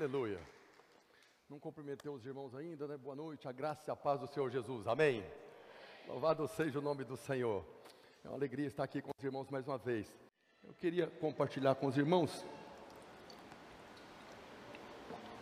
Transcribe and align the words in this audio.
Aleluia. 0.00 0.38
Não 1.46 1.58
cumprimentei 1.58 2.10
os 2.10 2.24
irmãos 2.24 2.54
ainda, 2.54 2.88
né? 2.88 2.96
Boa 2.96 3.14
noite, 3.14 3.46
a 3.46 3.52
graça 3.52 3.82
e 3.86 3.90
a 3.90 3.94
paz 3.94 4.18
do 4.18 4.26
Senhor 4.26 4.50
Jesus. 4.50 4.86
Amém. 4.86 5.22
Louvado 6.08 6.48
seja 6.48 6.78
o 6.78 6.82
nome 6.82 7.04
do 7.04 7.18
Senhor. 7.18 7.62
É 8.24 8.28
uma 8.28 8.34
alegria 8.34 8.66
estar 8.66 8.82
aqui 8.82 9.02
com 9.02 9.10
os 9.14 9.22
irmãos 9.22 9.50
mais 9.50 9.68
uma 9.68 9.76
vez. 9.76 10.06
Eu 10.66 10.72
queria 10.72 11.06
compartilhar 11.06 11.74
com 11.74 11.86
os 11.86 11.98
irmãos 11.98 12.46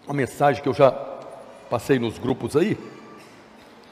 uma 0.04 0.14
mensagem 0.14 0.60
que 0.60 0.68
eu 0.68 0.74
já 0.74 0.90
passei 1.70 2.00
nos 2.00 2.18
grupos 2.18 2.56
aí. 2.56 2.76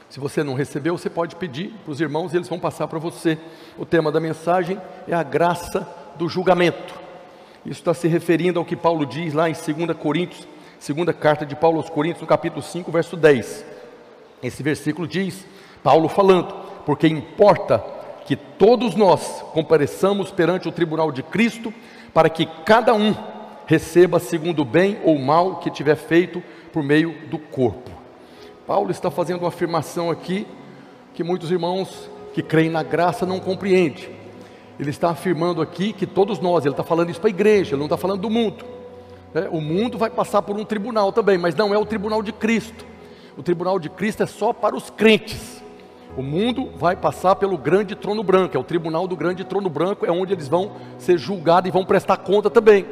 Se 0.09 0.19
você 0.19 0.43
não 0.43 0.53
recebeu, 0.53 0.97
você 0.97 1.09
pode 1.09 1.37
pedir 1.37 1.71
para 1.85 1.91
os 1.91 2.01
irmãos 2.01 2.33
e 2.33 2.35
eles 2.35 2.49
vão 2.49 2.59
passar 2.59 2.89
para 2.89 2.99
você. 2.99 3.39
O 3.77 3.85
tema 3.85 4.11
da 4.11 4.19
mensagem 4.19 4.81
é 5.07 5.13
a 5.13 5.23
graça 5.23 5.87
do 6.17 6.27
julgamento. 6.27 6.93
Isso 7.65 7.79
está 7.79 7.93
se 7.93 8.09
referindo 8.09 8.59
ao 8.59 8.65
que 8.65 8.75
Paulo 8.75 9.05
diz 9.05 9.33
lá 9.33 9.49
em 9.49 9.53
2 9.53 9.97
Coríntios, 9.97 10.45
segunda 10.79 11.13
carta 11.13 11.45
de 11.45 11.55
Paulo 11.55 11.77
aos 11.77 11.89
Coríntios, 11.89 12.21
no 12.21 12.27
capítulo 12.27 12.61
5, 12.61 12.91
verso 12.91 13.15
10. 13.15 13.65
Esse 14.41 14.61
versículo 14.61 15.07
diz, 15.07 15.45
Paulo 15.83 16.07
falando, 16.07 16.53
porque 16.85 17.07
importa 17.07 17.83
que 18.25 18.35
todos 18.35 18.95
nós 18.95 19.43
compareçamos 19.53 20.31
perante 20.31 20.67
o 20.67 20.71
tribunal 20.71 21.11
de 21.11 21.23
Cristo, 21.23 21.73
para 22.13 22.29
que 22.29 22.45
cada 22.65 22.93
um 22.93 23.15
receba 23.65 24.19
segundo 24.19 24.61
o 24.61 24.65
bem 24.65 24.99
ou 25.03 25.17
mal 25.17 25.57
que 25.57 25.69
tiver 25.69 25.95
feito 25.95 26.43
por 26.71 26.83
meio 26.83 27.27
do 27.29 27.37
corpo. 27.37 27.91
Paulo 28.65 28.91
está 28.91 29.09
fazendo 29.09 29.39
uma 29.39 29.47
afirmação 29.47 30.11
aqui 30.11 30.45
que 31.13 31.23
muitos 31.23 31.49
irmãos 31.51 32.09
que 32.33 32.43
creem 32.43 32.69
na 32.69 32.83
graça 32.83 33.25
não 33.25 33.39
compreendem. 33.39 34.09
Ele 34.79 34.89
está 34.89 35.09
afirmando 35.09 35.61
aqui 35.61 35.91
que 35.91 36.05
todos 36.05 36.39
nós, 36.39 36.63
ele 36.63 36.73
está 36.73 36.83
falando 36.83 37.09
isso 37.09 37.19
para 37.19 37.29
a 37.29 37.31
igreja, 37.31 37.71
ele 37.71 37.79
não 37.79 37.87
está 37.87 37.97
falando 37.97 38.21
do 38.21 38.29
mundo. 38.29 38.76
Né? 39.37 39.47
O 39.51 39.61
mundo 39.61 39.99
vai 39.99 40.09
passar 40.09 40.41
por 40.41 40.57
um 40.57 40.65
tribunal 40.65 41.11
também, 41.11 41.37
mas 41.37 41.53
não 41.53 41.71
é 41.71 41.77
o 41.77 41.85
tribunal 41.85 42.23
de 42.23 42.31
Cristo. 42.31 42.85
O 43.37 43.43
tribunal 43.43 43.77
de 43.77 43.87
Cristo 43.87 44.23
é 44.23 44.25
só 44.25 44.51
para 44.51 44.75
os 44.75 44.89
crentes. 44.89 45.61
O 46.17 46.23
mundo 46.23 46.71
vai 46.75 46.95
passar 46.95 47.35
pelo 47.35 47.55
grande 47.55 47.95
trono 47.95 48.23
branco, 48.23 48.57
é 48.57 48.59
o 48.59 48.63
tribunal 48.63 49.07
do 49.07 49.15
grande 49.15 49.43
trono 49.43 49.69
branco, 49.69 50.07
é 50.07 50.11
onde 50.11 50.33
eles 50.33 50.47
vão 50.47 50.71
ser 50.97 51.19
julgados 51.19 51.69
e 51.69 51.71
vão 51.71 51.85
prestar 51.85 52.17
conta 52.17 52.49
também. 52.49 52.87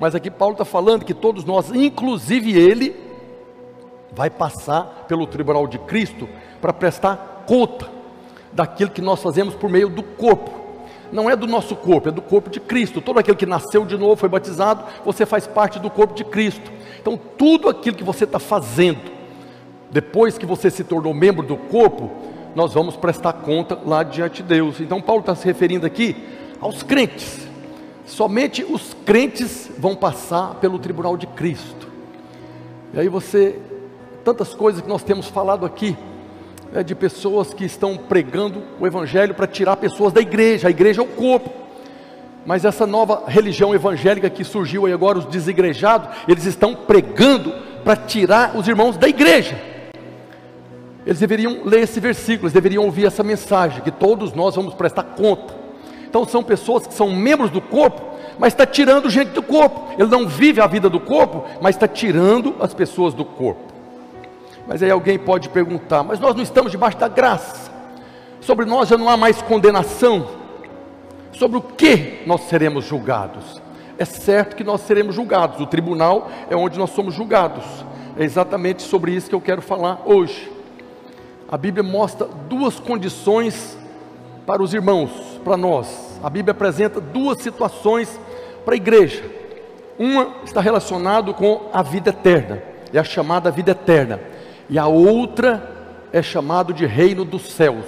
Mas 0.00 0.14
aqui 0.14 0.30
Paulo 0.30 0.54
está 0.54 0.64
falando 0.64 1.04
que 1.04 1.12
todos 1.12 1.44
nós, 1.44 1.70
inclusive 1.70 2.58
ele, 2.58 2.96
vai 4.12 4.30
passar 4.30 5.04
pelo 5.06 5.26
tribunal 5.26 5.66
de 5.66 5.78
Cristo 5.80 6.26
para 6.58 6.72
prestar 6.72 7.44
conta 7.46 7.86
daquilo 8.50 8.90
que 8.90 9.02
nós 9.02 9.22
fazemos 9.22 9.54
por 9.54 9.68
meio 9.68 9.90
do 9.90 10.02
corpo 10.02 10.65
não 11.12 11.30
é 11.30 11.36
do 11.36 11.46
nosso 11.46 11.76
corpo, 11.76 12.08
é 12.08 12.12
do 12.12 12.22
corpo 12.22 12.50
de 12.50 12.60
Cristo. 12.60 13.00
Todo 13.00 13.18
aquele 13.18 13.36
que 13.36 13.46
nasceu 13.46 13.84
de 13.84 13.96
novo, 13.96 14.16
foi 14.16 14.28
batizado, 14.28 14.84
você 15.04 15.24
faz 15.24 15.46
parte 15.46 15.78
do 15.78 15.90
corpo 15.90 16.14
de 16.14 16.24
Cristo. 16.24 16.70
Então, 17.00 17.18
tudo 17.38 17.68
aquilo 17.68 17.96
que 17.96 18.04
você 18.04 18.24
está 18.24 18.38
fazendo, 18.38 19.00
depois 19.90 20.36
que 20.36 20.46
você 20.46 20.70
se 20.70 20.84
tornou 20.84 21.14
membro 21.14 21.46
do 21.46 21.56
corpo, 21.56 22.10
nós 22.54 22.74
vamos 22.74 22.96
prestar 22.96 23.32
conta 23.34 23.78
lá 23.84 24.02
diante 24.02 24.42
de 24.42 24.48
Deus. 24.48 24.80
Então, 24.80 25.00
Paulo 25.00 25.20
está 25.20 25.34
se 25.34 25.44
referindo 25.44 25.86
aqui 25.86 26.16
aos 26.60 26.82
crentes. 26.82 27.46
Somente 28.06 28.64
os 28.64 28.94
crentes 29.04 29.70
vão 29.78 29.94
passar 29.94 30.54
pelo 30.54 30.78
tribunal 30.78 31.16
de 31.16 31.26
Cristo. 31.26 31.88
E 32.94 33.00
aí 33.00 33.08
você, 33.08 33.58
tantas 34.24 34.54
coisas 34.54 34.80
que 34.80 34.88
nós 34.88 35.02
temos 35.02 35.26
falado 35.28 35.66
aqui, 35.66 35.96
é, 36.74 36.82
de 36.82 36.94
pessoas 36.94 37.54
que 37.54 37.64
estão 37.64 37.96
pregando 37.96 38.62
o 38.80 38.86
Evangelho 38.86 39.34
para 39.34 39.46
tirar 39.46 39.76
pessoas 39.76 40.12
da 40.12 40.20
igreja, 40.20 40.68
a 40.68 40.70
igreja 40.70 41.00
é 41.00 41.04
o 41.04 41.08
corpo. 41.08 41.50
Mas 42.46 42.64
essa 42.64 42.86
nova 42.86 43.24
religião 43.26 43.74
evangélica 43.74 44.30
que 44.30 44.44
surgiu 44.44 44.86
aí 44.86 44.92
agora, 44.92 45.18
os 45.18 45.24
desigrejados, 45.24 46.08
eles 46.28 46.44
estão 46.44 46.76
pregando 46.76 47.52
para 47.82 47.96
tirar 47.96 48.56
os 48.56 48.68
irmãos 48.68 48.96
da 48.96 49.08
igreja. 49.08 49.60
Eles 51.04 51.18
deveriam 51.18 51.62
ler 51.64 51.80
esse 51.80 51.98
versículo, 51.98 52.46
eles 52.46 52.52
deveriam 52.52 52.84
ouvir 52.84 53.06
essa 53.06 53.24
mensagem, 53.24 53.82
que 53.82 53.90
todos 53.90 54.32
nós 54.32 54.54
vamos 54.54 54.74
prestar 54.74 55.02
conta. 55.02 55.54
Então 56.08 56.24
são 56.24 56.42
pessoas 56.42 56.86
que 56.86 56.94
são 56.94 57.10
membros 57.10 57.50
do 57.50 57.60
corpo, 57.60 58.00
mas 58.38 58.52
está 58.52 58.64
tirando 58.64 59.10
gente 59.10 59.30
do 59.30 59.42
corpo. 59.42 59.94
Ele 59.98 60.08
não 60.08 60.28
vive 60.28 60.60
a 60.60 60.66
vida 60.68 60.88
do 60.88 61.00
corpo, 61.00 61.44
mas 61.60 61.74
está 61.74 61.88
tirando 61.88 62.54
as 62.60 62.72
pessoas 62.72 63.12
do 63.12 63.24
corpo. 63.24 63.75
Mas 64.66 64.82
aí 64.82 64.90
alguém 64.90 65.18
pode 65.18 65.48
perguntar: 65.48 66.02
mas 66.02 66.18
nós 66.18 66.34
não 66.34 66.42
estamos 66.42 66.72
debaixo 66.72 66.98
da 66.98 67.08
graça, 67.08 67.70
sobre 68.40 68.64
nós 68.64 68.88
já 68.88 68.98
não 68.98 69.08
há 69.08 69.16
mais 69.16 69.40
condenação, 69.42 70.28
sobre 71.32 71.58
o 71.58 71.62
que 71.62 72.22
nós 72.26 72.42
seremos 72.42 72.84
julgados? 72.84 73.62
É 73.98 74.04
certo 74.04 74.56
que 74.56 74.64
nós 74.64 74.82
seremos 74.82 75.14
julgados, 75.14 75.60
o 75.60 75.66
tribunal 75.66 76.28
é 76.50 76.56
onde 76.56 76.78
nós 76.78 76.90
somos 76.90 77.14
julgados, 77.14 77.64
é 78.18 78.24
exatamente 78.24 78.82
sobre 78.82 79.12
isso 79.12 79.28
que 79.28 79.34
eu 79.34 79.40
quero 79.40 79.62
falar 79.62 80.02
hoje. 80.04 80.52
A 81.48 81.56
Bíblia 81.56 81.82
mostra 81.82 82.26
duas 82.48 82.78
condições 82.80 83.78
para 84.44 84.62
os 84.62 84.74
irmãos, 84.74 85.40
para 85.44 85.56
nós. 85.56 86.18
A 86.22 86.28
Bíblia 86.28 86.50
apresenta 86.50 87.00
duas 87.00 87.38
situações 87.40 88.20
para 88.64 88.74
a 88.74 88.76
igreja. 88.76 89.24
Uma 89.96 90.28
está 90.44 90.60
relacionado 90.60 91.32
com 91.32 91.70
a 91.72 91.82
vida 91.82 92.10
eterna, 92.10 92.62
é 92.92 92.98
a 92.98 93.04
chamada 93.04 93.50
vida 93.50 93.70
eterna 93.70 94.20
e 94.68 94.78
a 94.78 94.86
outra 94.86 95.70
é 96.12 96.22
chamado 96.22 96.72
de 96.72 96.86
reino 96.86 97.24
dos 97.24 97.50
céus. 97.50 97.84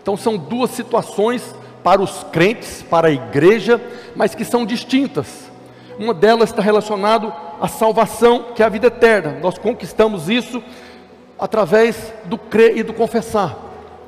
Então 0.00 0.16
são 0.16 0.36
duas 0.36 0.70
situações 0.70 1.54
para 1.82 2.00
os 2.00 2.24
crentes, 2.32 2.82
para 2.82 3.08
a 3.08 3.10
igreja, 3.10 3.80
mas 4.16 4.34
que 4.34 4.44
são 4.44 4.64
distintas. 4.64 5.50
Uma 5.98 6.14
delas 6.14 6.50
está 6.50 6.62
relacionado 6.62 7.32
à 7.60 7.68
salvação, 7.68 8.46
que 8.54 8.62
é 8.62 8.66
a 8.66 8.68
vida 8.70 8.86
eterna. 8.86 9.38
Nós 9.40 9.58
conquistamos 9.58 10.28
isso 10.28 10.62
através 11.38 12.12
do 12.24 12.38
crer 12.38 12.76
e 12.76 12.82
do 12.82 12.92
confessar. 12.92 13.56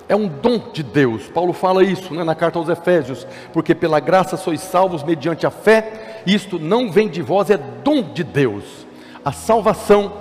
É 0.08 0.16
um 0.16 0.26
dom 0.26 0.58
de 0.72 0.82
Deus. 0.82 1.28
Paulo 1.28 1.52
fala 1.52 1.84
isso 1.84 2.12
né, 2.14 2.24
na 2.24 2.34
carta 2.34 2.58
aos 2.58 2.68
Efésios, 2.68 3.26
porque 3.52 3.74
pela 3.74 4.00
graça 4.00 4.36
sois 4.36 4.60
salvos 4.60 5.04
mediante 5.04 5.46
a 5.46 5.50
fé. 5.50 6.22
Isto 6.26 6.58
não 6.58 6.90
vem 6.90 7.08
de 7.08 7.22
vós, 7.22 7.50
é 7.50 7.56
dom 7.56 8.02
de 8.02 8.24
Deus. 8.24 8.64
A 9.24 9.32
salvação 9.32 10.12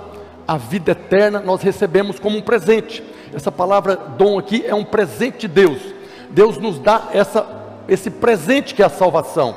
a 0.50 0.56
vida 0.56 0.90
eterna 0.90 1.38
nós 1.38 1.62
recebemos 1.62 2.18
como 2.18 2.36
um 2.36 2.42
presente. 2.42 3.04
Essa 3.32 3.52
palavra 3.52 3.94
dom 3.94 4.36
aqui 4.36 4.64
é 4.66 4.74
um 4.74 4.82
presente 4.82 5.42
de 5.42 5.48
Deus. 5.48 5.80
Deus 6.28 6.58
nos 6.58 6.80
dá 6.80 7.04
essa, 7.12 7.46
esse 7.88 8.10
presente 8.10 8.74
que 8.74 8.82
é 8.82 8.86
a 8.86 8.88
salvação. 8.88 9.54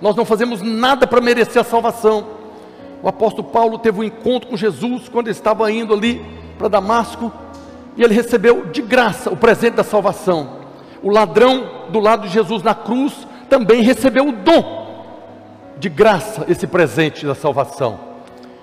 Nós 0.00 0.14
não 0.14 0.24
fazemos 0.24 0.62
nada 0.62 1.04
para 1.04 1.20
merecer 1.20 1.60
a 1.60 1.64
salvação. 1.64 2.28
O 3.02 3.08
apóstolo 3.08 3.48
Paulo 3.48 3.76
teve 3.76 3.98
um 3.98 4.04
encontro 4.04 4.48
com 4.48 4.56
Jesus 4.56 5.08
quando 5.08 5.26
ele 5.26 5.36
estava 5.36 5.68
indo 5.72 5.92
ali 5.92 6.24
para 6.56 6.68
Damasco 6.68 7.32
e 7.96 8.04
ele 8.04 8.14
recebeu 8.14 8.66
de 8.66 8.82
graça 8.82 9.28
o 9.30 9.36
presente 9.36 9.74
da 9.74 9.82
salvação. 9.82 10.58
O 11.02 11.10
ladrão 11.10 11.88
do 11.90 11.98
lado 11.98 12.28
de 12.28 12.32
Jesus 12.32 12.62
na 12.62 12.72
cruz 12.72 13.26
também 13.50 13.82
recebeu 13.82 14.28
o 14.28 14.32
dom 14.32 14.94
de 15.76 15.88
graça, 15.88 16.44
esse 16.48 16.68
presente 16.68 17.26
da 17.26 17.34
salvação. 17.34 17.98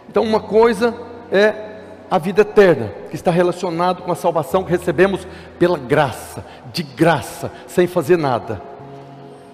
Então, 0.07 0.23
uma 0.23 0.39
coisa 0.39 0.95
é 1.29 1.72
a 2.13 2.19
vida 2.19 2.41
eterna, 2.41 2.93
que 3.09 3.15
está 3.15 3.31
relacionado 3.31 4.03
com 4.03 4.11
a 4.11 4.15
salvação 4.15 4.63
que 4.63 4.69
recebemos 4.69 5.25
pela 5.57 5.79
graça, 5.79 6.45
de 6.71 6.83
graça, 6.83 7.51
sem 7.65 7.87
fazer 7.87 8.19
nada. 8.19 8.61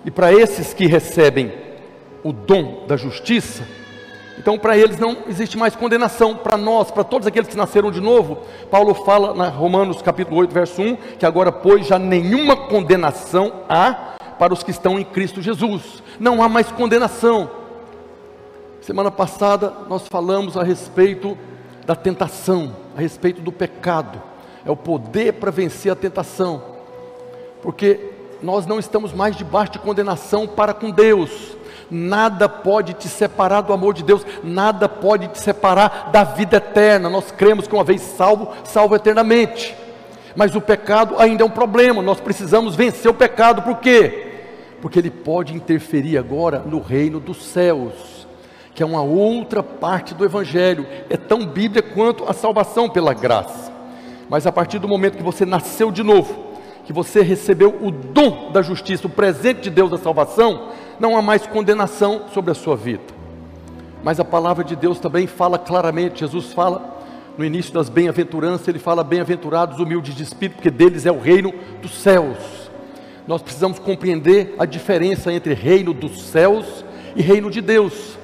E 0.03 0.12
para 0.12 0.34
esses 0.34 0.74
que 0.74 0.86
recebem 0.86 1.53
o 2.22 2.34
dom 2.34 2.86
da 2.86 2.98
justiça, 2.98 3.64
então 4.38 4.59
para 4.59 4.78
eles 4.78 5.00
não 5.00 5.19
existe 5.30 5.58
mais 5.58 5.74
condenação. 5.74 6.36
Para 6.36 6.58
nós, 6.58 6.92
para 6.92 7.06
todos 7.06 7.25
aqueles 7.25 7.48
que 7.48 7.56
nasceram 7.56 7.90
de 7.92 8.02
novo, 8.02 8.40
Paulo 8.69 8.94
fala 8.94 9.34
na 9.34 9.48
Romanos 9.48 10.02
capítulo 10.02 10.42
8, 10.42 10.53
verso 10.53 10.81
1, 10.81 10.98
que 11.18 11.25
agora 11.25 11.53
pois 11.53 11.88
já 11.88 11.98
nenhuma 11.98 12.57
condenação 12.68 13.54
há 13.69 14.18
para 14.38 14.54
os 14.54 14.63
que 14.63 14.72
estão 14.72 15.00
em 15.00 15.06
Cristo 15.06 15.42
Jesus. 15.42 16.04
Não 16.19 16.44
há 16.44 16.50
mais 16.50 16.69
condenação. 16.69 17.50
Semana 18.81 19.10
passada 19.10 19.72
nós 19.88 20.06
falamos 20.10 20.57
a 20.57 20.63
respeito 20.63 21.38
da 21.89 21.95
tentação, 21.95 22.75
a 22.95 23.01
respeito 23.01 23.41
do 23.41 23.51
pecado. 23.51 24.21
É 24.63 24.69
o 24.69 24.75
poder 24.75 25.33
para 25.33 25.50
vencer 25.50 25.91
a 25.91 25.95
tentação. 25.95 26.62
Porque 27.63 28.00
nós 28.44 28.68
não 28.68 28.77
estamos 28.77 29.12
mais 29.12 29.36
debaixo 29.36 29.71
de 29.71 29.80
condenação 29.80 30.45
para 30.45 30.71
com 30.71 30.91
Deus. 30.91 31.57
Nada 31.89 32.47
pode 32.47 32.94
te 32.94 33.07
separar 33.07 33.62
do 33.62 33.74
amor 33.74 33.95
de 33.95 34.03
Deus, 34.03 34.24
nada 34.44 34.88
pode 34.88 35.30
te 35.30 35.39
separar 35.39 36.12
da 36.12 36.24
vida 36.24 36.57
eterna. 36.57 37.09
Nós 37.09 37.31
cremos 37.31 37.68
que 37.68 37.74
uma 37.74 37.83
vez 37.83 38.01
salvo, 38.01 38.53
salvo 38.65 38.95
eternamente. 38.95 39.75
Mas 40.35 40.53
o 40.53 40.62
pecado 40.62 41.15
ainda 41.18 41.42
é 41.42 41.45
um 41.47 41.50
problema, 41.50 42.03
nós 42.03 42.19
precisamos 42.19 42.75
vencer 42.75 43.09
o 43.09 43.15
pecado, 43.15 43.63
por 43.63 43.77
quê? 43.77 44.27
Porque 44.80 45.00
ele 45.00 45.09
pode 45.09 45.56
interferir 45.56 46.19
agora 46.19 46.59
no 46.59 46.80
reino 46.80 47.19
dos 47.19 47.44
céus 47.45 48.19
que 48.80 48.84
é 48.84 48.86
uma 48.86 49.02
outra 49.02 49.62
parte 49.62 50.16
do 50.16 50.24
Evangelho, 50.24 50.88
é 51.10 51.18
tão 51.18 51.46
Bíblia 51.46 51.84
quanto 51.84 52.24
a 52.24 52.31
salvação 52.31 52.90
pela 52.90 53.14
graça. 53.14 53.70
Mas 54.30 54.48
a 54.48 54.54
partir 54.54 54.80
do 54.80 54.88
momento 54.88 55.18
que 55.18 55.22
você 55.22 55.46
nasceu 55.46 55.92
de 55.92 56.02
novo, 56.02 56.34
que 56.86 56.94
você 56.94 57.22
recebeu 57.22 57.78
o 57.81 57.92
dom 57.92 58.54
da 58.54 58.62
justiça, 58.62 59.06
o 59.06 59.10
presente 59.10 59.64
de 59.64 59.70
Deus 59.70 59.92
da 59.92 59.98
salvação, 59.98 60.70
não 60.98 61.18
há 61.18 61.22
mais 61.22 61.46
condenação 61.46 62.22
sobre 62.34 62.52
a 62.52 62.54
sua 62.54 62.78
vida. 62.78 63.04
Mas 64.02 64.18
a 64.18 64.24
palavra 64.24 64.64
de 64.64 64.78
Deus 64.78 64.98
também 64.98 65.28
fala 65.28 65.60
claramente, 65.60 66.22
Jesus 66.22 66.54
fala 66.54 67.02
no 67.38 67.44
início 67.44 67.74
das 67.74 67.90
bem-aventuranças, 67.90 68.66
ele 68.70 68.80
fala: 68.80 69.04
Bem-aventurados 69.04 69.78
humildes 69.78 70.16
de 70.16 70.24
espírito, 70.24 70.56
porque 70.56 70.72
deles 70.72 71.06
é 71.06 71.12
o 71.12 71.20
reino 71.20 71.54
dos 71.81 71.96
céus. 71.96 72.72
Nós 73.28 73.42
precisamos 73.42 73.78
compreender 73.78 74.56
a 74.58 74.66
diferença 74.66 75.34
entre 75.34 75.54
reino 75.54 75.94
dos 75.94 76.22
céus 76.28 76.86
e 77.14 77.22
reino 77.22 77.52
de 77.52 77.60
Deus. 77.60 78.18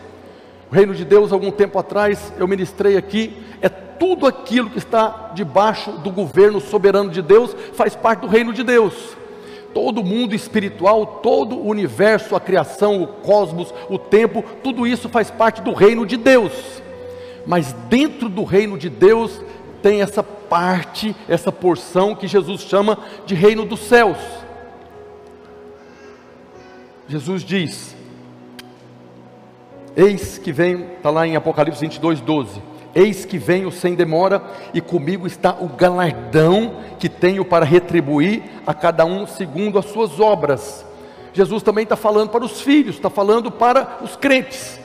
Reino 0.76 0.94
de 0.94 1.06
Deus, 1.06 1.32
algum 1.32 1.52
tempo 1.52 1.80
atrás, 1.80 2.34
eu 2.38 2.46
ministrei 2.50 2.98
aqui, 2.98 3.34
é 3.62 3.70
tudo 3.70 4.28
aquilo 4.28 4.70
que 4.70 4.78
está 4.78 5.32
debaixo 5.34 5.94
do 5.94 6.12
governo 6.12 6.60
soberano 6.60 7.10
de 7.10 7.22
Deus, 7.22 7.56
faz 7.72 7.96
parte 7.96 8.20
do 8.20 8.28
reino 8.28 8.52
de 8.52 8.62
Deus. 8.62 9.16
Todo 9.74 10.02
o 10.02 10.04
mundo 10.04 10.36
espiritual, 10.36 11.22
todo 11.24 11.56
o 11.56 11.66
universo, 11.66 12.36
a 12.36 12.42
criação, 12.42 13.02
o 13.02 13.08
cosmos, 13.08 13.74
o 13.90 13.98
tempo, 13.98 14.44
tudo 14.62 14.86
isso 14.86 15.08
faz 15.08 15.32
parte 15.32 15.62
do 15.62 15.72
reino 15.72 16.06
de 16.06 16.18
Deus. 16.18 16.52
Mas 17.48 17.72
dentro 17.88 18.28
do 18.28 18.44
reino 18.44 18.78
de 18.78 18.90
Deus 18.90 19.42
tem 19.82 20.02
essa 20.02 20.22
parte, 20.22 21.16
essa 21.30 21.54
porção 21.54 22.14
que 22.14 22.28
Jesus 22.28 22.64
chama 22.64 23.00
de 23.26 23.34
reino 23.34 23.66
dos 23.66 23.80
céus. 23.80 24.18
Jesus 27.08 27.46
diz: 27.46 27.95
Eis 29.96 30.38
que 30.38 30.52
vem, 30.52 30.88
está 30.98 31.10
lá 31.10 31.26
em 31.26 31.36
Apocalipse 31.36 31.80
22, 31.80 32.22
12. 32.22 32.62
Eis 32.94 33.26
que 33.26 33.38
venho 33.38 33.72
sem 33.72 33.96
demora, 33.96 34.42
e 34.74 34.82
comigo 34.82 35.28
está 35.28 35.52
o 35.60 35.68
galardão 35.68 36.78
que 37.00 37.10
tenho 37.10 37.44
para 37.44 37.66
retribuir 37.66 38.44
a 38.66 38.74
cada 38.74 39.06
um 39.06 39.28
segundo 39.28 39.78
as 39.78 39.86
suas 39.86 40.20
obras. 40.20 40.86
Jesus 41.34 41.62
também 41.62 41.84
está 41.84 41.96
falando 41.96 42.30
para 42.30 42.46
os 42.46 42.62
filhos, 42.62 42.96
está 42.96 43.10
falando 43.10 43.52
para 43.52 44.00
os 44.02 44.16
crentes. 44.16 44.80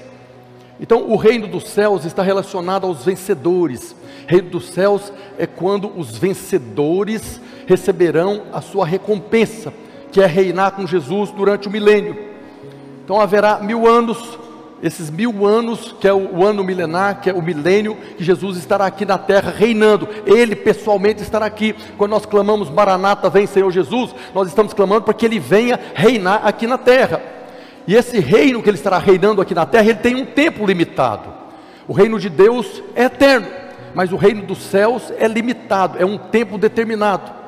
Então, 0.81 1.11
o 1.11 1.17
reino 1.17 1.47
dos 1.47 1.69
céus 1.69 2.05
está 2.05 2.23
relacionado 2.23 2.87
aos 2.87 3.05
vencedores. 3.05 3.95
Reino 4.27 4.51
dos 4.51 4.71
céus 4.71 5.12
é 5.39 5.47
quando 5.47 5.93
os 5.97 6.17
vencedores 6.17 7.41
receberão 7.67 8.43
a 8.53 8.61
sua 8.61 8.87
recompensa, 8.87 9.73
que 10.11 10.21
é 10.21 10.27
reinar 10.27 10.73
com 10.73 10.87
Jesus 10.87 11.31
durante 11.31 11.69
o 11.69 11.71
milênio. 11.71 12.31
Então 13.05 13.21
haverá 13.21 13.59
mil 13.59 13.87
anos 13.87 14.40
esses 14.82 15.11
mil 15.11 15.47
anos, 15.47 15.94
que 16.00 16.09
é 16.09 16.12
o 16.12 16.44
ano 16.44 16.65
milenar, 16.65 17.21
que 17.21 17.29
é 17.29 17.35
o 17.35 17.43
milênio, 17.43 17.97
que 18.17 18.25
Jesus 18.25 18.56
estará 18.56 18.87
aqui 18.87 19.05
na 19.05 19.19
terra 19.19 19.53
reinando, 19.55 20.09
Ele 20.25 20.56
pessoalmente 20.56 21.23
estará 21.23 21.44
aqui. 21.44 21.75
Quando 21.99 22.12
nós 22.12 22.25
clamamos 22.25 22.71
Maranata, 22.71 23.29
vem 23.29 23.47
Senhor 23.47 23.71
Jesus, 23.71 24.15
nós 24.35 24.49
estamos 24.49 24.73
clamando 24.73 25.03
para 25.03 25.15
que 25.15 25.27
Ele 25.27 25.38
venha 25.38 25.79
reinar 25.94 26.47
aqui 26.47 26.67
na 26.67 26.79
terra. 26.79 27.21
E 27.87 27.94
esse 27.94 28.19
reino 28.21 28.62
que 28.62 28.71
Ele 28.71 28.79
estará 28.79 28.99
reinando 28.99 29.43
aqui 29.43 29.55
na 29.55 29.67
terra, 29.67 29.85
ele 29.91 29.99
tem 29.99 30.17
um 30.17 30.25
tempo 30.25 30.65
limitado. 30.65 31.29
O 31.87 31.93
reino 31.93 32.19
de 32.19 32.31
Deus 32.31 32.83
é 32.94 33.05
eterno, 33.05 33.49
mas 33.94 34.12
o 34.12 34.17
reino 34.17 34.43
dos 34.43 34.59
céus 34.59 35.12
é 35.19 35.26
limitado, 35.26 35.99
é 35.99 36.06
um 36.06 36.17
tempo 36.17 36.56
determinado. 36.56 37.41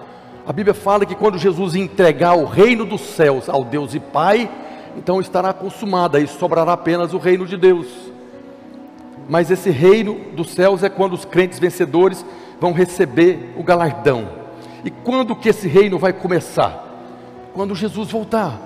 A 0.47 0.53
Bíblia 0.53 0.75
fala 0.75 1.07
que 1.07 1.15
quando 1.15 1.39
Jesus 1.39 1.77
entregar 1.77 2.35
o 2.35 2.45
reino 2.45 2.85
dos 2.85 3.01
céus 3.01 3.49
ao 3.49 3.65
Deus 3.65 3.95
e 3.95 4.01
Pai, 4.01 4.51
então 4.97 5.21
estará 5.21 5.53
consumada 5.53 6.21
e 6.21 6.27
sobrará 6.27 6.73
apenas 6.73 7.13
o 7.15 7.19
reino 7.19 7.47
de 7.47 7.57
Deus. 7.57 7.87
Mas 9.29 9.51
esse 9.51 9.71
reino 9.71 10.19
dos 10.35 10.51
céus 10.51 10.83
é 10.83 10.89
quando 10.89 11.15
os 11.15 11.25
crentes 11.25 11.59
vencedores 11.59 12.25
vão 12.61 12.73
receber 12.73 13.55
o 13.57 13.63
galardão. 13.63 14.29
E 14.85 14.91
quando 14.91 15.37
que 15.37 15.49
esse 15.49 15.69
reino 15.69 15.99
vai 15.99 16.13
começar? 16.13 16.89
Quando 17.55 17.75
Jesus 17.75 18.11
voltar. 18.11 18.59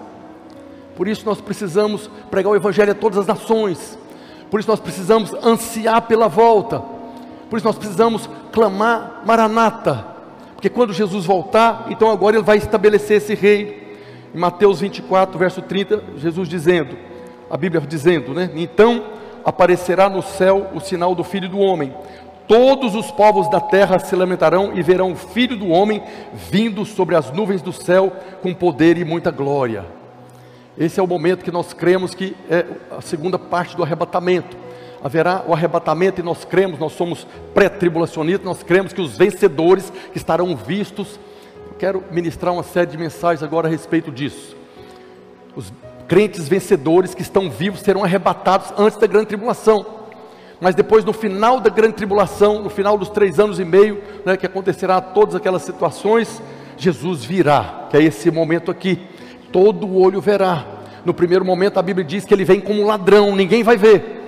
Por 0.97 1.07
isso 1.07 1.27
nós 1.27 1.41
precisamos 1.41 2.11
pregar 2.31 2.53
o 2.53 2.57
evangelho 2.57 2.93
a 2.93 2.95
todas 2.95 3.19
as 3.19 3.27
nações. 3.27 3.99
Por 4.51 4.61
isso 4.61 4.69
nós 4.69 4.81
precisamos 4.81 5.35
ansiar 5.45 6.03
pela 6.03 6.29
volta. 6.29 6.83
Por 7.51 7.57
isso 7.57 7.67
nós 7.67 7.77
precisamos 7.77 8.29
clamar 8.51 9.23
Maranata. 9.27 10.07
Porque 10.55 10.71
quando 10.71 10.93
Jesus 10.93 11.27
voltar, 11.27 11.87
então 11.91 12.11
agora 12.11 12.37
ele 12.37 12.45
vai 12.45 12.57
estabelecer 12.57 13.19
esse 13.19 13.35
reino. 13.35 13.86
Em 14.37 14.39
Mateus 14.39 14.81
24, 14.81 15.39
verso 15.39 15.63
30, 15.63 16.19
Jesus 16.19 16.47
dizendo, 16.47 16.95
a 17.49 17.57
Bíblia 17.57 17.81
dizendo, 17.81 18.35
né? 18.35 18.51
Então 18.55 19.03
aparecerá 19.43 20.11
no 20.11 20.21
céu 20.21 20.73
o 20.75 20.81
sinal 20.81 21.15
do 21.15 21.25
Filho 21.25 21.49
do 21.49 21.59
Homem. 21.59 21.95
Todos 22.47 22.95
os 22.95 23.11
povos 23.11 23.49
da 23.49 23.61
terra 23.61 23.99
se 23.99 24.15
lamentarão 24.15 24.77
e 24.77 24.83
verão 24.83 25.13
o 25.13 25.17
Filho 25.17 25.57
do 25.57 25.69
Homem 25.69 26.03
vindo 26.35 26.85
sobre 26.85 27.17
as 27.17 27.31
nuvens 27.31 27.63
do 27.63 27.73
céu 27.73 28.13
com 28.43 28.53
poder 28.53 28.99
e 28.99 29.07
muita 29.07 29.31
glória. 29.31 29.87
Esse 30.77 31.01
é 31.01 31.03
o 31.03 31.07
momento 31.07 31.43
que 31.43 31.51
nós 31.51 31.73
cremos 31.73 32.15
que 32.15 32.37
é 32.51 32.67
a 32.91 33.01
segunda 33.01 33.39
parte 33.39 33.75
do 33.75 33.83
arrebatamento. 33.83 34.55
Haverá 35.03 35.45
o 35.49 35.55
arrebatamento 35.55 36.21
e 36.21 36.23
nós 36.23 36.45
cremos, 36.45 36.79
nós 36.79 36.93
somos 36.93 37.27
pré-tribulacionistas, 37.55 38.45
nós 38.45 38.63
cremos 38.63 38.93
que 38.93 39.01
os 39.01 39.17
vencedores 39.17 39.91
estarão 40.15 40.55
vistos 40.55 41.19
Quero 41.79 42.03
ministrar 42.11 42.55
uma 42.55 42.63
série 42.63 42.91
de 42.91 42.97
mensagens 42.97 43.43
agora 43.43 43.69
a 43.69 43.71
respeito 43.71 44.11
disso. 44.11 44.57
Os 45.55 45.71
crentes 46.09 46.49
vencedores 46.49 47.15
que 47.15 47.21
estão 47.21 47.51
vivos 47.51 47.81
serão 47.81 48.03
arrebatados 48.03 48.73
antes 48.79 48.99
da 48.99 49.07
grande 49.07 49.27
tribulação. 49.27 49.85
Mas 50.59 50.75
depois, 50.75 51.05
no 51.05 51.13
final 51.13 51.61
da 51.61 51.69
grande 51.69 51.95
tribulação, 51.95 52.63
no 52.63 52.71
final 52.71 52.97
dos 52.97 53.11
três 53.11 53.39
anos 53.39 53.61
e 53.61 53.65
meio, 53.65 54.03
né, 54.25 54.39
que 54.39 54.47
acontecerá 54.47 55.03
todas 55.03 55.35
aquelas 55.35 55.63
situações, 55.63 56.41
Jesus 56.79 57.23
virá, 57.23 57.89
que 57.91 57.97
é 57.99 58.03
esse 58.03 58.31
momento 58.31 58.71
aqui. 58.71 58.99
Todo 59.53 59.87
o 59.87 60.01
olho 60.01 60.21
verá. 60.21 60.65
No 61.05 61.13
primeiro 61.13 61.45
momento, 61.45 61.79
a 61.79 61.83
Bíblia 61.83 62.07
diz 62.07 62.25
que 62.25 62.33
ele 62.33 62.45
vem 62.45 62.59
como 62.59 62.87
ladrão, 62.87 63.37
ninguém 63.37 63.63
vai 63.63 63.77
ver. 63.77 64.25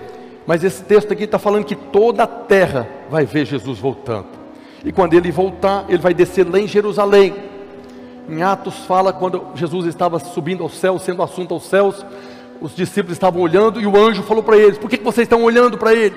Mas 0.46 0.62
esse 0.62 0.82
texto 0.82 1.12
aqui 1.12 1.24
está 1.24 1.38
falando 1.38 1.64
que 1.64 1.74
toda 1.74 2.24
a 2.24 2.26
terra 2.26 2.86
vai 3.10 3.24
ver 3.24 3.46
Jesus 3.46 3.78
voltando. 3.78 4.37
E 4.84 4.92
quando 4.92 5.14
ele 5.14 5.30
voltar, 5.30 5.84
ele 5.88 5.98
vai 5.98 6.14
descer 6.14 6.48
lá 6.48 6.58
em 6.58 6.68
Jerusalém. 6.68 7.34
Em 8.28 8.42
Atos 8.42 8.84
fala 8.84 9.12
quando 9.12 9.46
Jesus 9.54 9.86
estava 9.86 10.18
subindo 10.18 10.62
aos 10.62 10.76
céus, 10.78 11.02
sendo 11.02 11.22
assunto 11.22 11.54
aos 11.54 11.64
céus, 11.64 12.04
os 12.60 12.74
discípulos 12.74 13.12
estavam 13.12 13.40
olhando 13.40 13.80
e 13.80 13.86
o 13.86 13.96
anjo 13.96 14.22
falou 14.22 14.42
para 14.42 14.56
eles: 14.56 14.78
Por 14.78 14.90
que 14.90 14.98
vocês 14.98 15.24
estão 15.24 15.42
olhando 15.42 15.78
para 15.78 15.94
ele? 15.94 16.14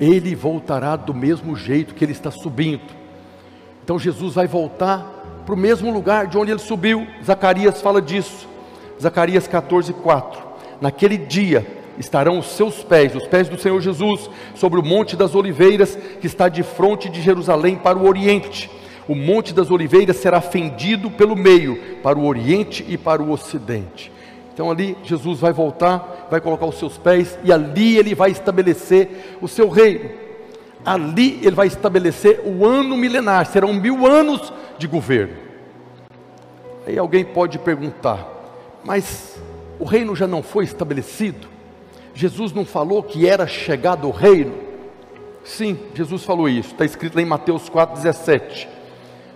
Ele 0.00 0.34
voltará 0.34 0.96
do 0.96 1.12
mesmo 1.12 1.54
jeito 1.54 1.94
que 1.94 2.04
ele 2.04 2.12
está 2.12 2.30
subindo. 2.30 2.82
Então 3.84 3.98
Jesus 3.98 4.34
vai 4.34 4.46
voltar 4.46 5.04
para 5.44 5.54
o 5.54 5.58
mesmo 5.58 5.92
lugar 5.92 6.26
de 6.26 6.38
onde 6.38 6.50
ele 6.50 6.60
subiu. 6.60 7.06
Zacarias 7.24 7.82
fala 7.82 8.00
disso. 8.00 8.48
Zacarias 9.00 9.46
14, 9.46 9.92
4. 9.92 10.40
Naquele 10.80 11.18
dia 11.18 11.79
estarão 12.00 12.38
os 12.38 12.46
seus 12.46 12.82
pés, 12.82 13.14
os 13.14 13.26
pés 13.26 13.48
do 13.48 13.58
Senhor 13.58 13.80
Jesus, 13.80 14.30
sobre 14.54 14.80
o 14.80 14.82
Monte 14.82 15.16
das 15.16 15.34
Oliveiras, 15.34 15.96
que 16.20 16.26
está 16.26 16.48
de 16.48 16.62
frente 16.62 17.08
de 17.10 17.20
Jerusalém 17.20 17.76
para 17.76 17.98
o 17.98 18.06
Oriente. 18.06 18.70
O 19.06 19.14
Monte 19.14 19.52
das 19.52 19.70
Oliveiras 19.70 20.16
será 20.16 20.40
fendido 20.40 21.10
pelo 21.10 21.36
meio, 21.36 21.76
para 22.02 22.18
o 22.18 22.24
Oriente 22.24 22.84
e 22.88 22.96
para 22.96 23.22
o 23.22 23.30
Ocidente. 23.30 24.10
Então 24.52 24.70
ali 24.70 24.96
Jesus 25.04 25.40
vai 25.40 25.52
voltar, 25.52 26.28
vai 26.30 26.40
colocar 26.40 26.66
os 26.66 26.78
seus 26.78 26.96
pés, 26.96 27.38
e 27.44 27.52
ali 27.52 27.98
ele 27.98 28.14
vai 28.14 28.30
estabelecer 28.30 29.36
o 29.40 29.46
seu 29.46 29.68
reino. 29.68 30.10
Ali 30.84 31.38
ele 31.42 31.54
vai 31.54 31.66
estabelecer 31.66 32.40
o 32.46 32.64
ano 32.64 32.96
milenar, 32.96 33.44
serão 33.44 33.74
mil 33.74 34.06
anos 34.06 34.52
de 34.78 34.86
governo. 34.86 35.36
Aí 36.86 36.96
alguém 36.98 37.24
pode 37.24 37.58
perguntar, 37.58 38.26
mas 38.82 39.38
o 39.78 39.84
reino 39.84 40.16
já 40.16 40.26
não 40.26 40.42
foi 40.42 40.64
estabelecido? 40.64 41.59
Jesus 42.14 42.52
não 42.52 42.64
falou 42.64 43.02
que 43.02 43.26
era 43.26 43.46
chegado 43.46 44.08
o 44.08 44.10
reino? 44.10 44.54
Sim, 45.44 45.78
Jesus 45.94 46.22
falou 46.22 46.48
isso, 46.48 46.72
está 46.72 46.84
escrito 46.84 47.16
lá 47.16 47.22
em 47.22 47.26
Mateus 47.26 47.68
4,17. 47.70 48.68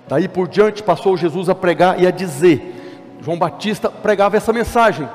Daí 0.07 0.29
por 0.29 0.49
diante 0.49 0.83
passou 0.83 1.17
Jesus 1.17 1.49
a 1.49 1.55
pregar 1.55 2.01
e 2.01 2.07
a 2.07 2.11
dizer. 2.11 2.73
João 3.21 3.39
Batista 3.39 3.91
pregava 3.91 4.37
essa 4.37 4.53
mensagem. 4.53 5.09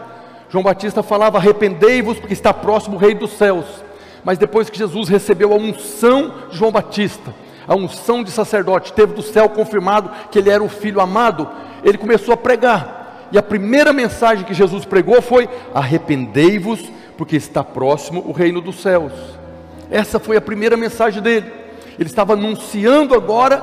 João 0.50 0.64
Batista 0.64 1.04
falava: 1.04 1.38
arrependei-vos, 1.38 2.18
porque 2.18 2.34
está 2.34 2.54
próximo 2.54 2.96
o 2.96 3.00
reino 3.00 3.22
dos 3.22 3.32
céus. 3.34 3.66
Mas 4.24 4.38
depois 4.38 4.70
que 4.70 4.78
Jesus 4.78 5.08
recebeu 5.08 5.54
a 5.54 5.58
unção 5.58 6.34
de 6.50 6.58
João 6.58 6.72
Batista, 6.72 7.34
a 7.68 7.76
unção 7.76 8.24
de 8.24 8.32
sacerdote, 8.32 8.94
teve 8.94 9.14
do 9.14 9.22
céu 9.22 9.48
confirmado 9.48 10.10
que 10.32 10.40
ele 10.40 10.50
era 10.50 10.64
o 10.64 10.70
filho 10.70 11.00
amado, 11.00 11.48
ele 11.84 11.98
começou 11.98 12.34
a 12.34 12.38
pregar. 12.38 13.28
E 13.32 13.38
a 13.38 13.44
primeira 13.44 13.94
mensagem 13.94 14.44
que 14.44 14.56
Jesus 14.56 14.86
pregou 14.86 15.22
foi: 15.22 15.48
arrependei-vos, 15.74 16.82
porque 17.20 17.36
está 17.36 17.66
próximo 17.66 18.24
o 18.26 18.32
reino 18.32 18.62
dos 18.62 18.78
céus. 18.78 19.12
Essa 19.92 20.22
foi 20.22 20.38
a 20.38 20.42
primeira 20.42 20.78
mensagem 20.78 21.22
dele. 21.22 21.52
Ele 22.00 22.08
estava 22.08 22.32
anunciando 22.32 23.14
agora 23.14 23.62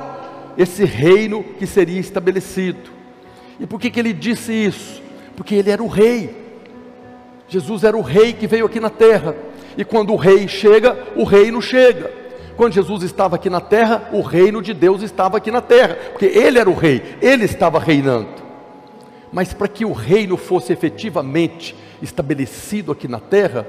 esse 0.55 0.85
reino 0.85 1.43
que 1.43 1.65
seria 1.65 1.99
estabelecido. 1.99 2.91
E 3.59 3.65
por 3.65 3.81
que, 3.81 3.89
que 3.89 3.99
ele 3.99 4.13
disse 4.13 4.53
isso? 4.53 5.01
Porque 5.35 5.55
ele 5.55 5.71
era 5.71 5.81
o 5.81 5.87
rei. 5.87 6.37
Jesus 7.47 7.83
era 7.83 7.97
o 7.97 8.01
rei 8.01 8.31
que 8.31 8.45
veio 8.45 8.67
aqui 8.67 8.79
na 8.79 8.91
terra. 8.91 9.35
E 9.75 9.83
quando 9.83 10.13
o 10.13 10.17
rei 10.17 10.47
chega, 10.47 10.95
o 11.15 11.23
reino 11.23 11.59
chega. 11.59 12.13
Quando 12.55 12.73
Jesus 12.73 13.01
estava 13.01 13.37
aqui 13.37 13.49
na 13.49 13.59
terra, 13.59 14.07
o 14.13 14.21
reino 14.21 14.61
de 14.61 14.71
Deus 14.71 15.01
estava 15.01 15.37
aqui 15.37 15.49
na 15.49 15.61
terra, 15.61 15.97
porque 16.11 16.25
ele 16.25 16.59
era 16.59 16.69
o 16.69 16.75
rei, 16.75 17.01
ele 17.23 17.45
estava 17.45 17.79
reinando. 17.79 18.29
Mas 19.31 19.51
para 19.51 19.67
que 19.67 19.83
o 19.83 19.93
reino 19.93 20.37
fosse 20.37 20.71
efetivamente 20.71 21.75
estabelecido 22.01 22.91
aqui 22.91 23.07
na 23.07 23.19
terra, 23.19 23.65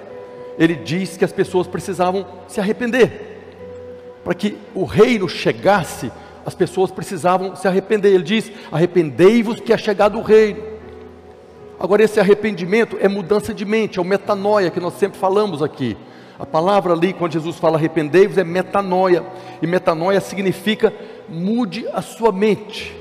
ele 0.59 0.75
diz 0.75 1.17
que 1.17 1.25
as 1.25 1.33
pessoas 1.33 1.67
precisavam 1.67 2.27
se 2.49 2.61
arrepender. 2.61 3.37
Para 4.25 4.35
que 4.35 4.57
o 4.75 4.85
reino 4.85 5.29
chegasse, 5.29 6.11
as 6.45 6.55
pessoas 6.55 6.91
precisavam 6.91 7.55
se 7.55 7.69
arrepender. 7.69 8.13
Ele 8.13 8.25
diz: 8.25 8.51
arrependei-vos 8.73 9.61
que 9.61 9.73
é 9.73 9.79
chegado 9.79 10.19
o 10.19 10.23
reino. 10.23 10.63
Agora, 11.79 12.03
esse 12.03 12.19
arrependimento 12.19 12.97
é 13.01 13.09
mudança 13.09 13.55
de 13.55 13.65
mente, 13.65 13.99
é 13.99 14.03
o 14.03 14.05
metanoia 14.05 14.71
que 14.71 14.81
nós 14.81 14.95
sempre 14.95 15.19
falamos 15.19 15.63
aqui. 15.63 15.97
A 16.39 16.47
palavra 16.47 16.93
ali, 16.93 17.13
quando 17.13 17.33
Jesus 17.33 17.57
fala 17.57 17.77
arrependei-vos, 17.77 18.39
é 18.39 18.45
metanoia. 18.45 19.25
E 19.63 19.67
metanoia 19.67 20.21
significa 20.21 20.93
mude 21.29 21.87
a 21.93 22.03
sua 22.03 22.33
mente. 22.33 22.97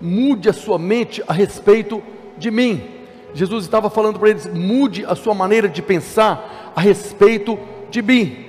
Mude 0.00 0.48
a 0.48 0.52
sua 0.52 0.78
mente 0.78 1.22
a 1.26 1.32
respeito 1.32 2.02
de 2.36 2.50
mim. 2.50 2.95
Jesus 3.36 3.64
estava 3.64 3.90
falando 3.90 4.18
para 4.18 4.30
eles: 4.30 4.46
mude 4.46 5.04
a 5.04 5.14
sua 5.14 5.34
maneira 5.34 5.68
de 5.68 5.82
pensar 5.82 6.72
a 6.74 6.80
respeito 6.80 7.58
de 7.90 8.00
mim. 8.02 8.44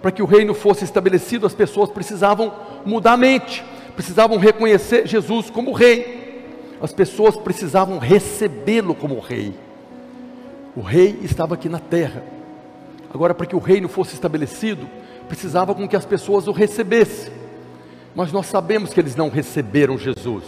Para 0.00 0.10
que 0.10 0.22
o 0.22 0.26
reino 0.26 0.54
fosse 0.54 0.84
estabelecido, 0.84 1.46
as 1.46 1.54
pessoas 1.54 1.90
precisavam 1.90 2.52
mudar 2.84 3.12
a 3.12 3.16
mente, 3.16 3.64
precisavam 3.94 4.38
reconhecer 4.38 5.06
Jesus 5.06 5.50
como 5.50 5.72
rei, 5.72 6.44
as 6.80 6.92
pessoas 6.92 7.36
precisavam 7.36 7.98
recebê-lo 7.98 8.94
como 8.94 9.18
rei. 9.20 9.54
O 10.74 10.80
rei 10.80 11.18
estava 11.22 11.54
aqui 11.54 11.68
na 11.68 11.78
terra. 11.78 12.24
Agora, 13.12 13.34
para 13.34 13.46
que 13.46 13.54
o 13.54 13.60
reino 13.60 13.88
fosse 13.88 14.14
estabelecido, 14.14 14.88
precisava 15.28 15.74
com 15.74 15.86
que 15.86 15.96
as 15.96 16.06
pessoas 16.06 16.48
o 16.48 16.52
recebessem. 16.52 17.32
Mas 18.14 18.32
nós 18.32 18.46
sabemos 18.46 18.92
que 18.92 19.00
eles 19.00 19.16
não 19.16 19.28
receberam 19.28 19.98
Jesus, 19.98 20.44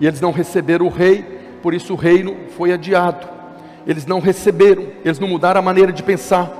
e 0.00 0.06
eles 0.06 0.20
não 0.20 0.32
receberam 0.32 0.86
o 0.86 0.90
rei, 0.90 1.33
por 1.64 1.72
isso 1.72 1.94
o 1.94 1.96
reino 1.96 2.36
foi 2.58 2.74
adiado. 2.74 3.26
Eles 3.86 4.04
não 4.04 4.20
receberam, 4.20 4.86
eles 5.02 5.18
não 5.18 5.26
mudaram 5.26 5.60
a 5.60 5.62
maneira 5.62 5.90
de 5.90 6.02
pensar. 6.02 6.52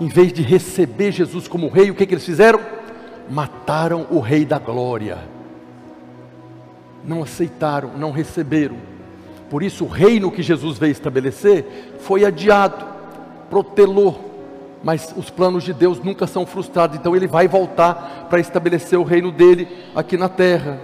Em 0.00 0.08
vez 0.08 0.32
de 0.32 0.42
receber 0.42 1.12
Jesus 1.12 1.46
como 1.46 1.68
rei, 1.68 1.92
o 1.92 1.94
que, 1.94 2.04
que 2.04 2.14
eles 2.14 2.26
fizeram? 2.26 2.58
Mataram 3.30 4.08
o 4.10 4.18
rei 4.18 4.44
da 4.44 4.58
glória. 4.58 5.16
Não 7.04 7.22
aceitaram, 7.22 7.92
não 7.96 8.10
receberam. 8.10 8.74
Por 9.48 9.62
isso 9.62 9.84
o 9.84 9.88
reino 9.88 10.28
que 10.28 10.42
Jesus 10.42 10.76
veio 10.76 10.90
estabelecer 10.90 11.94
foi 12.00 12.24
adiado, 12.24 12.84
protelou, 13.48 14.42
mas 14.82 15.14
os 15.16 15.30
planos 15.30 15.62
de 15.62 15.72
Deus 15.72 16.02
nunca 16.02 16.26
são 16.26 16.44
frustrados, 16.44 16.98
então 16.98 17.14
ele 17.14 17.28
vai 17.28 17.46
voltar 17.46 18.26
para 18.28 18.40
estabelecer 18.40 18.98
o 18.98 19.04
reino 19.04 19.30
dele 19.30 19.68
aqui 19.94 20.16
na 20.16 20.28
terra. 20.28 20.80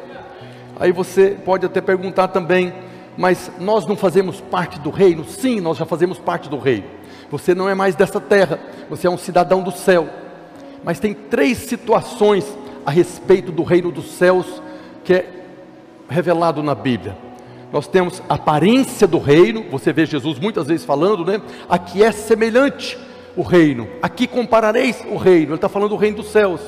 Aí 0.79 0.93
você 0.93 1.37
pode 1.45 1.67
até 1.67 1.81
perguntar 1.81 2.29
também, 2.29 2.73
mas 3.17 3.51
nós 3.59 3.87
não 3.87 3.97
fazemos 3.97 4.41
parte 4.41 4.79
do 4.81 4.91
reino? 4.91 5.25
Sim, 5.25 5.61
nós 5.61 5.77
já 5.77 5.85
fazemos 5.85 6.19
parte 6.19 6.49
do 6.49 6.59
reino. 6.59 6.85
Você 7.31 7.55
não 7.55 7.69
é 7.69 7.75
mais 7.75 7.95
dessa 7.95 8.21
terra, 8.21 8.59
você 8.89 9.07
é 9.07 9.11
um 9.11 9.19
cidadão 9.19 9.63
do 9.63 9.71
céu. 9.71 10.09
Mas 10.83 11.01
tem 11.01 11.15
três 11.15 11.59
situações 11.59 12.47
a 12.85 12.91
respeito 12.91 13.51
do 13.51 13.63
reino 13.63 13.91
dos 13.91 14.13
céus 14.13 14.63
que 15.03 15.15
é 15.15 15.31
revelado 16.09 16.63
na 16.63 16.75
Bíblia. 16.75 17.17
Nós 17.73 17.89
temos 17.89 18.23
a 18.29 18.35
aparência 18.35 19.07
do 19.07 19.19
reino, 19.19 19.65
você 19.71 19.93
vê 19.93 20.07
Jesus 20.07 20.39
muitas 20.39 20.67
vezes 20.67 20.85
falando, 20.87 21.25
né? 21.25 21.41
Aqui 21.69 22.05
é 22.05 22.13
semelhante 22.13 22.97
o 23.37 23.43
reino, 23.43 23.89
aqui 24.01 24.29
comparareis 24.29 25.05
o 25.11 25.17
reino, 25.17 25.49
ele 25.49 25.55
está 25.55 25.69
falando 25.69 25.91
do 25.91 25.97
reino 25.97 26.19
dos 26.19 26.29
céus. 26.29 26.61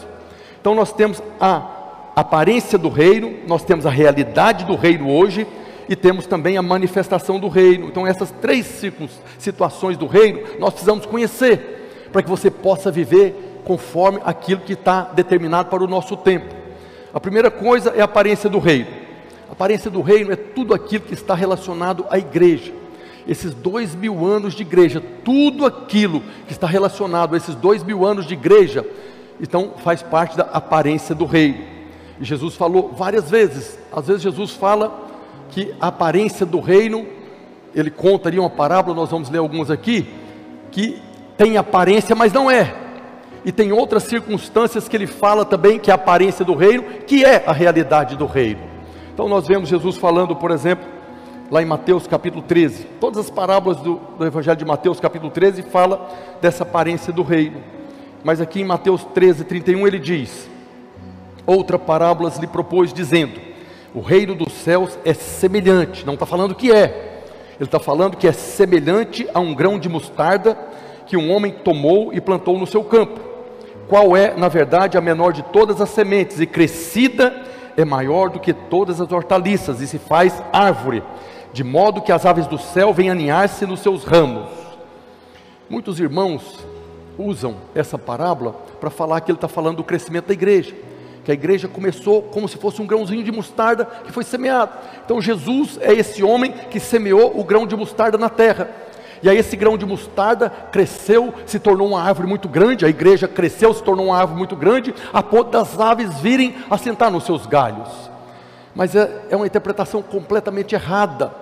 Então 0.61 0.75
nós 0.75 0.93
temos 0.93 1.23
a 1.41 1.71
aparência 2.17 2.77
do 2.77 2.89
reino, 2.89 3.35
nós 3.47 3.63
temos 3.63 3.87
a 3.87 3.91
realidade 3.91 4.65
do 4.65 4.75
reino 4.75 5.09
hoje, 5.09 5.47
e 5.89 5.95
temos 5.95 6.27
também 6.27 6.57
a 6.57 6.63
manifestação 6.63 7.39
do 7.39 7.49
reino. 7.49 7.87
Então, 7.87 8.07
essas 8.07 8.31
três 8.31 8.67
situações 9.39 9.97
do 9.97 10.07
reino 10.07 10.41
nós 10.59 10.73
precisamos 10.73 11.07
conhecer, 11.07 12.09
para 12.13 12.23
que 12.23 12.29
você 12.29 12.51
possa 12.51 12.91
viver 12.91 13.61
conforme 13.65 14.21
aquilo 14.25 14.61
que 14.61 14.75
está 14.75 15.03
determinado 15.03 15.69
para 15.69 15.83
o 15.83 15.89
nosso 15.89 16.17
tempo. 16.17 16.55
A 17.13 17.21
primeira 17.21 17.51
coisa 17.51 17.91
é 17.91 18.01
a 18.01 18.05
aparência 18.05 18.49
do 18.49 18.59
reino. 18.59 18.87
A 19.49 19.53
aparência 19.53 19.91
do 19.91 20.01
reino 20.01 20.33
é 20.33 20.37
tudo 20.37 20.75
aquilo 20.75 21.05
que 21.05 21.15
está 21.15 21.35
relacionado 21.35 22.05
à 22.11 22.19
igreja. 22.19 22.73
Esses 23.27 23.53
dois 23.55 23.95
mil 23.95 24.25
anos 24.25 24.55
de 24.55 24.63
igreja, 24.63 25.03
tudo 25.25 25.67
aquilo 25.67 26.23
que 26.47 26.53
está 26.53 26.67
relacionado 26.67 27.35
a 27.35 27.37
esses 27.37 27.55
dois 27.57 27.83
mil 27.83 28.07
anos 28.07 28.27
de 28.27 28.35
igreja, 28.35 28.87
então 29.41 29.73
faz 29.83 30.03
parte 30.03 30.37
da 30.37 30.45
aparência 30.45 31.15
do 31.15 31.25
reino. 31.25 31.59
E 32.21 32.25
Jesus 32.25 32.55
falou 32.55 32.93
várias 32.97 33.29
vezes. 33.29 33.79
Às 33.93 34.07
vezes 34.07 34.23
Jesus 34.23 34.53
fala 34.53 35.06
que 35.51 35.75
a 35.81 35.89
aparência 35.89 36.45
do 36.45 36.61
reino, 36.61 37.07
ele 37.75 37.91
conta 37.91 38.29
ali 38.29 38.39
uma 38.39 38.51
parábola, 38.51 38.95
nós 38.95 39.11
vamos 39.11 39.31
ler 39.31 39.39
alguns 39.39 39.71
aqui, 39.71 40.09
que 40.71 41.01
tem 41.37 41.57
aparência, 41.57 42.15
mas 42.15 42.33
não 42.33 42.51
é. 42.51 42.75
E 43.45 43.53
tem 43.53 43.71
outras 43.73 44.03
circunstâncias 44.05 44.89
que 44.89 44.97
ele 44.97 45.07
fala 45.07 45.45
também 45.45 45.79
que 45.79 45.91
é 45.91 45.93
a 45.93 45.97
aparência 45.97 46.45
do 46.45 46.55
reino, 46.55 46.83
que 47.07 47.25
é 47.25 47.45
a 47.47 47.53
realidade 47.53 48.17
do 48.17 48.27
reino. 48.27 48.61
Então 49.15 49.29
nós 49.29 49.47
vemos 49.47 49.69
Jesus 49.69 49.97
falando, 49.97 50.35
por 50.35 50.51
exemplo, 50.51 50.87
lá 51.51 51.63
em 51.63 51.67
Mateus 51.67 52.07
capítulo 52.07 52.43
13. 52.43 52.85
Todas 53.01 53.27
as 53.27 53.31
parábolas 53.31 53.79
do, 53.79 54.01
do 54.19 54.27
Evangelho 54.27 54.57
de 54.57 54.65
Mateus 54.65 54.99
capítulo 54.99 55.31
13 55.31 55.63
fala 55.63 56.11
dessa 56.41 56.65
aparência 56.65 57.13
do 57.13 57.23
reino. 57.23 57.63
Mas 58.25 58.41
aqui 58.41 58.61
em 58.61 58.65
Mateus 58.65 59.05
13, 59.05 59.45
31 59.45 59.87
ele 59.87 59.99
diz: 59.99 60.49
Outra 61.47 61.79
parábola 61.79 62.33
lhe 62.41 62.47
propôs, 62.47 62.93
dizendo: 62.93 63.41
o 63.97 64.01
reino 64.01 64.35
dos 64.35 64.53
céus 64.53 64.99
é 65.07 65.15
semelhante, 65.15 66.05
não 66.05 66.13
está 66.13 66.27
falando 66.27 66.55
que 66.55 66.71
é, 66.71 67.23
ele 67.55 67.65
está 67.65 67.81
falando 67.81 68.15
que 68.15 68.29
é 68.29 68.33
semelhante 68.33 69.27
a 69.33 69.41
um 69.41 69.55
grão 69.55 69.79
de 69.79 69.89
mostarda 69.89 70.55
que 71.07 71.17
um 71.17 71.33
homem 71.33 71.51
tomou 71.51 72.13
e 72.13 72.21
plantou 72.21 72.59
no 72.59 72.67
seu 72.67 72.85
campo, 72.85 73.19
qual 73.89 74.15
é, 74.15 74.37
na 74.37 74.49
verdade, 74.49 74.99
a 74.99 75.01
menor 75.01 75.33
de 75.33 75.43
todas 75.45 75.81
as 75.81 75.89
sementes, 75.89 76.39
e 76.39 76.47
crescida 76.47 77.43
é 77.75 77.87
maior 77.87 78.29
do 78.29 78.39
que 78.39 78.53
todas 78.53 79.01
as 79.01 79.11
hortaliças, 79.11 79.81
e 79.81 79.87
se 79.87 79.99
faz 79.99 80.43
árvore, 80.53 81.03
de 81.55 81.65
modo 81.65 82.03
que 82.03 82.13
as 82.13 82.27
aves 82.27 82.47
do 82.47 82.59
céu 82.59 82.93
vêm 82.93 83.09
aninhar-se 83.09 83.65
nos 83.65 83.81
seus 83.81 84.05
ramos. 84.05 84.51
Muitos 85.71 85.99
irmãos 85.99 86.59
usam 87.19 87.57
essa 87.75 87.97
parábola 87.97 88.57
para 88.79 88.91
falar 88.91 89.23
que 89.23 89.31
ele 89.31 89.39
está 89.39 89.49
falando 89.49 89.79
do 89.79 89.85
crescimento 89.85 90.27
da 90.27 90.35
igreja 90.35 90.75
que 91.27 91.33
a 91.33 91.35
igreja 91.35 91.67
começou 91.67 92.23
como 92.23 92.49
se 92.49 92.57
fosse 92.57 92.81
um 92.81 92.87
grãozinho 92.87 93.25
de 93.25 93.33
mostarda 93.33 93.85
que 93.85 94.13
foi 94.13 94.23
semeado. 94.23 94.71
Então 95.05 95.21
Jesus 95.21 95.77
é 95.83 95.93
esse 95.93 96.23
homem 96.23 96.53
que 96.71 96.79
semeou 96.79 97.37
o 97.37 97.43
grão 97.43 97.67
de 97.67 97.75
mostarda 97.75 98.17
na 98.17 98.29
terra. 98.29 98.71
E 99.21 99.29
aí 99.29 99.37
esse 99.37 99.57
grão 99.57 99.77
de 99.77 99.85
mostarda 99.85 100.49
cresceu, 100.71 101.35
se 101.45 101.59
tornou 101.59 101.89
uma 101.89 102.01
árvore 102.01 102.29
muito 102.29 102.49
grande, 102.49 102.87
a 102.87 102.89
igreja 102.89 103.27
cresceu, 103.27 103.75
se 103.75 103.83
tornou 103.83 104.07
uma 104.07 104.17
árvore 104.17 104.39
muito 104.39 104.55
grande, 104.55 104.95
a 105.13 105.21
ponto 105.21 105.51
das 105.51 105.81
aves 105.81 106.21
virem 106.21 106.55
assentar 106.71 107.11
nos 107.11 107.25
seus 107.25 107.45
galhos. 107.45 107.89
Mas 108.73 108.95
é, 108.95 109.11
é 109.29 109.35
uma 109.35 109.49
interpretação 109.49 110.03
completamente 110.03 110.77
errada. 110.77 111.35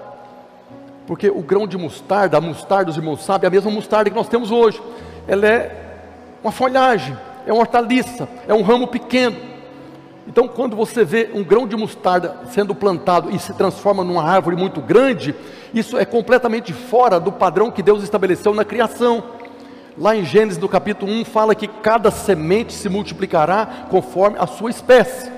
Porque 1.07 1.29
o 1.29 1.43
grão 1.43 1.67
de 1.67 1.77
mostarda, 1.77 2.39
a 2.39 2.41
mostarda, 2.41 2.91
os 2.91 2.97
irmãos 2.97 3.23
sabem, 3.23 3.45
é 3.45 3.49
a 3.49 3.51
mesma 3.51 3.71
mostarda 3.71 4.09
que 4.09 4.17
nós 4.17 4.29
temos 4.29 4.51
hoje. 4.51 4.81
Ela 5.29 5.47
é 5.47 5.77
uma 6.43 6.53
folhagem, 6.53 7.15
é 7.47 7.53
uma 7.53 7.61
hortaliça, 7.61 8.27
é 8.49 8.55
um 8.55 8.63
ramo 8.63 8.87
pequeno. 8.87 9.53
Então, 10.27 10.49
quando 10.49 10.75
você 10.75 11.05
vê 11.05 11.31
um 11.35 11.45
grão 11.45 11.67
de 11.67 11.77
mostarda 11.77 12.37
sendo 12.51 12.75
plantado 12.75 13.31
e 13.31 13.39
se 13.39 13.53
transforma 13.53 14.03
numa 14.03 14.25
árvore 14.25 14.57
muito 14.57 14.81
grande, 14.81 15.35
isso 15.75 15.99
é 15.99 16.05
completamente 16.05 16.73
fora 16.73 17.21
do 17.21 17.31
padrão 17.31 17.71
que 17.71 17.83
Deus 17.83 18.03
estabeleceu 18.03 18.55
na 18.55 18.65
criação. 18.65 19.23
Lá 19.99 20.17
em 20.17 20.25
Gênesis, 20.25 20.59
no 20.59 20.69
capítulo 20.69 21.13
1, 21.13 21.25
fala 21.27 21.55
que 21.55 21.69
cada 21.69 22.11
semente 22.11 22.73
se 22.73 22.89
multiplicará 22.89 23.87
conforme 23.91 24.39
a 24.39 24.47
sua 24.47 24.71
espécie. 24.71 25.31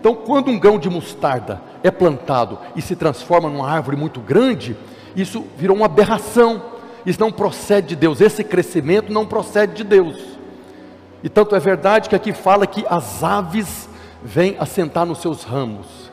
Então, 0.00 0.14
quando 0.14 0.50
um 0.50 0.58
grão 0.58 0.78
de 0.78 0.88
mostarda 0.88 1.60
é 1.82 1.90
plantado 1.90 2.58
e 2.76 2.82
se 2.82 2.96
transforma 2.96 3.50
numa 3.50 3.68
árvore 3.68 3.96
muito 3.96 4.20
grande, 4.20 4.76
isso 5.16 5.44
virou 5.56 5.76
uma 5.76 5.86
aberração. 5.86 6.62
Isso 7.04 7.20
não 7.20 7.32
procede 7.32 7.88
de 7.88 7.96
Deus. 7.96 8.20
Esse 8.20 8.44
crescimento 8.44 9.12
não 9.12 9.26
procede 9.26 9.74
de 9.74 9.84
Deus. 9.84 10.16
E 11.22 11.28
tanto 11.28 11.54
é 11.54 11.60
verdade 11.60 12.08
que 12.08 12.16
aqui 12.16 12.32
fala 12.32 12.66
que 12.66 12.84
as 12.88 13.22
aves 13.22 13.88
vem 14.24 14.56
assentar 14.58 15.04
nos 15.04 15.18
seus 15.18 15.42
ramos. 15.44 16.10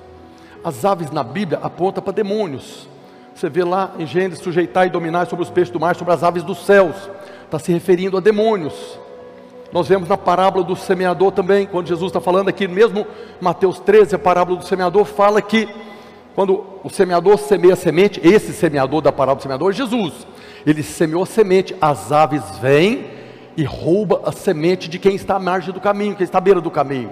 As 0.63 0.84
aves 0.84 1.12
na 1.12 1.24
Bíblia 1.24 1.60
apontam 1.62 2.04
para 2.04 2.13
demônios. 2.13 2.88
Você 3.34 3.50
vê 3.50 3.63
lá 3.63 3.94
em 3.98 4.06
Gênesis, 4.06 4.44
sujeitar 4.44 4.88
e 4.88 4.89
dominar 4.89 5.28
sobre 5.28 5.44
os 5.44 5.50
peixes 5.50 5.72
do 5.72 5.80
mar, 5.80 5.96
sobre 5.96 6.13
as 6.13 6.24
aves 6.24 6.44
dos 6.44 6.66
céus. 6.66 6.96
Está 7.46 7.58
se 7.58 7.72
referindo 7.72 8.18
a 8.18 8.20
demônios. 8.20 9.00
Nós 9.72 9.88
vemos 9.88 10.10
na 10.10 10.18
parábola 10.18 10.63
do 10.63 10.75
semeador 10.75 11.32
também, 11.32 11.66
quando 11.66 11.88
Jesus 11.88 12.10
está 12.10 12.20
falando 12.20 12.50
aqui, 12.50 12.68
mesmo 12.68 13.06
Mateus 13.39 13.80
13, 13.80 14.16
a 14.16 14.20
parábola 14.20 14.58
do 14.58 14.66
semeador, 14.66 15.06
fala 15.06 15.42
que 15.42 15.70
quando 16.36 16.66
o 16.84 16.89
semeador 16.89 17.38
semeia 17.38 17.74
a 17.74 17.78
semente, 17.78 18.20
esse 18.24 18.51
semeador 18.51 19.01
da 19.01 19.12
parábola 19.12 19.38
do 19.38 19.44
semeador 19.44 19.70
é 19.70 19.74
Jesus. 19.74 20.28
Ele 20.66 20.82
semeou 20.82 21.24
a 21.24 21.25
semente, 21.25 21.75
as 21.80 22.12
aves 22.12 22.44
vêm 22.60 23.06
e 23.56 23.63
rouba 23.63 24.22
a 24.25 24.32
semente 24.32 24.89
de 24.89 24.98
quem 24.98 25.16
está 25.16 25.36
à 25.36 25.39
margem 25.39 25.74
do 25.74 25.80
caminho, 25.80 26.16
quem 26.16 26.24
está 26.24 26.39
à 26.39 26.42
beira 26.42 26.60
do 26.60 26.72
caminho. 26.72 27.12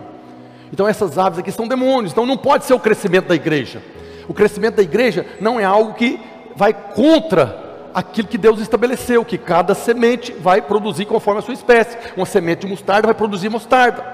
Então 0.72 0.88
essas 0.88 1.18
aves 1.18 1.40
aqui 1.40 1.52
são 1.52 1.68
demônios, 1.68 2.12
então 2.12 2.26
não 2.26 2.38
pode 2.38 2.66
ser 2.66 2.74
o 2.74 2.80
crescimento 2.80 3.28
da 3.28 3.36
igreja. 3.36 3.82
O 4.28 4.34
crescimento 4.34 4.76
da 4.76 4.84
igreja 4.84 5.26
não 5.40 5.60
é 5.60 5.64
algo 5.64 5.94
que 5.94 6.20
vai 6.56 6.74
contra 6.74 7.66
aquilo 7.94 8.28
que 8.28 8.38
Deus 8.38 8.60
estabeleceu, 8.60 9.24
que 9.24 9.38
cada 9.38 9.74
semente 9.74 10.34
vai 10.34 10.62
produzir 10.62 11.06
conforme 11.06 11.40
a 11.40 11.44
sua 11.44 11.54
espécie. 11.54 11.98
Uma 12.16 12.26
semente 12.26 12.62
de 12.62 12.68
mostarda 12.68 13.08
vai 13.08 13.16
produzir 13.16 13.50
mostarda. 13.50 14.06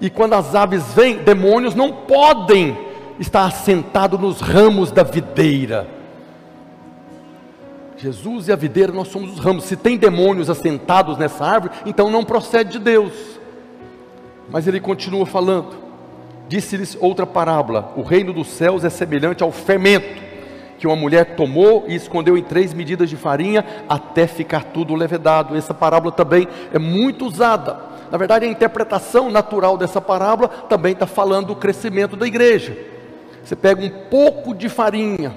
E 0.00 0.08
quando 0.08 0.34
as 0.34 0.54
aves 0.54 0.82
vêm, 0.94 1.18
demônios 1.18 1.74
não 1.74 1.92
podem 1.92 2.76
estar 3.18 3.44
assentados 3.44 4.18
nos 4.18 4.40
ramos 4.40 4.90
da 4.90 5.02
videira. 5.02 5.86
Jesus 7.96 8.46
e 8.46 8.52
a 8.52 8.56
videira, 8.56 8.92
nós 8.92 9.08
somos 9.08 9.34
os 9.34 9.38
ramos. 9.40 9.64
Se 9.64 9.76
tem 9.76 9.96
demônios 9.96 10.48
assentados 10.48 11.18
nessa 11.18 11.44
árvore, 11.44 11.74
então 11.84 12.10
não 12.10 12.24
procede 12.24 12.72
de 12.72 12.78
Deus. 12.78 13.37
Mas 14.50 14.66
ele 14.66 14.80
continua 14.80 15.26
falando. 15.26 15.76
Disse-lhes 16.48 16.96
outra 17.00 17.26
parábola: 17.26 17.92
O 17.96 18.02
reino 18.02 18.32
dos 18.32 18.48
céus 18.48 18.84
é 18.84 18.90
semelhante 18.90 19.42
ao 19.42 19.52
fermento 19.52 20.28
que 20.78 20.86
uma 20.86 20.96
mulher 20.96 21.34
tomou 21.34 21.84
e 21.88 21.94
escondeu 21.94 22.38
em 22.38 22.42
três 22.42 22.72
medidas 22.72 23.10
de 23.10 23.16
farinha 23.16 23.64
até 23.88 24.26
ficar 24.26 24.64
tudo 24.64 24.94
levedado. 24.94 25.56
Essa 25.56 25.74
parábola 25.74 26.12
também 26.12 26.46
é 26.72 26.78
muito 26.78 27.26
usada. 27.26 27.76
Na 28.10 28.16
verdade, 28.16 28.46
a 28.46 28.48
interpretação 28.48 29.28
natural 29.30 29.76
dessa 29.76 30.00
parábola 30.00 30.48
também 30.48 30.92
está 30.92 31.06
falando 31.06 31.48
do 31.48 31.56
crescimento 31.56 32.16
da 32.16 32.26
igreja. 32.26 32.76
Você 33.44 33.56
pega 33.56 33.82
um 33.82 33.90
pouco 34.08 34.54
de 34.54 34.68
farinha 34.68 35.34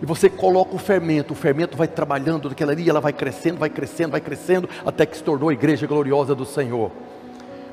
e 0.00 0.06
você 0.06 0.28
coloca 0.28 0.76
o 0.76 0.78
fermento, 0.78 1.32
o 1.32 1.36
fermento 1.36 1.76
vai 1.76 1.88
trabalhando 1.88 2.48
naquela 2.48 2.72
ali, 2.72 2.88
ela 2.88 3.00
vai 3.00 3.12
crescendo, 3.12 3.58
vai 3.58 3.70
crescendo, 3.70 4.10
vai 4.10 4.20
crescendo, 4.20 4.68
até 4.84 5.06
que 5.06 5.16
se 5.16 5.22
tornou 5.22 5.48
a 5.48 5.52
igreja 5.52 5.86
gloriosa 5.86 6.34
do 6.34 6.44
Senhor. 6.44 6.92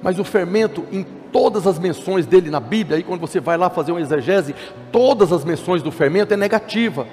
Mas 0.04 0.20
o 0.20 0.24
fermento, 0.24 0.86
em 0.92 1.04
todas 1.32 1.66
as 1.66 1.80
menções 1.80 2.26
dele 2.26 2.52
na 2.52 2.60
Bíblia, 2.60 2.98
aí 2.98 3.04
quando 3.04 3.22
você 3.22 3.40
vai 3.40 3.58
lá 3.58 3.70
fazer 3.70 3.94
uma 3.94 4.02
exegese, 4.02 4.54
todas 4.92 5.32
as 5.32 5.46
menções 5.46 5.82
do 5.82 5.92
fermento 5.92 6.34
é 6.34 6.38
negativa. 6.38 7.08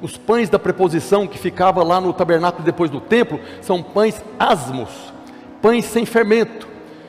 Os 0.00 0.16
pães 0.16 0.48
da 0.48 0.58
preposição 0.58 1.26
que 1.26 1.38
ficava 1.38 1.84
lá 1.84 2.00
no 2.00 2.12
tabernáculo 2.14 2.64
depois 2.64 2.90
do 2.90 3.00
templo 3.00 3.38
são 3.60 3.82
pães 3.82 4.24
asmos, 4.38 4.88
pães 5.60 5.84
sem 5.84 6.06
fermento. 6.06 6.66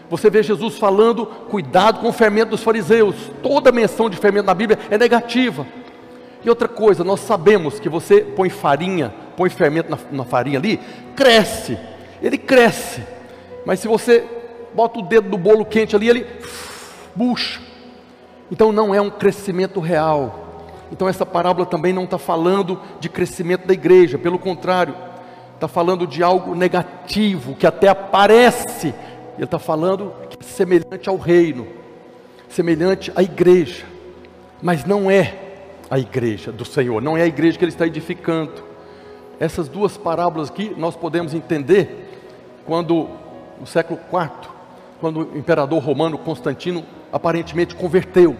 Você 0.10 0.30
vê 0.30 0.44
Jesus 0.44 0.78
falando, 0.78 1.26
cuidado 1.26 2.02
com 2.02 2.10
o 2.10 2.14
fermento 2.14 2.52
dos 2.52 2.62
fariseus. 2.62 3.16
Toda 3.42 3.72
menção 3.72 4.10
de 4.10 4.18
fermento 4.18 4.46
na 4.46 4.54
Bíblia 4.54 4.78
é 4.90 4.98
negativa. 4.98 5.66
E 6.44 6.50
outra 6.50 6.68
coisa, 6.68 7.02
nós 7.02 7.22
sabemos 7.22 7.80
que 7.80 7.88
você 7.88 8.20
põe 8.20 8.50
farinha, 8.50 9.14
põe 9.38 9.50
fermento 9.50 9.90
na, 9.90 9.98
na 10.12 10.26
farinha 10.26 10.60
ali, 10.60 10.82
cresce, 11.16 11.78
ele 12.22 12.38
cresce. 12.38 13.02
Mas 13.66 13.80
se 13.80 13.88
você 13.88 14.26
bota 14.74 15.00
o 15.00 15.04
dedo 15.04 15.30
do 15.30 15.38
bolo 15.38 15.66
quente 15.66 15.96
ali, 15.96 16.10
ele 16.10 16.28
bucha. 17.16 17.60
Então 18.52 18.72
não 18.72 18.94
é 18.94 19.02
um 19.02 19.10
crescimento 19.10 19.80
real. 19.80 20.68
Então 20.92 21.08
essa 21.08 21.26
parábola 21.26 21.66
também 21.66 21.94
não 21.94 22.04
está 22.04 22.18
falando 22.18 22.80
de 23.00 23.08
crescimento 23.08 23.66
da 23.66 23.74
igreja, 23.74 24.18
pelo 24.18 24.38
contrário, 24.38 24.94
está 25.56 25.68
falando 25.68 26.06
de 26.06 26.22
algo 26.22 26.54
negativo 26.54 27.56
que 27.56 27.66
até 27.66 27.88
aparece. 27.88 28.94
Ele 29.36 29.46
está 29.46 29.58
falando 29.58 30.14
que 30.30 30.38
é 30.40 30.44
semelhante 30.44 31.08
ao 31.08 31.18
reino, 31.18 31.68
semelhante 32.50 33.12
à 33.16 33.24
igreja, 33.24 33.86
mas 34.62 34.84
não 34.84 35.10
é 35.10 35.34
a 35.90 35.98
igreja 35.98 36.52
do 36.52 36.66
Senhor, 36.66 37.02
não 37.02 37.18
é 37.18 37.22
a 37.22 37.28
igreja 37.28 37.58
que 37.58 37.64
ele 37.64 37.72
está 37.72 37.88
edificando. 37.88 38.64
Essas 39.40 39.70
duas 39.70 39.98
parábolas 39.98 40.50
aqui 40.50 40.74
nós 40.78 40.96
podemos 40.96 41.34
entender 41.34 42.10
quando 42.66 43.10
no 43.60 43.66
século 43.66 44.00
IV 44.12 44.51
quando 45.02 45.28
o 45.34 45.38
imperador 45.38 45.84
romano 45.84 46.16
Constantino 46.16 46.86
aparentemente 47.12 47.76
converteu. 47.76 48.38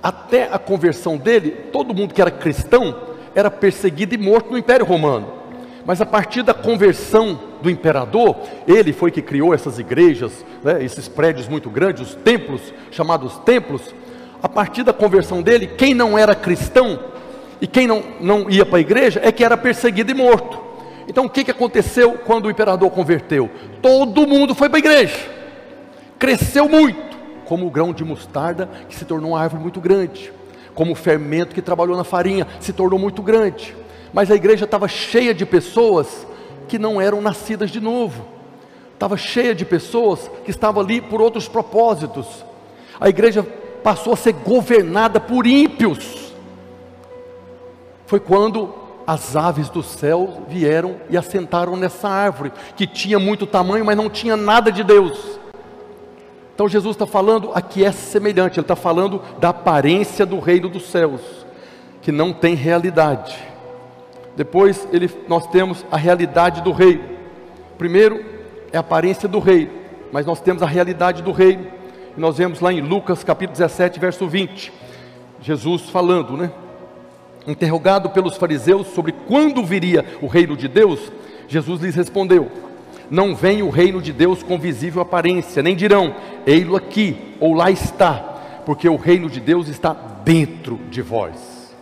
Até 0.00 0.44
a 0.44 0.58
conversão 0.58 1.16
dele, 1.16 1.50
todo 1.72 1.92
mundo 1.92 2.14
que 2.14 2.22
era 2.22 2.30
cristão 2.30 2.96
era 3.34 3.50
perseguido 3.50 4.14
e 4.14 4.18
morto 4.18 4.52
no 4.52 4.56
Império 4.56 4.86
Romano. 4.86 5.26
Mas 5.84 6.00
a 6.00 6.06
partir 6.06 6.42
da 6.42 6.54
conversão 6.54 7.38
do 7.60 7.68
imperador, 7.68 8.36
ele 8.66 8.92
foi 8.92 9.10
que 9.10 9.20
criou 9.20 9.52
essas 9.52 9.78
igrejas, 9.78 10.44
né, 10.62 10.82
esses 10.82 11.08
prédios 11.08 11.48
muito 11.48 11.68
grandes, 11.68 12.10
os 12.10 12.14
templos, 12.14 12.72
chamados 12.92 13.36
templos. 13.40 13.94
A 14.40 14.48
partir 14.48 14.84
da 14.84 14.92
conversão 14.92 15.42
dele, 15.42 15.66
quem 15.66 15.94
não 15.94 16.16
era 16.16 16.34
cristão 16.34 16.98
e 17.60 17.66
quem 17.66 17.86
não, 17.86 18.02
não 18.20 18.48
ia 18.48 18.64
para 18.64 18.78
a 18.78 18.80
igreja 18.80 19.20
é 19.22 19.32
que 19.32 19.44
era 19.44 19.56
perseguido 19.56 20.12
e 20.12 20.14
morto. 20.14 20.60
Então 21.08 21.24
o 21.24 21.30
que, 21.30 21.44
que 21.44 21.50
aconteceu 21.50 22.12
quando 22.24 22.46
o 22.46 22.50
imperador 22.50 22.90
converteu? 22.90 23.50
Todo 23.82 24.26
mundo 24.26 24.54
foi 24.54 24.68
para 24.68 24.78
a 24.78 24.80
igreja 24.80 25.35
cresceu 26.18 26.68
muito, 26.68 27.16
como 27.44 27.66
o 27.66 27.70
grão 27.70 27.92
de 27.92 28.04
mostarda 28.04 28.68
que 28.88 28.96
se 28.96 29.04
tornou 29.04 29.32
uma 29.32 29.40
árvore 29.40 29.62
muito 29.62 29.80
grande, 29.80 30.32
como 30.74 30.92
o 30.92 30.96
fermento 30.96 31.54
que 31.54 31.62
trabalhou 31.62 31.96
na 31.96 32.04
farinha 32.04 32.46
se 32.60 32.72
tornou 32.72 32.98
muito 32.98 33.22
grande. 33.22 33.74
Mas 34.12 34.30
a 34.30 34.34
igreja 34.34 34.64
estava 34.64 34.88
cheia 34.88 35.34
de 35.34 35.44
pessoas 35.44 36.26
que 36.68 36.78
não 36.78 37.00
eram 37.00 37.20
nascidas 37.20 37.70
de 37.70 37.80
novo, 37.80 38.26
estava 38.92 39.16
cheia 39.16 39.54
de 39.54 39.64
pessoas 39.64 40.30
que 40.44 40.50
estavam 40.50 40.82
ali 40.82 41.00
por 41.00 41.20
outros 41.20 41.48
propósitos. 41.48 42.44
A 43.00 43.08
igreja 43.08 43.46
passou 43.82 44.14
a 44.14 44.16
ser 44.16 44.32
governada 44.32 45.20
por 45.20 45.46
ímpios. 45.46 46.32
Foi 48.06 48.18
quando 48.18 48.74
as 49.06 49.36
aves 49.36 49.68
do 49.68 49.82
céu 49.82 50.42
vieram 50.48 50.96
e 51.08 51.16
assentaram 51.16 51.76
nessa 51.76 52.08
árvore, 52.08 52.52
que 52.74 52.86
tinha 52.86 53.18
muito 53.18 53.46
tamanho, 53.46 53.84
mas 53.84 53.96
não 53.96 54.10
tinha 54.10 54.36
nada 54.36 54.72
de 54.72 54.82
Deus. 54.82 55.35
Então 56.56 56.66
Jesus 56.66 56.94
está 56.94 57.06
falando 57.06 57.50
aqui 57.54 57.84
é 57.84 57.92
semelhante, 57.92 58.58
ele 58.58 58.64
está 58.64 58.74
falando 58.74 59.20
da 59.38 59.50
aparência 59.50 60.24
do 60.24 60.40
reino 60.40 60.70
dos 60.70 60.86
céus, 60.86 61.20
que 62.00 62.10
não 62.10 62.32
tem 62.32 62.54
realidade. 62.54 63.36
Depois 64.34 64.88
ele, 64.90 65.10
nós 65.28 65.46
temos 65.48 65.84
a 65.90 65.98
realidade 65.98 66.62
do 66.62 66.72
reino. 66.72 67.04
Primeiro 67.76 68.24
é 68.72 68.78
a 68.78 68.80
aparência 68.80 69.28
do 69.28 69.38
reino, 69.38 69.70
mas 70.10 70.24
nós 70.24 70.40
temos 70.40 70.62
a 70.62 70.66
realidade 70.66 71.22
do 71.22 71.30
reino. 71.30 71.66
E 72.16 72.18
nós 72.18 72.38
vemos 72.38 72.58
lá 72.60 72.72
em 72.72 72.80
Lucas 72.80 73.22
capítulo 73.22 73.58
17, 73.58 74.00
verso 74.00 74.26
20, 74.26 74.72
Jesus 75.42 75.90
falando, 75.90 76.38
né? 76.38 76.50
Interrogado 77.46 78.08
pelos 78.08 78.38
fariseus 78.38 78.86
sobre 78.94 79.12
quando 79.12 79.62
viria 79.62 80.06
o 80.22 80.26
reino 80.26 80.56
de 80.56 80.68
Deus, 80.68 81.12
Jesus 81.48 81.82
lhes 81.82 81.94
respondeu: 81.94 82.50
não 83.10 83.34
vem 83.34 83.62
o 83.62 83.70
reino 83.70 84.00
de 84.00 84.12
Deus 84.12 84.42
com 84.42 84.58
visível 84.58 85.00
aparência, 85.00 85.62
nem 85.62 85.76
dirão, 85.76 86.14
ei-lo 86.46 86.76
aqui, 86.76 87.16
ou 87.40 87.54
lá 87.54 87.70
está, 87.70 88.14
porque 88.64 88.88
o 88.88 88.96
reino 88.96 89.30
de 89.30 89.40
Deus 89.40 89.68
está 89.68 89.92
dentro 90.24 90.78
de 90.90 91.02
vós. 91.02 91.74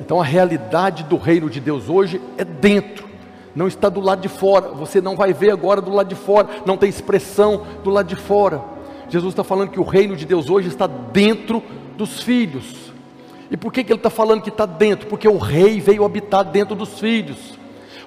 Então 0.00 0.20
a 0.20 0.24
realidade 0.24 1.04
do 1.04 1.16
reino 1.16 1.50
de 1.50 1.60
Deus 1.60 1.88
hoje 1.88 2.20
é 2.36 2.44
dentro, 2.44 3.06
não 3.54 3.66
está 3.66 3.88
do 3.88 4.00
lado 4.00 4.20
de 4.20 4.28
fora, 4.28 4.68
você 4.68 5.00
não 5.00 5.16
vai 5.16 5.32
ver 5.32 5.50
agora 5.50 5.80
do 5.80 5.92
lado 5.92 6.08
de 6.08 6.14
fora, 6.14 6.48
não 6.64 6.76
tem 6.76 6.88
expressão 6.88 7.66
do 7.82 7.90
lado 7.90 8.06
de 8.06 8.16
fora. 8.16 8.62
Jesus 9.08 9.32
está 9.32 9.42
falando 9.42 9.70
que 9.70 9.80
o 9.80 9.84
reino 9.84 10.14
de 10.14 10.24
Deus 10.24 10.48
hoje 10.48 10.68
está 10.68 10.86
dentro 10.86 11.62
dos 11.96 12.22
filhos. 12.22 12.92
E 13.50 13.56
por 13.56 13.72
que, 13.72 13.82
que 13.82 13.90
ele 13.90 13.98
está 13.98 14.10
falando 14.10 14.42
que 14.42 14.50
está 14.50 14.66
dentro? 14.66 15.08
Porque 15.08 15.26
o 15.26 15.38
rei 15.38 15.80
veio 15.80 16.04
habitar 16.04 16.44
dentro 16.44 16.76
dos 16.76 17.00
filhos. 17.00 17.57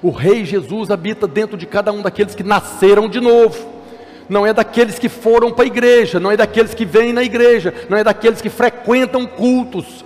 O 0.02 0.10
Rei 0.10 0.46
Jesus 0.46 0.90
habita 0.90 1.28
dentro 1.28 1.56
de 1.56 1.66
cada 1.66 1.92
um 1.92 2.02
daqueles 2.02 2.34
que 2.34 2.44
nasceram 2.44 3.08
de 3.08 3.20
novo. 3.20 3.70
Não 4.28 4.46
é 4.46 4.54
daqueles 4.54 4.98
que 4.98 5.10
foram 5.10 5.52
para 5.52 5.64
a 5.64 5.68
igreja, 5.68 6.20
não 6.20 6.32
é 6.32 6.38
daqueles 6.38 6.74
que 6.74 6.86
vêm 6.86 7.14
na 7.14 7.24
igreja, 7.24 7.74
não 7.90 7.98
é 7.98 8.04
daqueles 8.04 8.42
que 8.42 8.50
frequentam 8.50 9.26
cultos. 9.28 10.06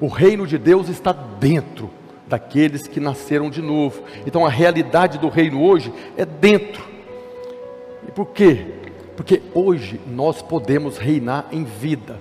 O 0.00 0.08
reino 0.08 0.46
de 0.46 0.58
Deus 0.58 0.88
está 0.88 1.12
dentro 1.12 1.90
daqueles 2.26 2.86
que 2.86 3.00
nasceram 3.00 3.48
de 3.48 3.62
novo. 3.62 4.02
Então 4.26 4.44
a 4.44 4.50
realidade 4.50 5.18
do 5.18 5.28
reino 5.28 5.62
hoje 5.62 5.92
é 6.16 6.24
dentro. 6.24 6.84
E 8.06 8.10
por 8.10 8.26
quê? 8.26 8.66
Porque 9.16 9.40
hoje 9.54 10.00
nós 10.06 10.42
podemos 10.42 10.98
reinar 10.98 11.46
em 11.52 11.64
vida. 11.64 12.18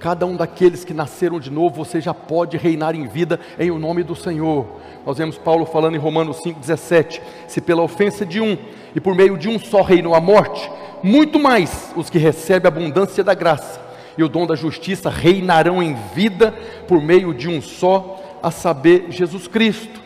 Cada 0.00 0.24
um 0.26 0.36
daqueles 0.36 0.84
que 0.84 0.94
nasceram 0.94 1.40
de 1.40 1.50
novo, 1.50 1.84
você 1.84 2.00
já 2.00 2.14
pode 2.14 2.56
reinar 2.56 2.94
em 2.94 3.06
vida 3.06 3.40
em 3.58 3.70
o 3.70 3.78
nome 3.78 4.02
do 4.02 4.14
Senhor. 4.14 4.66
Nós 5.04 5.18
vemos 5.18 5.36
Paulo 5.36 5.66
falando 5.66 5.96
em 5.96 5.98
Romanos 5.98 6.38
5,17: 6.38 7.20
Se 7.48 7.60
pela 7.60 7.82
ofensa 7.82 8.24
de 8.24 8.40
um 8.40 8.56
e 8.94 9.00
por 9.00 9.14
meio 9.14 9.36
de 9.36 9.48
um 9.48 9.58
só 9.58 9.82
reinou 9.82 10.14
a 10.14 10.20
morte, 10.20 10.70
muito 11.02 11.38
mais 11.38 11.92
os 11.96 12.08
que 12.08 12.18
recebem 12.18 12.66
a 12.66 12.74
abundância 12.74 13.24
da 13.24 13.34
graça 13.34 13.88
e 14.18 14.22
o 14.24 14.28
dom 14.28 14.46
da 14.46 14.56
justiça 14.56 15.08
reinarão 15.08 15.80
em 15.80 15.94
vida 16.12 16.52
por 16.88 17.00
meio 17.00 17.32
de 17.32 17.48
um 17.48 17.62
só, 17.62 18.20
a 18.42 18.50
saber, 18.50 19.06
Jesus 19.10 19.46
Cristo. 19.46 20.00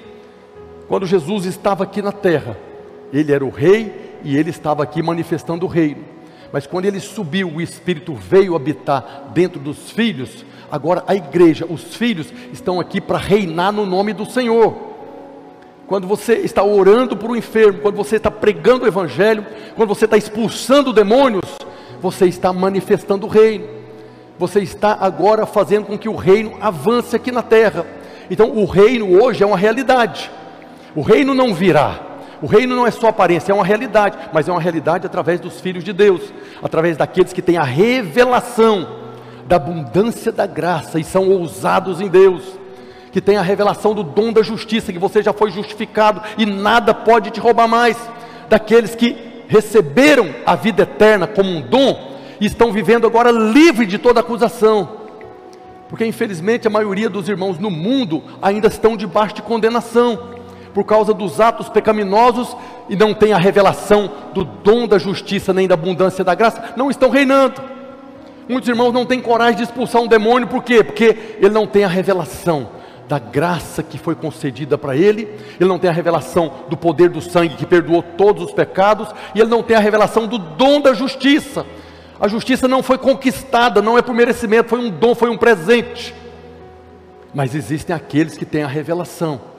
Quando 0.87 1.07
Jesus 1.07 1.47
estava 1.47 1.85
aqui 1.85 2.03
na 2.03 2.13
terra, 2.13 2.57
ele 3.13 3.33
era 3.33 3.45
o 3.45 3.51
rei 3.51 4.19
e 4.23 4.37
ele 4.37 4.51
estava 4.51 4.83
aqui 4.83 5.03
manifestando 5.03 5.65
o 5.65 5.69
reino. 5.69 6.05
Mas 6.53 6.67
quando 6.67 6.85
ele 6.85 7.01
subiu, 7.01 7.49
o 7.49 7.61
Espírito 7.61 8.15
veio 8.15 8.55
habitar 8.55 9.31
dentro 9.33 9.59
dos 9.59 9.91
filhos. 9.91 10.45
Agora 10.71 11.03
a 11.07 11.15
igreja, 11.15 11.67
os 11.69 11.95
filhos, 11.95 12.33
estão 12.53 12.79
aqui 12.79 13.01
para 13.01 13.19
reinar 13.19 13.73
no 13.73 13.87
nome 13.87 14.13
do 14.13 14.27
Senhor. 14.27 14.93
Quando 15.87 16.07
você 16.07 16.35
está 16.35 16.63
orando 16.63 17.17
por 17.17 17.31
um 17.31 17.37
enfermo, 17.37 17.81
quando 17.81 17.97
você 17.97 18.17
está 18.17 18.31
pregando 18.31 18.85
o 18.85 18.89
Evangelho, 18.89 19.47
quando 19.75 19.89
você 19.89 20.05
está 20.05 20.17
expulsando 20.17 20.93
demônios, 20.93 21.45
você 22.01 22.27
está 22.27 22.53
manifestando 22.53 23.27
o 23.27 23.31
reino. 23.31 23.67
Você 24.39 24.61
está 24.61 24.97
agora 25.01 25.47
fazendo 25.47 25.87
com 25.87 25.99
que 25.99 26.09
o 26.09 26.17
reino 26.17 26.57
avance 26.61 27.15
aqui 27.15 27.31
na 27.31 27.43
terra. 27.43 27.87
Então 28.31 28.51
o 28.51 28.65
reino 28.65 29.23
hoje 29.23 29.43
é 29.43 29.47
uma 29.47 29.57
realidade. 29.57 30.31
O 30.95 31.01
reino 31.01 31.35
não 31.35 31.55
virá. 31.55 32.12
O 32.43 32.47
reino 32.47 32.75
não 32.75 32.85
é 32.85 32.91
só 32.91 33.07
aparência, 33.07 33.53
é 33.53 33.55
uma 33.55 33.65
realidade, 33.65 34.19
mas 34.33 34.49
é 34.49 34.53
uma 34.53 34.61
realidade 34.61 35.07
através 35.07 35.39
dos 35.39 35.61
filhos 35.61 35.85
de 35.85 35.93
Deus, 35.93 36.21
através 36.61 36.97
daqueles 36.97 37.33
que 37.33 37.41
têm 37.41 37.57
a 37.57 37.63
revelação 37.63 38.97
da 39.47 39.55
abundância 39.55 40.33
da 40.33 40.45
graça 40.45 40.99
e 40.99 41.05
são 41.05 41.29
ousados 41.29 42.01
em 42.01 42.09
Deus, 42.09 42.43
que 43.13 43.21
têm 43.21 43.37
a 43.37 43.43
revelação 43.43 43.95
do 43.95 44.03
dom 44.03 44.33
da 44.33 44.43
justiça, 44.43 44.93
que 44.93 44.99
você 44.99 45.23
já 45.23 45.33
foi 45.33 45.53
justificado 45.53 46.21
e 46.37 46.45
nada 46.45 46.93
pode 46.93 47.31
te 47.31 47.39
roubar 47.39 47.69
mais, 47.69 47.97
daqueles 48.49 48.97
que 48.97 49.45
receberam 49.47 50.35
a 50.45 50.57
vida 50.57 50.83
eterna 50.83 51.29
como 51.29 51.49
um 51.49 51.61
dom 51.61 52.19
e 52.41 52.47
estão 52.47 52.73
vivendo 52.73 53.07
agora 53.07 53.31
livre 53.31 53.87
de 53.87 53.99
toda 53.99 54.19
acusação. 54.19 54.89
Porque 55.89 56.05
infelizmente 56.05 56.67
a 56.67 56.71
maioria 56.71 57.09
dos 57.09 57.29
irmãos 57.29 57.57
no 57.59 57.71
mundo 57.71 58.21
ainda 58.41 58.67
estão 58.67 58.97
debaixo 58.97 59.37
de 59.37 59.43
condenação 59.43 60.42
por 60.75 60.85
causa 60.85 61.13
dos 61.13 61.41
atos 61.41 61.69
pecaminosos 61.69 62.57
e 62.89 62.97
não 62.97 63.15
tem 63.15 63.33
a 63.33 63.39
revelação 63.39 64.11
do 64.33 64.45
dom 64.45 64.87
da 64.87 64.99
justiça 64.99 65.53
nem 65.53 65.69
da 65.69 65.75
abundância 65.75 66.25
da 66.25 66.35
graça, 66.35 66.75
não 66.77 66.91
estão 66.91 67.11
reinando. 67.11 67.61
Muitos 68.49 68.69
irmãos 68.69 68.93
não 68.93 69.07
têm 69.07 69.21
coragem 69.21 69.57
de 69.57 69.63
expulsar 69.63 70.03
um 70.03 70.07
demônio, 70.07 70.49
por 70.49 70.63
quê? 70.63 70.83
Porque 70.83 71.37
ele 71.39 71.51
não 71.51 71.67
tem 71.67 71.85
a 71.85 71.89
revelação 71.89 72.69
da 73.09 73.19
graça 73.19 73.83
que 73.83 73.99
foi 73.99 74.15
concedida 74.15 74.79
para 74.79 74.97
ele, 74.97 75.29
ele 75.61 75.69
não 75.69 75.79
tem 75.79 75.91
a 75.91 75.93
revelação 75.93 76.51
do 76.69 76.77
poder 76.77 77.09
do 77.11 77.21
sangue 77.21 77.57
que 77.57 77.67
perdoou 77.67 78.03
todos 78.03 78.45
os 78.45 78.53
pecados, 78.53 79.09
e 79.35 79.41
ele 79.41 79.51
não 79.51 79.63
tem 79.63 79.77
a 79.77 79.81
revelação 79.81 80.27
do 80.27 80.39
dom 80.39 80.81
da 80.81 80.95
justiça. 80.95 81.67
A 82.19 82.27
justiça 82.27 82.67
não 82.67 82.83
foi 82.83 82.99
conquistada, 82.99 83.83
não 83.83 83.99
é 83.99 84.03
por 84.03 84.15
merecimento, 84.15 84.71
foi 84.71 84.79
um 84.79 84.91
dom, 84.91 85.15
foi 85.15 85.29
um 85.29 85.37
presente. 85.37 86.15
Mas 87.35 87.55
existem 87.55 87.95
aqueles 87.95 88.37
que 88.37 88.45
têm 88.45 88.63
a 88.63 88.69
revelação 88.69 89.52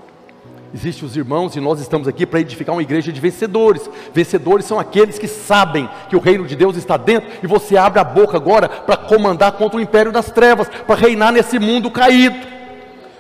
Existem 0.73 1.07
os 1.07 1.15
irmãos 1.15 1.55
e 1.55 1.59
nós 1.59 1.79
estamos 1.79 2.07
aqui 2.07 2.25
para 2.25 2.39
edificar 2.39 2.73
uma 2.73 2.81
igreja 2.81 3.11
de 3.13 3.21
vencedores. 3.21 3.87
Vencedores 4.11 4.65
são 4.65 4.79
aqueles 4.79 5.19
que 5.19 5.27
sabem 5.27 5.87
que 6.09 6.15
o 6.15 6.19
reino 6.19 6.47
de 6.47 6.55
Deus 6.55 6.75
está 6.75 6.97
dentro 6.97 7.29
e 7.43 7.47
você 7.47 7.77
abre 7.77 7.99
a 7.99 8.03
boca 8.03 8.37
agora 8.37 8.67
para 8.67 8.97
comandar 8.97 9.51
contra 9.51 9.77
o 9.77 9.81
império 9.81 10.11
das 10.11 10.31
trevas, 10.31 10.67
para 10.67 10.95
reinar 10.95 11.31
nesse 11.31 11.59
mundo 11.59 11.91
caído. 11.91 12.35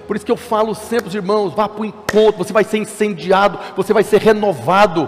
Por 0.07 0.15
isso 0.15 0.25
que 0.25 0.31
eu 0.31 0.37
falo 0.37 0.73
sempre 0.73 1.09
os 1.09 1.15
irmãos, 1.15 1.53
vá 1.53 1.69
para 1.69 1.83
o 1.83 1.85
encontro, 1.85 2.43
você 2.43 2.51
vai 2.51 2.63
ser 2.63 2.79
incendiado, 2.79 3.59
você 3.75 3.93
vai 3.93 4.03
ser 4.03 4.19
renovado. 4.19 5.07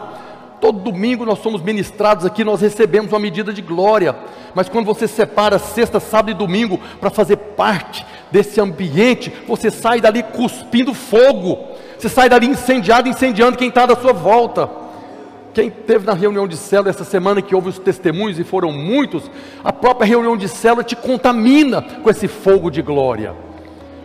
Todo 0.62 0.79
domingo 0.79 1.25
nós 1.25 1.39
somos 1.39 1.63
ministrados 1.63 2.25
aqui, 2.25 2.43
nós 2.43 2.62
recebemos 2.62 3.12
uma 3.12 3.19
medida 3.19 3.51
de 3.51 3.62
glória. 3.62 4.15
Mas 4.53 4.69
quando 4.69 4.86
você 4.86 5.08
separa 5.08 5.58
sexta, 5.58 5.99
sábado 5.99 6.29
e 6.29 6.36
domingo 6.36 6.79
para 6.99 7.10
fazer 7.10 7.38
parte 7.38 8.05
desse 8.31 8.62
ambiente, 8.62 9.34
você 9.47 9.71
sai 9.71 9.99
dali 9.99 10.21
cuspindo 10.21 10.93
fogo 10.93 11.74
você 12.05 12.09
sai 12.09 12.29
dali 12.29 12.45
incendiado, 12.45 13.09
incendiando 13.09 13.57
quem 13.57 13.69
está 13.69 13.85
da 13.87 13.95
sua 13.95 14.13
volta. 14.13 14.69
Quem 15.55 15.71
teve 15.71 16.05
na 16.05 16.13
reunião 16.13 16.47
de 16.47 16.55
célula 16.55 16.91
essa 16.91 17.03
semana 17.03 17.41
que 17.41 17.55
houve 17.55 17.69
os 17.69 17.79
testemunhos 17.79 18.37
e 18.37 18.43
foram 18.43 18.71
muitos, 18.71 19.23
a 19.63 19.73
própria 19.73 20.05
reunião 20.05 20.37
de 20.37 20.47
célula 20.47 20.83
te 20.83 20.95
contamina 20.95 21.81
com 21.81 22.09
esse 22.09 22.27
fogo 22.27 22.69
de 22.69 22.81
glória. 22.81 23.33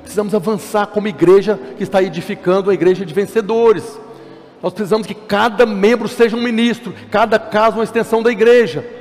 Precisamos 0.00 0.34
avançar 0.34 0.86
como 0.86 1.08
igreja 1.08 1.58
que 1.76 1.82
está 1.82 2.02
edificando 2.02 2.70
a 2.70 2.74
igreja 2.74 3.04
de 3.04 3.12
vencedores. 3.12 4.00
Nós 4.62 4.72
precisamos 4.72 5.06
que 5.06 5.14
cada 5.14 5.66
membro 5.66 6.08
seja 6.08 6.36
um 6.36 6.42
ministro, 6.42 6.94
cada 7.10 7.38
caso 7.38 7.76
uma 7.76 7.84
extensão 7.84 8.22
da 8.22 8.30
igreja 8.30 8.99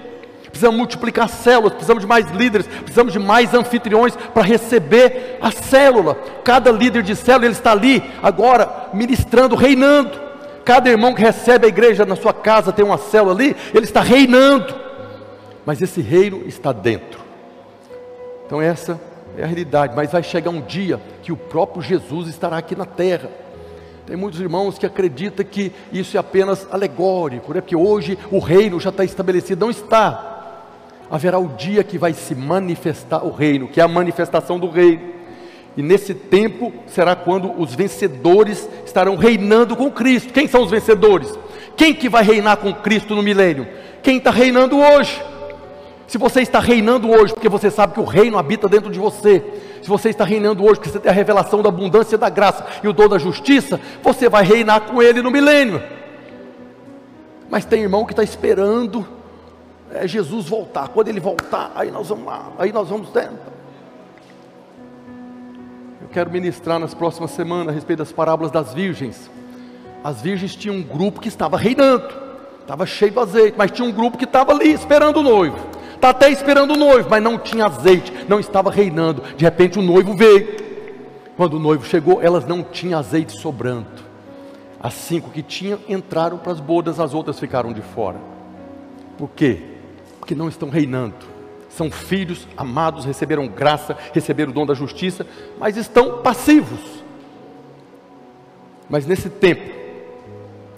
precisamos 0.50 0.78
multiplicar 0.78 1.30
células, 1.30 1.74
precisamos 1.74 2.02
de 2.02 2.08
mais 2.08 2.30
líderes, 2.32 2.68
precisamos 2.68 3.14
de 3.14 3.20
mais 3.20 3.54
anfitriões 3.54 4.16
para 4.16 4.44
receber 4.44 5.38
a 5.42 5.52
célula. 5.52 6.16
Cada 6.44 6.72
líder 6.72 7.04
de 7.04 7.16
célula 7.16 7.46
ele 7.46 7.54
está 7.54 7.72
ali 7.72 8.04
agora 8.22 8.90
ministrando, 8.94 9.56
reinando. 9.56 10.20
Cada 10.66 10.90
irmão 10.90 11.14
que 11.14 11.22
recebe 11.22 11.66
a 11.66 11.70
igreja 11.70 12.06
na 12.06 12.16
sua 12.16 12.34
casa 12.34 12.72
tem 12.72 12.86
uma 12.86 12.98
célula 12.98 13.34
ali, 13.34 13.56
ele 13.74 13.86
está 13.86 14.02
reinando. 14.02 14.74
Mas 15.66 15.82
esse 15.82 16.02
reino 16.02 16.44
está 16.46 16.72
dentro. 16.72 17.20
Então 18.46 18.62
essa 18.62 19.00
é 19.38 19.44
a 19.44 19.48
realidade, 19.48 19.94
mas 19.96 20.12
vai 20.12 20.24
chegar 20.24 20.50
um 20.50 20.62
dia 20.62 21.00
que 21.22 21.32
o 21.32 21.38
próprio 21.38 21.82
Jesus 21.82 22.28
estará 22.28 22.58
aqui 22.58 22.76
na 22.76 22.86
terra. 22.86 23.30
Tem 24.06 24.18
muitos 24.18 24.42
irmãos 24.42 24.80
que 24.80 24.88
acreditam 24.88 25.46
que 25.46 25.72
isso 25.94 26.18
é 26.18 26.20
apenas 26.20 26.68
alegórico, 26.72 27.54
né? 27.54 27.62
porque 27.62 27.76
hoje 27.76 28.18
o 28.32 28.40
reino 28.40 28.80
já 28.80 28.90
está 28.90 29.04
estabelecido. 29.04 29.64
Não 29.64 29.70
está 29.70 30.39
haverá 31.10 31.40
o 31.40 31.48
dia 31.50 31.84
que 31.84 31.98
vai 31.98 32.14
se 32.14 32.36
manifestar 32.36 33.26
o 33.26 33.32
reino, 33.32 33.68
que 33.68 33.80
é 33.80 33.84
a 33.84 33.88
manifestação 33.88 34.60
do 34.60 34.70
reino. 34.70 35.02
E 35.76 35.82
nesse 35.82 36.14
tempo 36.14 36.74
será 36.88 37.16
quando 37.16 37.60
os 37.60 37.74
vencedores 37.74 38.68
estarão 38.86 39.16
reinando 39.16 39.76
com 39.76 39.90
Cristo. 39.90 40.34
Quem 40.34 40.48
são 40.48 40.64
os 40.64 40.72
vencedores? 40.72 41.38
Quem 41.76 41.94
que 41.94 42.10
vai 42.10 42.24
reinar 42.24 42.58
com 42.58 42.74
Cristo 42.74 43.16
no 43.16 43.24
milênio? 43.24 43.68
Quem 44.04 44.18
está 44.18 44.32
reinando 44.32 44.78
hoje? 44.78 45.22
Se 46.08 46.18
você 46.18 46.42
está 46.42 46.60
reinando 46.60 47.10
hoje, 47.10 47.34
porque 47.34 47.48
você 47.48 47.70
sabe 47.70 47.94
que 47.94 48.00
o 48.00 48.04
reino 48.04 48.38
habita 48.38 48.68
dentro 48.68 48.92
de 48.92 48.98
você, 48.98 49.44
se 49.82 49.88
você 49.88 50.10
está 50.10 50.26
reinando 50.26 50.64
hoje, 50.64 50.76
porque 50.76 50.90
você 50.90 51.00
tem 51.00 51.12
a 51.12 51.14
revelação 51.14 51.62
da 51.62 51.70
abundância 51.70 52.18
da 52.18 52.30
graça 52.30 52.66
e 52.84 52.88
o 52.88 52.94
dom 52.94 53.08
da 53.08 53.20
justiça, 53.20 53.80
você 54.02 54.28
vai 54.28 54.44
reinar 54.44 54.82
com 54.82 55.02
Ele 55.02 55.22
no 55.22 55.30
milênio. 55.30 55.82
Mas 57.50 57.64
tem 57.64 57.84
irmão 57.84 58.06
que 58.06 58.12
está 58.12 58.24
esperando 58.24 59.19
é 59.94 60.08
Jesus 60.08 60.48
voltar. 60.48 60.90
Quando 60.90 61.08
ele 61.08 61.20
voltar, 61.20 61.72
aí 61.76 61.92
nós 61.92 62.10
vamos 62.10 62.26
lá, 62.26 62.52
aí 62.58 62.72
nós 62.72 62.90
vamos 62.90 63.10
dentro. 63.10 63.50
Eu 66.02 66.08
quero 66.10 66.32
ministrar 66.32 66.80
nas 66.80 66.94
próximas 66.94 67.32
semanas 67.32 67.70
a 67.70 67.72
respeito 67.72 68.00
das 68.00 68.12
parábolas 68.12 68.52
das 68.52 68.74
virgens. 68.74 69.30
As 70.04 70.22
virgens 70.22 70.56
tinham 70.56 70.76
um 70.76 70.82
grupo 70.82 71.20
que 71.20 71.28
estava 71.28 71.58
reinando, 71.58 72.08
estava 72.62 72.86
cheio 72.86 73.12
de 73.12 73.20
azeite, 73.20 73.56
mas 73.58 73.72
tinha 73.72 73.88
um 73.88 73.92
grupo 73.92 74.18
que 74.18 74.24
estava 74.24 74.52
ali 74.52 74.72
esperando 74.72 75.18
o 75.18 75.24
noivo. 75.24 75.58
Está 75.96 76.12
até 76.12 76.30
esperando 76.32 76.74
o 76.74 76.78
noivo, 76.78 77.10
mas 77.10 77.22
não 77.22 77.38
tinha 77.38 77.66
azeite, 77.66 78.14
não 78.28 78.40
estava 78.40 78.72
reinando. 78.72 79.22
De 79.36 79.44
repente 79.44 79.78
o 79.78 79.82
noivo 79.82 80.16
veio. 80.16 80.70
Quando 81.36 81.56
o 81.56 81.60
noivo 81.60 81.86
chegou, 81.86 82.22
elas 82.22 82.46
não 82.46 82.64
tinham 82.64 83.00
azeite 83.00 83.38
sobrando. 83.40 83.88
As 84.80 84.94
cinco 84.94 85.30
que 85.30 85.44
tinham 85.44 85.80
entraram 85.90 86.38
para 86.38 86.54
as 86.54 86.60
bodas, 86.60 87.00
as 87.00 87.14
outras 87.14 87.38
ficaram 87.38 87.74
de 87.74 87.82
fora. 87.82 88.18
Por 89.18 89.30
quê? 89.30 89.79
Que 90.30 90.36
não 90.36 90.48
estão 90.48 90.70
reinando. 90.70 91.16
São 91.72 91.90
filhos 91.90 92.48
amados, 92.56 93.04
receberam 93.04 93.48
graça, 93.48 93.98
receberam 94.14 94.52
o 94.52 94.54
dom 94.54 94.64
da 94.64 94.76
justiça, 94.76 95.26
mas 95.58 95.76
estão 95.76 96.22
passivos. 96.22 96.80
Mas 98.88 99.08
nesse 99.08 99.28
tempo, 99.28 99.68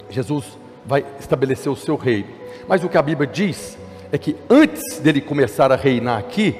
Jesus 0.08 0.56
vai 0.86 1.04
estabelecer 1.20 1.70
o 1.70 1.76
seu 1.76 1.96
reino. 1.96 2.28
Mas 2.66 2.82
o 2.82 2.88
que 2.88 2.96
a 2.96 3.02
Bíblia 3.02 3.26
diz 3.26 3.76
é 4.10 4.16
que 4.16 4.34
antes 4.48 5.00
dele 5.00 5.20
começar 5.20 5.70
a 5.70 5.76
reinar 5.76 6.18
aqui, 6.18 6.56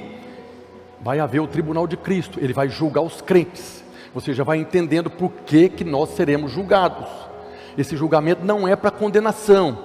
vai 1.01 1.19
haver 1.19 1.41
o 1.41 1.47
tribunal 1.47 1.87
de 1.87 1.97
Cristo, 1.97 2.39
ele 2.43 2.53
vai 2.53 2.69
julgar 2.69 3.01
os 3.01 3.23
crentes. 3.23 3.83
Você 4.13 4.35
já 4.35 4.45
vai 4.45 4.59
entendendo 4.59 5.09
por 5.09 5.33
que, 5.47 5.71
que 5.71 5.83
nós 5.83 6.11
seremos 6.11 6.53
julgados. 6.53 7.09
Esse 7.79 7.97
julgamento 7.97 8.45
não 8.45 8.69
é 8.69 8.77
para 8.77 8.91
condenação, 8.91 9.79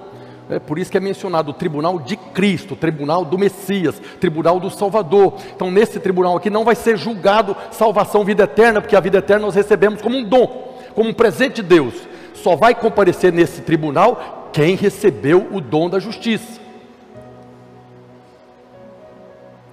é 0.50 0.58
por 0.58 0.78
isso 0.78 0.90
que 0.90 0.96
é 0.96 1.00
mencionado 1.00 1.50
o 1.50 1.54
tribunal 1.54 1.98
de 1.98 2.16
Cristo, 2.16 2.72
o 2.72 2.76
tribunal 2.76 3.24
do 3.24 3.36
Messias, 3.36 4.00
tribunal 4.18 4.58
do 4.58 4.70
Salvador. 4.70 5.34
Então, 5.54 5.70
nesse 5.70 6.00
tribunal 6.00 6.36
aqui 6.36 6.48
não 6.48 6.64
vai 6.64 6.74
ser 6.74 6.96
julgado 6.96 7.54
salvação, 7.70 8.24
vida 8.24 8.44
eterna, 8.44 8.80
porque 8.80 8.96
a 8.96 9.00
vida 9.00 9.18
eterna 9.18 9.46
nós 9.46 9.54
recebemos 9.54 10.00
como 10.00 10.16
um 10.16 10.24
dom, 10.24 10.78
como 10.94 11.10
um 11.10 11.14
presente 11.14 11.56
de 11.56 11.62
Deus. 11.62 11.94
Só 12.32 12.56
vai 12.56 12.74
comparecer 12.74 13.32
nesse 13.32 13.60
tribunal 13.60 14.48
quem 14.52 14.74
recebeu 14.74 15.48
o 15.52 15.60
dom 15.60 15.90
da 15.90 15.98
justiça. 15.98 16.60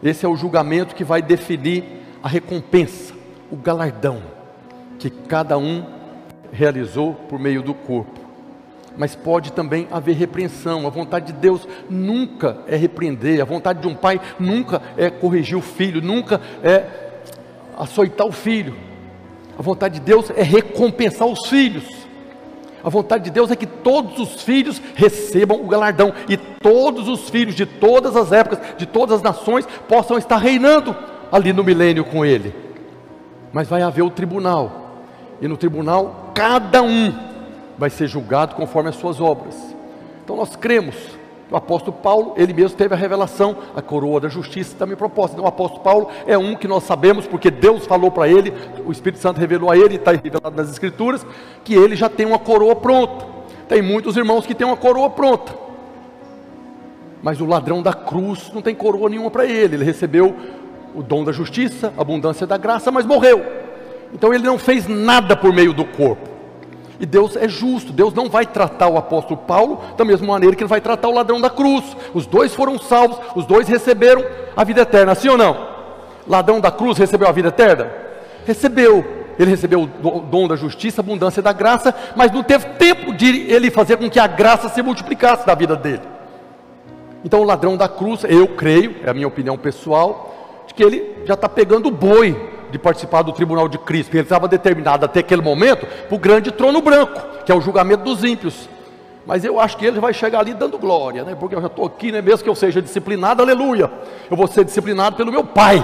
Esse 0.03 0.25
é 0.25 0.29
o 0.29 0.35
julgamento 0.35 0.93
que 0.93 1.05
vai 1.05 1.21
definir 1.21 1.83
a 2.21 2.27
recompensa, 2.27 3.13
o 3.49 3.55
galardão 3.55 4.21
que 4.99 5.09
cada 5.09 5.57
um 5.57 5.85
realizou 6.51 7.13
por 7.13 7.39
meio 7.39 7.61
do 7.61 7.73
corpo 7.73 8.24
mas 8.97 9.15
pode 9.15 9.51
também 9.51 9.87
haver 9.91 10.15
repreensão. 10.15 10.87
A 10.87 10.89
vontade 10.89 11.27
de 11.27 11.33
Deus 11.33 11.67
nunca 11.89 12.57
é 12.67 12.75
repreender, 12.75 13.41
a 13.41 13.45
vontade 13.45 13.81
de 13.81 13.87
um 13.87 13.95
pai 13.95 14.19
nunca 14.39 14.81
é 14.97 15.09
corrigir 15.09 15.57
o 15.57 15.61
filho, 15.61 16.01
nunca 16.01 16.41
é 16.63 16.85
açoitar 17.77 18.25
o 18.25 18.31
filho. 18.31 18.75
A 19.57 19.61
vontade 19.61 19.95
de 19.95 20.05
Deus 20.05 20.29
é 20.35 20.43
recompensar 20.43 21.27
os 21.27 21.47
filhos. 21.47 21.85
A 22.83 22.89
vontade 22.89 23.23
de 23.23 23.31
Deus 23.31 23.49
é 23.49 23.55
que 23.55 23.65
todos 23.65 24.19
os 24.19 24.43
filhos 24.43 24.79
recebam 24.93 25.59
o 25.59 25.67
galardão 25.67 26.13
e 26.29 26.37
todos 26.37 27.07
os 27.07 27.29
filhos 27.29 27.55
de 27.55 27.65
todas 27.65 28.15
as 28.15 28.31
épocas, 28.31 28.59
de 28.77 28.85
todas 28.85 29.15
as 29.15 29.21
nações, 29.23 29.65
possam 29.87 30.17
estar 30.17 30.37
reinando 30.37 30.95
ali 31.31 31.51
no 31.51 31.63
milênio 31.63 32.05
com 32.05 32.23
Ele. 32.23 32.53
Mas 33.51 33.67
vai 33.67 33.81
haver 33.81 34.03
o 34.03 34.09
tribunal, 34.09 35.01
e 35.41 35.47
no 35.47 35.57
tribunal 35.57 36.31
cada 36.35 36.83
um 36.83 37.34
vai 37.77 37.89
ser 37.89 38.07
julgado 38.07 38.55
conforme 38.55 38.89
as 38.89 38.95
suas 38.95 39.19
obras. 39.19 39.55
Então 40.23 40.35
nós 40.35 40.55
cremos 40.55 40.95
O 41.49 41.55
apóstolo 41.55 41.95
Paulo, 41.95 42.33
ele 42.37 42.53
mesmo 42.53 42.75
teve 42.75 42.95
a 42.95 42.97
revelação, 42.97 43.55
a 43.75 43.81
coroa 43.81 44.19
da 44.19 44.27
justiça 44.27 44.73
está 44.73 44.85
me 44.85 44.95
proposta. 44.95 45.35
Então, 45.35 45.45
o 45.45 45.47
apóstolo 45.47 45.83
Paulo 45.83 46.09
é 46.25 46.35
um 46.37 46.55
que 46.55 46.67
nós 46.67 46.83
sabemos, 46.83 47.27
porque 47.27 47.51
Deus 47.51 47.85
falou 47.85 48.09
para 48.09 48.27
ele, 48.27 48.51
o 48.83 48.91
Espírito 48.91 49.21
Santo 49.21 49.39
revelou 49.39 49.69
a 49.69 49.77
ele, 49.77 49.95
está 49.95 50.11
revelado 50.11 50.55
nas 50.55 50.71
Escrituras, 50.71 51.25
que 51.63 51.75
ele 51.75 51.95
já 51.95 52.09
tem 52.09 52.25
uma 52.25 52.39
coroa 52.39 52.75
pronta. 52.75 53.25
Tem 53.69 53.81
muitos 53.81 54.17
irmãos 54.17 54.45
que 54.45 54.55
têm 54.55 54.65
uma 54.65 54.77
coroa 54.77 55.09
pronta. 55.09 55.53
Mas 57.21 57.39
o 57.39 57.45
ladrão 57.45 57.81
da 57.81 57.93
cruz 57.93 58.51
não 58.53 58.61
tem 58.61 58.73
coroa 58.73 59.09
nenhuma 59.09 59.29
para 59.29 59.45
ele. 59.45 59.75
Ele 59.75 59.85
recebeu 59.85 60.35
o 60.95 61.03
dom 61.03 61.23
da 61.23 61.31
justiça, 61.31 61.93
a 61.95 62.01
abundância 62.01 62.47
da 62.47 62.57
graça, 62.57 62.91
mas 62.91 63.05
morreu. 63.05 63.43
Então 64.13 64.33
ele 64.33 64.45
não 64.45 64.57
fez 64.57 64.87
nada 64.87 65.35
por 65.35 65.53
meio 65.53 65.73
do 65.73 65.85
corpo. 65.85 66.34
E 66.99 67.05
Deus 67.05 67.35
é 67.35 67.47
justo, 67.47 67.91
Deus 67.91 68.13
não 68.13 68.29
vai 68.29 68.45
tratar 68.45 68.87
o 68.87 68.97
apóstolo 68.97 69.37
Paulo 69.37 69.81
da 69.97 70.05
mesma 70.05 70.27
maneira 70.27 70.55
que 70.55 70.63
ele 70.63 70.69
vai 70.69 70.81
tratar 70.81 71.07
o 71.09 71.13
ladrão 71.13 71.41
da 71.41 71.49
cruz. 71.49 71.83
Os 72.13 72.25
dois 72.25 72.53
foram 72.53 72.79
salvos, 72.79 73.17
os 73.35 73.45
dois 73.45 73.67
receberam 73.67 74.23
a 74.55 74.63
vida 74.63 74.81
eterna, 74.81 75.13
sim 75.15 75.27
ou 75.27 75.37
não? 75.37 75.67
Ladrão 76.27 76.59
da 76.59 76.71
cruz 76.71 76.97
recebeu 76.97 77.27
a 77.27 77.31
vida 77.31 77.49
eterna? 77.49 77.91
Recebeu. 78.45 79.23
Ele 79.37 79.51
recebeu 79.51 79.81
o 79.81 80.21
dom 80.21 80.47
da 80.47 80.55
justiça, 80.55 81.01
abundância 81.01 81.41
da 81.41 81.51
graça, 81.51 81.93
mas 82.15 82.31
não 82.31 82.41
teve 82.41 82.65
tempo 82.75 83.13
de 83.13 83.51
ele 83.51 83.69
fazer 83.69 83.97
com 83.97 84.09
que 84.09 84.19
a 84.19 84.27
graça 84.27 84.69
se 84.69 84.81
multiplicasse 84.81 85.45
na 85.45 85.53
vida 85.53 85.75
dele. 85.75 86.01
Então 87.23 87.41
o 87.41 87.43
ladrão 87.43 87.75
da 87.75 87.89
cruz, 87.89 88.23
eu 88.23 88.47
creio, 88.47 88.95
é 89.03 89.09
a 89.09 89.13
minha 89.13 89.27
opinião 89.27 89.57
pessoal, 89.57 90.63
de 90.67 90.73
que 90.73 90.83
ele 90.83 91.23
já 91.25 91.33
está 91.33 91.49
pegando 91.49 91.89
o 91.89 91.91
boi 91.91 92.54
de 92.71 92.79
participar 92.79 93.21
do 93.21 93.31
tribunal 93.31 93.67
de 93.67 93.77
Cristo, 93.77 94.13
ele 94.13 94.23
estava 94.23 94.47
determinado 94.47 95.05
até 95.05 95.19
aquele 95.19 95.41
momento 95.41 95.85
para 95.85 96.15
o 96.15 96.19
grande 96.19 96.51
trono 96.51 96.81
branco, 96.81 97.21
que 97.45 97.51
é 97.51 97.55
o 97.55 97.61
julgamento 97.61 98.03
dos 98.03 98.23
ímpios. 98.23 98.69
Mas 99.25 99.43
eu 99.43 99.59
acho 99.59 99.77
que 99.77 99.85
ele 99.85 99.99
vai 99.99 100.13
chegar 100.13 100.39
ali 100.39 100.53
dando 100.53 100.77
glória, 100.77 101.23
né? 101.23 101.35
Porque 101.35 101.55
eu 101.55 101.61
já 101.61 101.67
estou 101.67 101.85
aqui, 101.85 102.11
né? 102.11 102.21
Mesmo 102.21 102.43
que 102.43 102.49
eu 102.49 102.55
seja 102.55 102.81
disciplinado, 102.81 103.41
aleluia. 103.41 103.91
Eu 104.29 104.37
vou 104.37 104.47
ser 104.47 104.63
disciplinado 104.63 105.15
pelo 105.15 105.31
meu 105.31 105.43
Pai, 105.43 105.83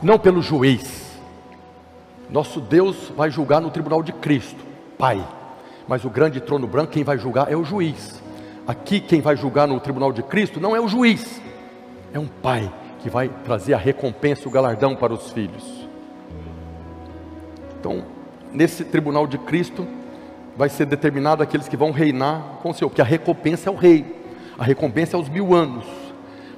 não 0.00 0.18
pelo 0.18 0.40
juiz. 0.40 1.18
Nosso 2.30 2.60
Deus 2.60 3.12
vai 3.16 3.30
julgar 3.30 3.60
no 3.60 3.70
tribunal 3.70 4.02
de 4.02 4.12
Cristo, 4.12 4.64
Pai. 4.96 5.22
Mas 5.88 6.04
o 6.04 6.10
grande 6.10 6.40
trono 6.40 6.66
branco, 6.66 6.92
quem 6.92 7.02
vai 7.02 7.18
julgar 7.18 7.52
é 7.52 7.56
o 7.56 7.64
juiz. 7.64 8.22
Aqui, 8.66 9.00
quem 9.00 9.20
vai 9.20 9.36
julgar 9.36 9.66
no 9.66 9.80
tribunal 9.80 10.12
de 10.12 10.22
Cristo 10.22 10.60
não 10.60 10.74
é 10.74 10.80
o 10.80 10.86
juiz, 10.86 11.42
é 12.12 12.18
um 12.18 12.28
Pai 12.28 12.72
que 13.00 13.10
vai 13.10 13.28
trazer 13.28 13.74
a 13.74 13.78
recompensa, 13.78 14.48
o 14.48 14.52
galardão 14.52 14.94
para 14.94 15.12
os 15.12 15.32
filhos. 15.32 15.81
Então, 17.82 18.04
nesse 18.52 18.84
tribunal 18.84 19.26
de 19.26 19.36
Cristo, 19.36 19.84
vai 20.56 20.68
ser 20.68 20.86
determinado 20.86 21.42
aqueles 21.42 21.66
que 21.66 21.76
vão 21.76 21.90
reinar 21.90 22.60
com 22.62 22.70
o 22.70 22.72
Senhor, 22.72 22.88
porque 22.88 23.02
a 23.02 23.04
recompensa 23.04 23.68
é 23.68 23.72
o 23.72 23.74
rei, 23.74 24.04
a 24.56 24.62
recompensa 24.62 25.16
é 25.16 25.20
os 25.20 25.28
mil 25.28 25.52
anos. 25.52 25.84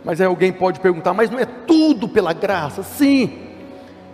Mas 0.05 0.21
aí 0.21 0.27
alguém 0.27 0.53
pode 0.53 0.81
perguntar, 0.81 1.15
mas 1.15 1.31
não 1.31 1.39
é 1.39 1.47
tudo 1.47 2.07
pela 2.07 2.35
graça? 2.35 2.83
Sim, 2.83 3.39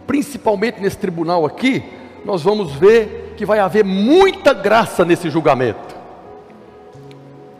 principalmente 0.06 0.80
nesse 0.80 0.98
tribunal 0.98 1.44
aqui, 1.44 1.82
nós 2.24 2.42
vamos 2.42 2.76
ver 2.76 3.34
que 3.36 3.44
vai 3.44 3.58
haver 3.58 3.84
muita 3.84 4.54
graça 4.54 5.04
nesse 5.04 5.28
julgamento. 5.28 5.96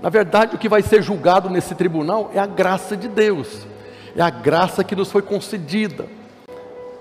Na 0.01 0.11
verdade, 0.11 0.55
o 0.55 0.59
que 0.59 0.69
vai 0.69 0.83
ser 0.83 1.03
julgado 1.03 1.51
nesse 1.51 1.75
tribunal 1.75 2.31
é 2.33 2.39
a 2.39 2.47
graça 2.47 2.97
de 2.97 3.09
Deus, 3.09 3.67
é 4.15 4.23
a 4.23 4.31
graça 4.31 4.85
que 4.85 4.95
nos 4.95 5.11
foi 5.11 5.23
concedida 5.23 6.20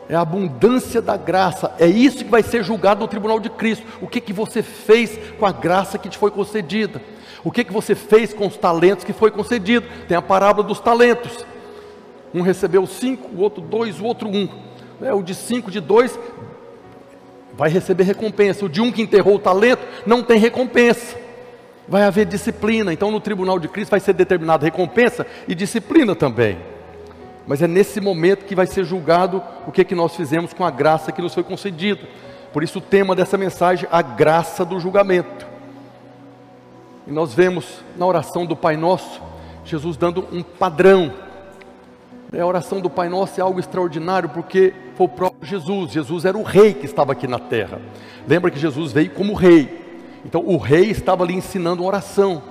é 0.09 0.15
a 0.15 0.21
abundância 0.21 1.03
da 1.03 1.15
graça, 1.15 1.71
é 1.77 1.85
isso 1.85 2.25
que 2.25 2.31
vai 2.31 2.41
ser 2.41 2.63
julgado 2.63 2.99
no 2.99 3.07
tribunal 3.07 3.39
de 3.39 3.47
Cristo. 3.47 3.85
O 4.01 4.07
que, 4.07 4.19
que 4.19 4.33
você 4.33 4.63
fez 4.63 5.19
com 5.37 5.45
a 5.45 5.51
graça 5.51 5.99
que 5.99 6.09
te 6.09 6.17
foi 6.17 6.31
concedida? 6.31 6.99
O 7.43 7.51
que, 7.51 7.63
que 7.63 7.71
você 7.71 7.93
fez 7.93 8.33
com 8.33 8.47
os 8.47 8.57
talentos 8.57 9.05
que 9.05 9.13
foi 9.13 9.29
concedido? 9.29 9.85
Tem 10.07 10.17
a 10.17 10.21
parábola 10.21 10.67
dos 10.67 10.79
talentos. 10.79 11.45
Um 12.33 12.41
recebeu 12.41 12.87
cinco, 12.87 13.29
o 13.35 13.41
outro 13.41 13.61
dois, 13.61 13.99
o 13.99 14.03
outro 14.03 14.27
um. 14.27 14.49
É, 14.99 15.13
o 15.13 15.21
de 15.21 15.35
cinco, 15.35 15.69
de 15.69 15.79
dois, 15.79 16.19
vai 17.53 17.69
receber 17.69 18.03
recompensa. 18.03 18.65
O 18.65 18.69
de 18.69 18.81
um 18.81 18.91
que 18.91 19.03
enterrou 19.03 19.35
o 19.35 19.39
talento, 19.39 19.85
não 20.07 20.23
tem 20.23 20.39
recompensa. 20.39 21.15
Vai 21.87 22.01
haver 22.01 22.25
disciplina. 22.25 22.91
Então, 22.91 23.11
no 23.11 23.21
tribunal 23.21 23.59
de 23.59 23.67
Cristo 23.67 23.91
vai 23.91 23.99
ser 23.99 24.13
determinada 24.13 24.65
recompensa 24.65 25.25
e 25.47 25.53
disciplina 25.53 26.15
também 26.15 26.57
mas 27.49 27.63
é 27.63 27.67
nesse 27.67 27.99
momento 27.99 28.45
que 28.45 28.53
vai 28.53 28.67
ser 28.67 28.83
julgado 28.83 29.41
o 29.65 29.71
que, 29.71 29.81
é 29.81 29.83
que 29.83 29.95
nós 29.95 30.15
fizemos 30.15 30.53
com 30.53 30.63
a 30.63 30.69
graça 30.69 31.11
que 31.11 31.19
nos 31.19 31.33
foi 31.33 31.41
concedida. 31.41 32.07
Por 32.53 32.61
isso 32.61 32.77
o 32.77 32.81
tema 32.81 33.15
dessa 33.15 33.39
mensagem, 33.39 33.89
a 33.91 34.03
graça 34.03 34.63
do 34.63 34.79
julgamento. 34.79 35.47
E 37.07 37.11
nós 37.11 37.33
vemos 37.33 37.83
na 37.97 38.05
oração 38.05 38.45
do 38.45 38.55
Pai 38.55 38.77
Nosso, 38.77 39.19
Jesus 39.65 39.97
dando 39.97 40.27
um 40.31 40.43
padrão. 40.43 41.11
A 42.39 42.45
oração 42.45 42.79
do 42.79 42.87
Pai 42.87 43.09
Nosso 43.09 43.39
é 43.39 43.43
algo 43.43 43.59
extraordinário, 43.59 44.29
porque 44.29 44.71
foi 44.93 45.07
o 45.07 45.09
próprio 45.09 45.49
Jesus. 45.49 45.91
Jesus 45.91 46.25
era 46.25 46.37
o 46.37 46.43
rei 46.43 46.75
que 46.75 46.85
estava 46.85 47.13
aqui 47.13 47.25
na 47.27 47.39
terra. 47.39 47.81
Lembra 48.27 48.51
que 48.51 48.59
Jesus 48.59 48.91
veio 48.91 49.09
como 49.09 49.33
rei. 49.33 49.97
Então 50.23 50.43
o 50.45 50.57
rei 50.57 50.91
estava 50.91 51.23
ali 51.23 51.33
ensinando 51.33 51.81
uma 51.81 51.87
oração. 51.87 52.43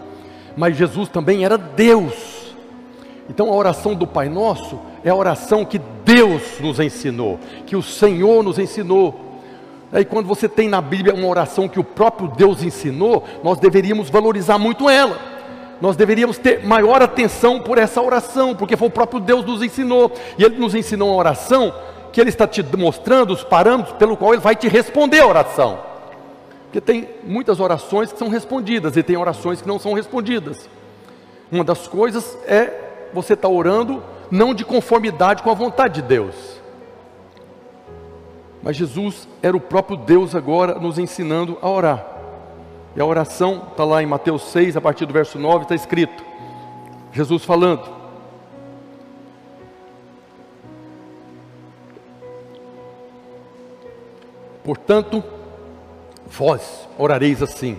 Mas 0.57 0.77
Jesus 0.77 1.09
também 1.09 1.45
era 1.45 1.57
Deus. 1.57 2.53
Então 3.31 3.49
a 3.49 3.55
oração 3.55 3.95
do 3.95 4.05
Pai 4.05 4.29
Nosso 4.29 4.88
é 5.05 5.11
a 5.11 5.15
oração 5.15 5.65
que 5.65 5.81
Deus 6.05 6.43
nos 6.61 6.81
ensinou, 6.81 7.39
que 7.67 7.77
o 7.77 7.83
Senhor 7.83 8.43
nos 8.43 8.59
ensinou. 8.59 9.29
Aí 9.93 10.05
quando 10.05 10.27
você 10.27 10.49
tem 10.49 10.69
na 10.69 10.81
Bíblia 10.81 11.15
uma 11.15 11.27
oração 11.27 11.69
que 11.69 11.81
o 11.81 11.85
próprio 11.85 12.29
Deus 12.29 12.63
ensinou, 12.63 13.25
nós 13.43 13.59
deveríamos 13.59 14.11
valorizar 14.11 14.59
muito 14.59 14.89
ela. 14.89 15.19
Nós 15.81 15.97
deveríamos 15.97 16.39
ter 16.39 16.67
maior 16.67 17.01
atenção 17.03 17.61
por 17.61 17.79
essa 17.79 18.03
oração, 18.03 18.55
porque 18.55 18.77
foi 18.77 18.89
o 18.89 18.91
próprio 18.91 19.21
Deus 19.21 19.45
nos 19.45 19.63
ensinou. 19.63 20.13
E 20.37 20.45
Ele 20.45 20.59
nos 20.59 20.75
ensinou 20.75 21.11
uma 21.11 21.17
oração 21.17 21.73
que 22.13 22.21
Ele 22.21 22.31
está 22.31 22.47
te 22.47 22.65
mostrando 22.77 23.33
os 23.33 23.45
parâmetros 23.45 23.97
pelo 23.97 24.17
qual 24.17 24.33
Ele 24.33 24.43
vai 24.43 24.57
te 24.57 24.67
responder 24.69 25.21
a 25.21 25.27
oração. 25.27 25.79
Porque 26.65 26.81
tem 26.81 27.09
muitas 27.25 27.61
orações 27.61 28.13
que 28.13 28.19
são 28.19 28.29
respondidas 28.29 28.97
e 28.97 29.03
tem 29.03 29.17
orações 29.17 29.63
que 29.63 29.69
não 29.69 29.79
são 29.79 29.95
respondidas. 29.95 30.69
Uma 31.51 31.65
das 31.65 31.87
coisas 31.87 32.37
é 32.47 32.75
você 33.15 33.33
está 33.33 33.49
orando 33.49 34.03
não 34.31 34.55
de 34.55 34.65
conformidade 34.65 35.43
com 35.43 35.51
a 35.51 35.55
vontade 35.55 36.01
de 36.01 36.09
Deus. 36.09 36.59
Mas 38.63 38.77
Jesus 38.77 39.29
era 39.43 39.57
o 39.57 39.61
próprio 39.61 39.97
Deus 39.97 40.35
agora 40.35 40.79
nos 40.79 40.99
ensinando 40.99 41.57
a 41.63 41.69
orar. 41.69 42.07
E 42.95 43.01
a 43.01 43.05
oração 43.05 43.69
está 43.71 43.85
lá 43.85 44.03
em 44.03 44.07
Mateus 44.07 44.43
6, 44.51 44.77
a 44.77 44.81
partir 44.81 45.07
do 45.07 45.13
verso 45.13 45.39
9, 45.39 45.63
está 45.63 45.75
escrito: 45.75 46.25
Jesus 47.13 47.45
falando. 47.45 47.97
Portanto, 54.65 55.23
vós 56.27 56.89
orareis 56.99 57.43
assim: 57.43 57.79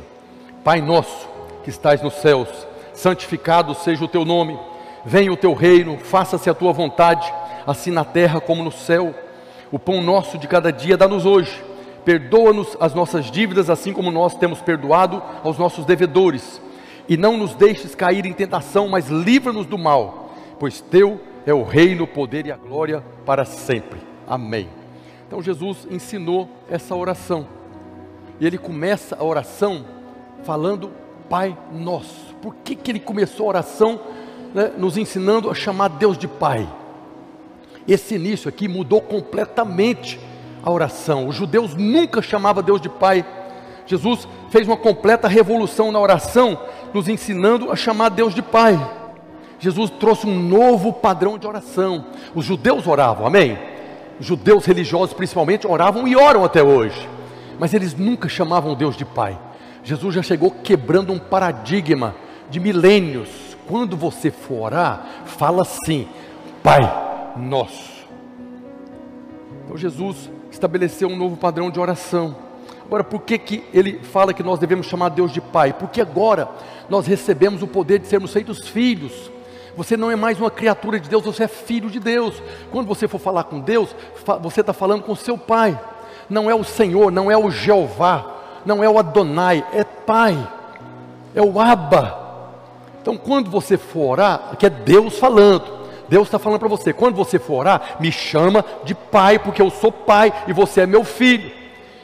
Pai 0.63 0.81
nosso 0.81 1.27
que 1.63 1.69
estais 1.69 2.01
nos 2.01 2.15
céus, 2.15 2.47
santificado 2.93 3.75
seja 3.75 4.05
o 4.05 4.07
teu 4.07 4.23
nome 4.23 4.57
Venha 5.05 5.31
o 5.31 5.37
teu 5.37 5.53
reino, 5.53 5.97
faça-se 5.97 6.49
a 6.49 6.53
tua 6.53 6.73
vontade, 6.73 7.31
assim 7.65 7.91
na 7.91 8.03
terra 8.03 8.41
como 8.41 8.63
no 8.63 8.71
céu. 8.71 9.13
O 9.71 9.79
pão 9.79 10.01
nosso 10.01 10.37
de 10.37 10.47
cada 10.47 10.71
dia 10.71 10.97
dá-nos 10.97 11.25
hoje. 11.25 11.63
Perdoa-nos 12.03 12.75
as 12.79 12.93
nossas 12.93 13.29
dívidas, 13.29 13.69
assim 13.69 13.93
como 13.93 14.11
nós 14.11 14.35
temos 14.35 14.61
perdoado 14.61 15.21
aos 15.43 15.57
nossos 15.57 15.85
devedores. 15.85 16.61
E 17.07 17.17
não 17.17 17.37
nos 17.37 17.55
deixes 17.55 17.95
cair 17.95 18.25
em 18.25 18.33
tentação, 18.33 18.87
mas 18.87 19.09
livra-nos 19.09 19.65
do 19.65 19.77
mal, 19.77 20.31
pois 20.59 20.81
teu 20.81 21.19
é 21.45 21.53
o 21.53 21.63
reino, 21.63 22.03
o 22.03 22.07
poder 22.07 22.45
e 22.45 22.51
a 22.51 22.57
glória 22.57 23.03
para 23.25 23.45
sempre. 23.45 23.99
Amém. 24.27 24.69
Então 25.27 25.41
Jesus 25.41 25.87
ensinou 25.89 26.49
essa 26.69 26.95
oração. 26.95 27.47
E 28.39 28.45
ele 28.45 28.57
começa 28.57 29.15
a 29.19 29.23
oração 29.23 29.85
falando 30.43 30.91
Pai 31.29 31.55
Nosso. 31.71 32.35
Por 32.41 32.55
que, 32.55 32.75
que 32.75 32.91
ele 32.91 32.99
começou 32.99 33.45
a 33.45 33.49
oração 33.49 33.99
né, 34.53 34.71
nos 34.77 34.97
ensinando 34.97 35.49
a 35.49 35.53
chamar 35.53 35.89
Deus 35.89 36.17
de 36.17 36.27
Pai. 36.27 36.67
Esse 37.87 38.15
início 38.15 38.49
aqui 38.49 38.67
mudou 38.67 39.01
completamente 39.01 40.19
a 40.63 40.71
oração. 40.71 41.27
Os 41.27 41.35
judeus 41.35 41.73
nunca 41.75 42.21
chamavam 42.21 42.63
Deus 42.63 42.81
de 42.81 42.89
Pai. 42.89 43.25
Jesus 43.85 44.27
fez 44.49 44.67
uma 44.67 44.77
completa 44.77 45.27
revolução 45.27 45.91
na 45.91 45.99
oração, 45.99 46.59
nos 46.93 47.07
ensinando 47.07 47.71
a 47.71 47.75
chamar 47.75 48.09
Deus 48.09 48.35
de 48.35 48.41
Pai. 48.41 48.79
Jesus 49.59 49.89
trouxe 49.89 50.27
um 50.27 50.39
novo 50.39 50.93
padrão 50.93 51.37
de 51.37 51.47
oração. 51.47 52.05
Os 52.35 52.45
judeus 52.45 52.87
oravam, 52.87 53.25
amém? 53.25 53.57
Os 54.19 54.25
judeus 54.25 54.65
religiosos, 54.65 55.13
principalmente, 55.13 55.65
oravam 55.65 56.07
e 56.07 56.15
oram 56.15 56.43
até 56.43 56.61
hoje, 56.61 57.09
mas 57.57 57.73
eles 57.73 57.95
nunca 57.95 58.29
chamavam 58.29 58.75
Deus 58.75 58.95
de 58.95 59.05
Pai. 59.05 59.37
Jesus 59.83 60.13
já 60.13 60.21
chegou 60.21 60.51
quebrando 60.51 61.11
um 61.11 61.19
paradigma 61.19 62.15
de 62.49 62.59
milênios 62.59 63.48
quando 63.69 63.95
você 63.95 64.31
for 64.31 64.63
orar, 64.63 65.05
fala 65.25 65.61
assim: 65.61 66.07
Pai 66.63 66.81
Nosso. 67.37 67.99
Então 69.63 69.77
Jesus 69.77 70.29
estabeleceu 70.51 71.07
um 71.07 71.15
novo 71.15 71.37
padrão 71.37 71.69
de 71.69 71.79
oração. 71.79 72.35
Agora, 72.83 73.03
por 73.03 73.21
que, 73.21 73.37
que 73.37 73.63
ele 73.71 73.99
fala 73.99 74.33
que 74.33 74.41
nós 74.41 74.57
devemos 74.57 74.87
chamar 74.87 75.09
Deus 75.09 75.31
de 75.31 75.39
Pai? 75.39 75.71
Porque 75.71 76.01
agora 76.01 76.49
nós 76.89 77.05
recebemos 77.05 77.61
o 77.61 77.67
poder 77.67 77.99
de 77.99 78.07
sermos 78.07 78.33
feitos 78.33 78.67
filhos. 78.67 79.31
Você 79.77 79.95
não 79.95 80.09
é 80.09 80.15
mais 80.15 80.39
uma 80.39 80.49
criatura 80.49 80.99
de 80.99 81.07
Deus, 81.07 81.23
você 81.23 81.43
é 81.43 81.47
filho 81.47 81.91
de 81.91 81.99
Deus. 81.99 82.41
Quando 82.71 82.87
você 82.87 83.07
for 83.07 83.19
falar 83.19 83.43
com 83.43 83.59
Deus, 83.59 83.95
você 84.41 84.61
está 84.61 84.73
falando 84.73 85.03
com 85.03 85.13
seu 85.13 85.37
Pai. 85.37 85.79
Não 86.27 86.49
é 86.49 86.55
o 86.55 86.63
Senhor, 86.63 87.11
não 87.11 87.29
é 87.29 87.37
o 87.37 87.51
Jeová, 87.51 88.35
não 88.65 88.83
é 88.83 88.89
o 88.89 88.97
Adonai, 88.97 89.63
é 89.71 89.83
Pai, 89.83 90.35
é 91.35 91.41
o 91.41 91.59
Abba. 91.59 92.28
Então, 93.01 93.17
quando 93.17 93.49
você 93.49 93.77
for 93.77 94.11
orar, 94.11 94.55
que 94.57 94.65
é 94.65 94.69
Deus 94.69 95.17
falando, 95.17 95.79
Deus 96.09 96.27
está 96.27 96.39
falando 96.39 96.59
para 96.59 96.67
você: 96.67 96.91
quando 96.91 97.15
você 97.15 97.39
for 97.39 97.59
orar, 97.59 97.97
me 97.99 98.11
chama 98.11 98.65
de 98.83 98.93
pai, 98.93 99.39
porque 99.39 99.61
eu 99.61 99.69
sou 99.69 99.91
pai 99.91 100.33
e 100.47 100.53
você 100.53 100.81
é 100.81 100.85
meu 100.85 101.03
filho. 101.03 101.51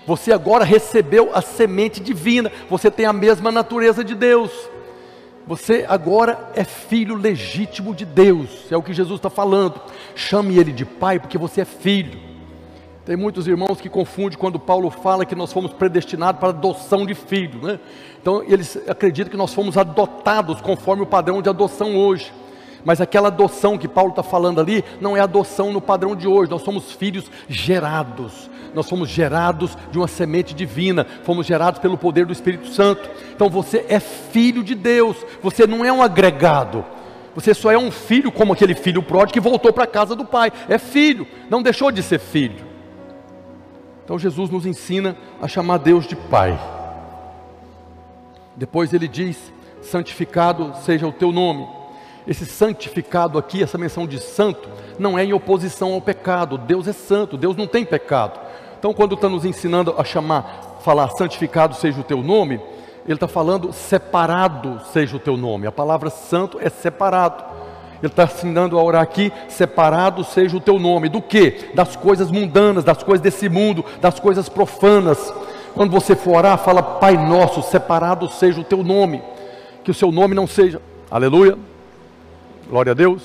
Você 0.06 0.32
agora 0.32 0.64
recebeu 0.64 1.32
a 1.34 1.42
semente 1.42 2.00
divina, 2.00 2.52
você 2.70 2.92
tem 2.92 3.08
a 3.08 3.14
mesma 3.14 3.52
natureza 3.52 4.04
de 4.04 4.14
Deus. 4.14 4.52
Você 5.48 5.86
agora 5.88 6.52
é 6.56 6.64
filho 6.64 7.16
legítimo 7.16 7.94
de 7.94 8.06
Deus, 8.06 8.72
é 8.72 8.78
o 8.78 8.84
que 8.84 8.94
Jesus 8.94 9.20
está 9.20 9.30
falando. 9.30 9.80
Chame 10.16 10.58
ele 10.58 10.72
de 10.72 10.86
pai, 10.86 11.20
porque 11.20 11.38
você 11.38 11.62
é 11.62 11.66
filho. 11.66 12.25
Tem 13.06 13.16
muitos 13.16 13.48
irmãos 13.48 13.80
que 13.80 13.88
confundem 13.88 14.36
quando 14.36 14.60
Paulo 14.60 14.90
fala 14.90 15.26
que 15.26 15.36
nós 15.36 15.54
fomos 15.54 15.72
predestinados 15.72 16.40
para 16.40 16.50
adoção 16.50 17.06
de 17.06 17.14
filho, 17.14 17.62
né? 17.62 17.80
Então 18.20 18.44
eles 18.48 18.76
acreditam 18.88 19.30
que 19.30 19.38
nós 19.38 19.54
fomos 19.54 19.78
adotados 19.78 20.60
conforme 20.60 21.04
o 21.04 21.06
padrão 21.06 21.40
de 21.40 21.48
adoção 21.48 21.96
hoje. 21.96 22.34
Mas 22.84 23.00
aquela 23.00 23.28
adoção 23.28 23.78
que 23.78 23.88
Paulo 23.88 24.10
está 24.10 24.24
falando 24.24 24.60
ali 24.60 24.84
não 25.00 25.16
é 25.16 25.20
adoção 25.20 25.72
no 25.72 25.80
padrão 25.80 26.16
de 26.16 26.28
hoje, 26.28 26.50
nós 26.50 26.64
somos 26.64 26.94
filhos 26.94 27.30
gerados, 27.48 28.50
nós 28.74 28.90
fomos 28.90 29.08
gerados 29.08 29.78
de 29.92 30.00
uma 30.00 30.08
semente 30.08 30.56
divina, 30.56 31.06
fomos 31.24 31.46
gerados 31.46 31.80
pelo 31.80 32.00
poder 32.00 32.26
do 32.26 32.34
Espírito 32.34 32.70
Santo. 32.70 33.08
Então 33.36 33.50
você 33.50 33.86
é 33.88 34.00
filho 34.00 34.64
de 34.64 34.74
Deus, 34.74 35.18
você 35.44 35.68
não 35.68 35.86
é 35.86 35.94
um 35.94 36.02
agregado, 36.02 36.84
você 37.36 37.54
só 37.54 37.72
é 37.72 37.78
um 37.78 37.92
filho, 37.92 38.32
como 38.32 38.54
aquele 38.54 38.74
filho 38.74 39.04
pródigo 39.04 39.34
que 39.34 39.40
voltou 39.40 39.72
para 39.72 39.84
a 39.84 39.88
casa 39.88 40.16
do 40.16 40.26
pai, 40.26 40.52
é 40.68 40.80
filho, 40.80 41.28
não 41.52 41.62
deixou 41.62 41.92
de 41.92 42.02
ser 42.02 42.20
filho. 42.20 42.75
Então 44.06 44.20
Jesus 44.20 44.52
nos 44.52 44.68
ensina 44.68 45.18
a 45.42 45.48
chamar 45.48 45.80
Deus 45.80 46.08
de 46.08 46.16
Pai. 46.16 46.58
Depois 48.56 48.94
ele 48.94 49.08
diz: 49.08 49.52
santificado 49.82 50.74
seja 50.84 51.08
o 51.08 51.12
teu 51.12 51.32
nome. 51.32 51.68
Esse 52.28 52.46
santificado 52.46 53.38
aqui, 53.38 53.62
essa 53.62 53.78
menção 53.78 54.08
de 54.08 54.20
santo, 54.20 54.70
não 54.98 55.18
é 55.18 55.24
em 55.24 55.34
oposição 55.34 55.94
ao 55.94 56.02
pecado. 56.02 56.58
Deus 56.58 56.88
é 56.88 56.94
santo, 56.94 57.38
Deus 57.38 57.56
não 57.56 57.68
tem 57.68 57.86
pecado. 57.86 58.40
Então, 58.80 58.94
quando 58.94 59.16
está 59.16 59.28
nos 59.30 59.46
ensinando 59.46 59.94
a 59.98 60.04
chamar, 60.04 60.80
falar 60.82 61.10
santificado 61.10 61.76
seja 61.76 62.00
o 62.00 62.04
teu 62.04 62.22
nome, 62.24 62.60
ele 63.06 63.16
está 63.16 63.28
falando 63.28 63.72
separado 63.72 64.82
seja 64.92 65.18
o 65.18 65.20
teu 65.20 65.38
nome. 65.38 65.68
A 65.68 65.72
palavra 65.72 66.10
santo 66.10 66.60
é 66.60 66.70
separado. 66.70 67.44
Ele 68.06 68.12
está 68.12 68.26
ensinando 68.26 68.78
a 68.78 68.84
orar 68.84 69.02
aqui, 69.02 69.34
separado 69.50 70.24
seja 70.24 70.56
o 70.56 70.60
teu 70.60 70.78
nome. 70.78 71.10
Do 71.10 71.20
que? 71.20 71.72
Das 71.74 71.96
coisas 71.96 72.30
mundanas, 72.30 72.84
das 72.84 73.02
coisas 73.02 73.20
desse 73.20 73.50
mundo, 73.50 73.84
das 74.00 74.20
coisas 74.20 74.48
profanas. 74.48 75.34
Quando 75.74 75.90
você 75.90 76.16
for 76.16 76.38
orar, 76.38 76.56
fala 76.60 76.84
Pai 76.84 77.18
nosso, 77.18 77.64
separado 77.64 78.30
seja 78.30 78.62
o 78.62 78.64
teu 78.64 78.84
nome. 78.84 79.24
Que 79.84 79.90
o 79.90 79.94
seu 79.94 80.12
nome 80.12 80.36
não 80.36 80.46
seja. 80.46 80.80
Aleluia. 81.10 81.58
Glória 82.70 82.92
a 82.92 82.94
Deus. 82.94 83.24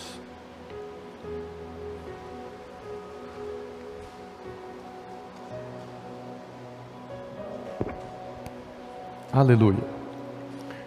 Aleluia. 9.31 9.85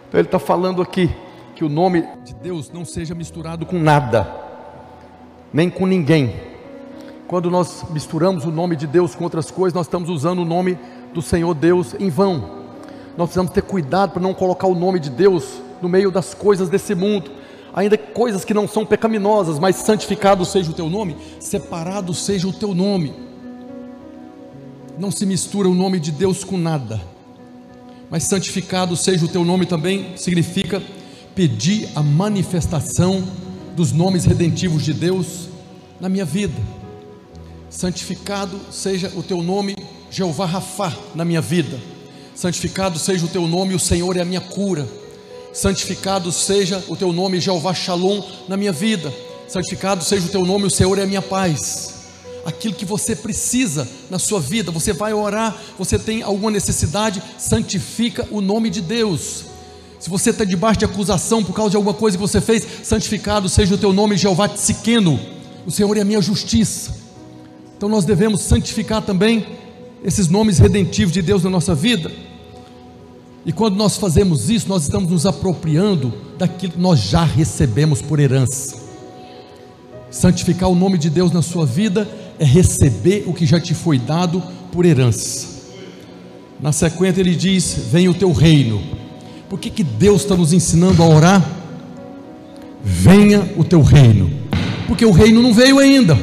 Então 0.08 0.18
ele 0.18 0.26
está 0.26 0.40
falando 0.40 0.82
aqui 0.82 1.14
que 1.54 1.64
o 1.64 1.68
nome 1.68 2.04
de 2.24 2.34
Deus 2.34 2.70
não 2.72 2.84
seja 2.84 3.14
misturado 3.14 3.64
com 3.64 3.78
nada, 3.78 4.26
nem 5.52 5.70
com 5.70 5.86
ninguém. 5.86 6.34
Quando 7.26 7.50
nós 7.50 7.84
misturamos 7.90 8.44
o 8.44 8.50
nome 8.50 8.76
de 8.76 8.86
Deus 8.86 9.14
com 9.14 9.24
outras 9.24 9.50
coisas, 9.50 9.74
nós 9.74 9.86
estamos 9.86 10.08
usando 10.08 10.40
o 10.40 10.44
nome 10.44 10.78
do 11.12 11.22
Senhor 11.22 11.54
Deus 11.54 11.94
em 11.98 12.10
vão. 12.10 12.64
Nós 13.16 13.28
precisamos 13.28 13.52
ter 13.52 13.62
cuidado 13.62 14.12
para 14.12 14.22
não 14.22 14.34
colocar 14.34 14.66
o 14.66 14.74
nome 14.74 14.98
de 14.98 15.10
Deus 15.10 15.60
no 15.80 15.88
meio 15.88 16.10
das 16.10 16.34
coisas 16.34 16.68
desse 16.68 16.94
mundo 16.94 17.30
ainda 17.74 17.98
coisas 17.98 18.44
que 18.44 18.54
não 18.54 18.68
são 18.68 18.86
pecaminosas, 18.86 19.58
mas 19.58 19.76
santificado 19.76 20.44
seja 20.44 20.70
o 20.70 20.74
teu 20.74 20.88
nome, 20.88 21.16
separado 21.40 22.14
seja 22.14 22.46
o 22.46 22.52
teu 22.52 22.72
nome. 22.72 23.12
Não 24.96 25.10
se 25.10 25.26
mistura 25.26 25.68
o 25.68 25.74
nome 25.74 25.98
de 25.98 26.12
Deus 26.12 26.44
com 26.44 26.56
nada, 26.56 27.02
mas 28.08 28.22
santificado 28.22 28.96
seja 28.96 29.24
o 29.24 29.28
teu 29.28 29.44
nome 29.44 29.66
também 29.66 30.16
significa 30.16 30.80
pedir 31.34 31.88
a 31.94 32.02
manifestação 32.02 33.22
dos 33.76 33.92
nomes 33.92 34.24
redentivos 34.24 34.84
de 34.84 34.92
Deus 34.92 35.48
na 36.00 36.08
minha 36.08 36.24
vida. 36.24 36.60
Santificado 37.68 38.58
seja 38.70 39.12
o 39.16 39.22
teu 39.22 39.42
nome, 39.42 39.76
Jeová 40.10 40.46
Rafá, 40.46 40.96
na 41.14 41.24
minha 41.24 41.40
vida. 41.40 41.80
Santificado 42.34 42.98
seja 42.98 43.26
o 43.26 43.28
teu 43.28 43.46
nome, 43.48 43.74
o 43.74 43.80
Senhor 43.80 44.16
é 44.16 44.20
a 44.20 44.24
minha 44.24 44.40
cura 44.40 44.88
santificado 45.54 46.32
seja 46.32 46.84
o 46.88 46.96
teu 46.96 47.12
nome, 47.12 47.40
Jeová 47.40 47.72
Shalom, 47.72 48.20
na 48.48 48.56
minha 48.56 48.72
vida, 48.72 49.14
santificado 49.48 50.04
seja 50.04 50.26
o 50.26 50.28
teu 50.28 50.44
nome, 50.44 50.66
o 50.66 50.70
Senhor 50.70 50.98
é 50.98 51.04
a 51.04 51.06
minha 51.06 51.22
paz. 51.22 51.94
Aquilo 52.44 52.74
que 52.74 52.84
você 52.84 53.14
precisa 53.16 53.88
na 54.10 54.18
sua 54.18 54.40
vida, 54.40 54.72
você 54.72 54.92
vai 54.92 55.14
orar, 55.14 55.56
você 55.78 55.98
tem 55.98 56.22
alguma 56.22 56.50
necessidade, 56.50 57.22
santifica 57.38 58.26
o 58.30 58.40
nome 58.40 58.68
de 58.68 58.82
Deus. 58.82 59.44
Se 60.04 60.10
você 60.10 60.28
está 60.28 60.44
debaixo 60.44 60.80
de 60.80 60.84
acusação 60.84 61.42
por 61.42 61.54
causa 61.54 61.70
de 61.70 61.76
alguma 61.76 61.94
coisa 61.94 62.14
que 62.14 62.20
você 62.20 62.38
fez, 62.38 62.66
santificado 62.82 63.48
seja 63.48 63.74
o 63.74 63.78
teu 63.78 63.90
nome, 63.90 64.18
Jeová 64.18 64.46
Tsiqueno, 64.46 65.18
o 65.66 65.70
Senhor 65.70 65.96
é 65.96 66.02
a 66.02 66.04
minha 66.04 66.20
justiça. 66.20 66.94
Então 67.74 67.88
nós 67.88 68.04
devemos 68.04 68.42
santificar 68.42 69.00
também 69.00 69.46
esses 70.04 70.28
nomes 70.28 70.58
redentivos 70.58 71.10
de 71.10 71.22
Deus 71.22 71.42
na 71.42 71.48
nossa 71.48 71.74
vida. 71.74 72.12
E 73.46 73.50
quando 73.50 73.76
nós 73.76 73.96
fazemos 73.96 74.50
isso, 74.50 74.68
nós 74.68 74.82
estamos 74.82 75.10
nos 75.10 75.24
apropriando 75.24 76.12
daquilo 76.36 76.74
que 76.74 76.78
nós 76.78 77.00
já 77.00 77.24
recebemos 77.24 78.02
por 78.02 78.20
herança. 78.20 78.76
Santificar 80.10 80.68
o 80.68 80.74
nome 80.74 80.98
de 80.98 81.08
Deus 81.08 81.32
na 81.32 81.40
sua 81.40 81.64
vida 81.64 82.06
é 82.38 82.44
receber 82.44 83.24
o 83.26 83.32
que 83.32 83.46
já 83.46 83.58
te 83.58 83.72
foi 83.72 83.98
dado 83.98 84.42
por 84.70 84.84
herança. 84.84 85.48
Na 86.60 86.72
sequência 86.72 87.22
ele 87.22 87.34
diz: 87.34 87.88
Venha 87.90 88.10
o 88.10 88.14
teu 88.14 88.32
reino. 88.32 89.02
Por 89.48 89.58
que, 89.58 89.70
que 89.70 89.84
Deus 89.84 90.22
está 90.22 90.34
nos 90.34 90.52
ensinando 90.52 91.02
a 91.02 91.08
orar? 91.08 91.50
Venha 92.82 93.52
o 93.56 93.64
teu 93.64 93.82
reino, 93.82 94.30
porque 94.86 95.04
o 95.04 95.10
reino 95.10 95.42
não 95.42 95.54
veio 95.54 95.78
ainda, 95.78 96.18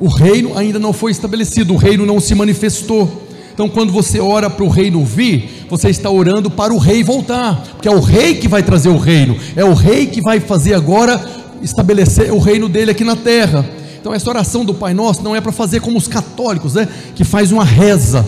o 0.00 0.08
reino 0.08 0.56
ainda 0.56 0.78
não 0.78 0.92
foi 0.92 1.10
estabelecido, 1.10 1.74
o 1.74 1.76
reino 1.76 2.06
não 2.06 2.20
se 2.20 2.34
manifestou. 2.34 3.26
Então, 3.52 3.68
quando 3.68 3.92
você 3.92 4.20
ora 4.20 4.48
para 4.48 4.64
o 4.64 4.68
reino 4.68 5.04
vir, 5.04 5.66
você 5.68 5.90
está 5.90 6.08
orando 6.08 6.48
para 6.48 6.72
o 6.72 6.78
rei 6.78 7.02
voltar, 7.02 7.60
porque 7.72 7.88
é 7.88 7.90
o 7.90 8.00
rei 8.00 8.36
que 8.36 8.46
vai 8.46 8.62
trazer 8.62 8.88
o 8.88 8.96
reino, 8.96 9.36
é 9.56 9.64
o 9.64 9.74
rei 9.74 10.06
que 10.06 10.20
vai 10.20 10.38
fazer 10.38 10.74
agora 10.74 11.20
estabelecer 11.60 12.32
o 12.32 12.38
reino 12.38 12.68
dele 12.68 12.92
aqui 12.92 13.02
na 13.02 13.16
terra. 13.16 13.68
Então, 14.00 14.14
essa 14.14 14.30
oração 14.30 14.64
do 14.64 14.72
Pai 14.72 14.94
Nosso 14.94 15.22
não 15.22 15.34
é 15.34 15.40
para 15.40 15.50
fazer 15.50 15.80
como 15.80 15.98
os 15.98 16.06
católicos, 16.06 16.74
né, 16.74 16.88
que 17.16 17.24
faz 17.24 17.50
uma 17.50 17.64
reza, 17.64 18.24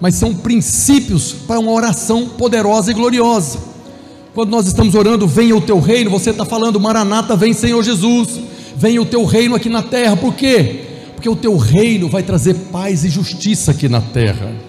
mas 0.00 0.14
são 0.14 0.34
princípios 0.34 1.32
para 1.32 1.58
uma 1.58 1.72
oração 1.72 2.28
poderosa 2.28 2.90
e 2.90 2.94
gloriosa. 2.94 3.58
Quando 4.34 4.50
nós 4.50 4.66
estamos 4.66 4.94
orando, 4.94 5.26
venha 5.26 5.56
o 5.56 5.60
teu 5.60 5.80
reino, 5.80 6.10
você 6.10 6.30
está 6.30 6.44
falando, 6.44 6.78
Maranata, 6.78 7.34
vem 7.36 7.52
Senhor 7.52 7.82
Jesus, 7.82 8.40
venha 8.76 9.02
o 9.02 9.06
teu 9.06 9.24
reino 9.24 9.54
aqui 9.54 9.68
na 9.68 9.82
terra, 9.82 10.16
por 10.16 10.34
quê? 10.34 10.84
Porque 11.14 11.28
o 11.28 11.36
teu 11.36 11.56
reino 11.56 12.08
vai 12.08 12.22
trazer 12.22 12.54
paz 12.70 13.04
e 13.04 13.08
justiça 13.08 13.72
aqui 13.72 13.88
na 13.88 14.00
terra 14.00 14.68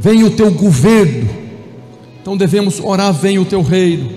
venha 0.00 0.24
o 0.24 0.30
teu 0.30 0.50
governo. 0.50 1.28
Então 2.22 2.34
devemos 2.34 2.80
orar, 2.80 3.12
venha 3.12 3.40
o 3.40 3.44
teu 3.44 3.60
reino. 3.60 4.10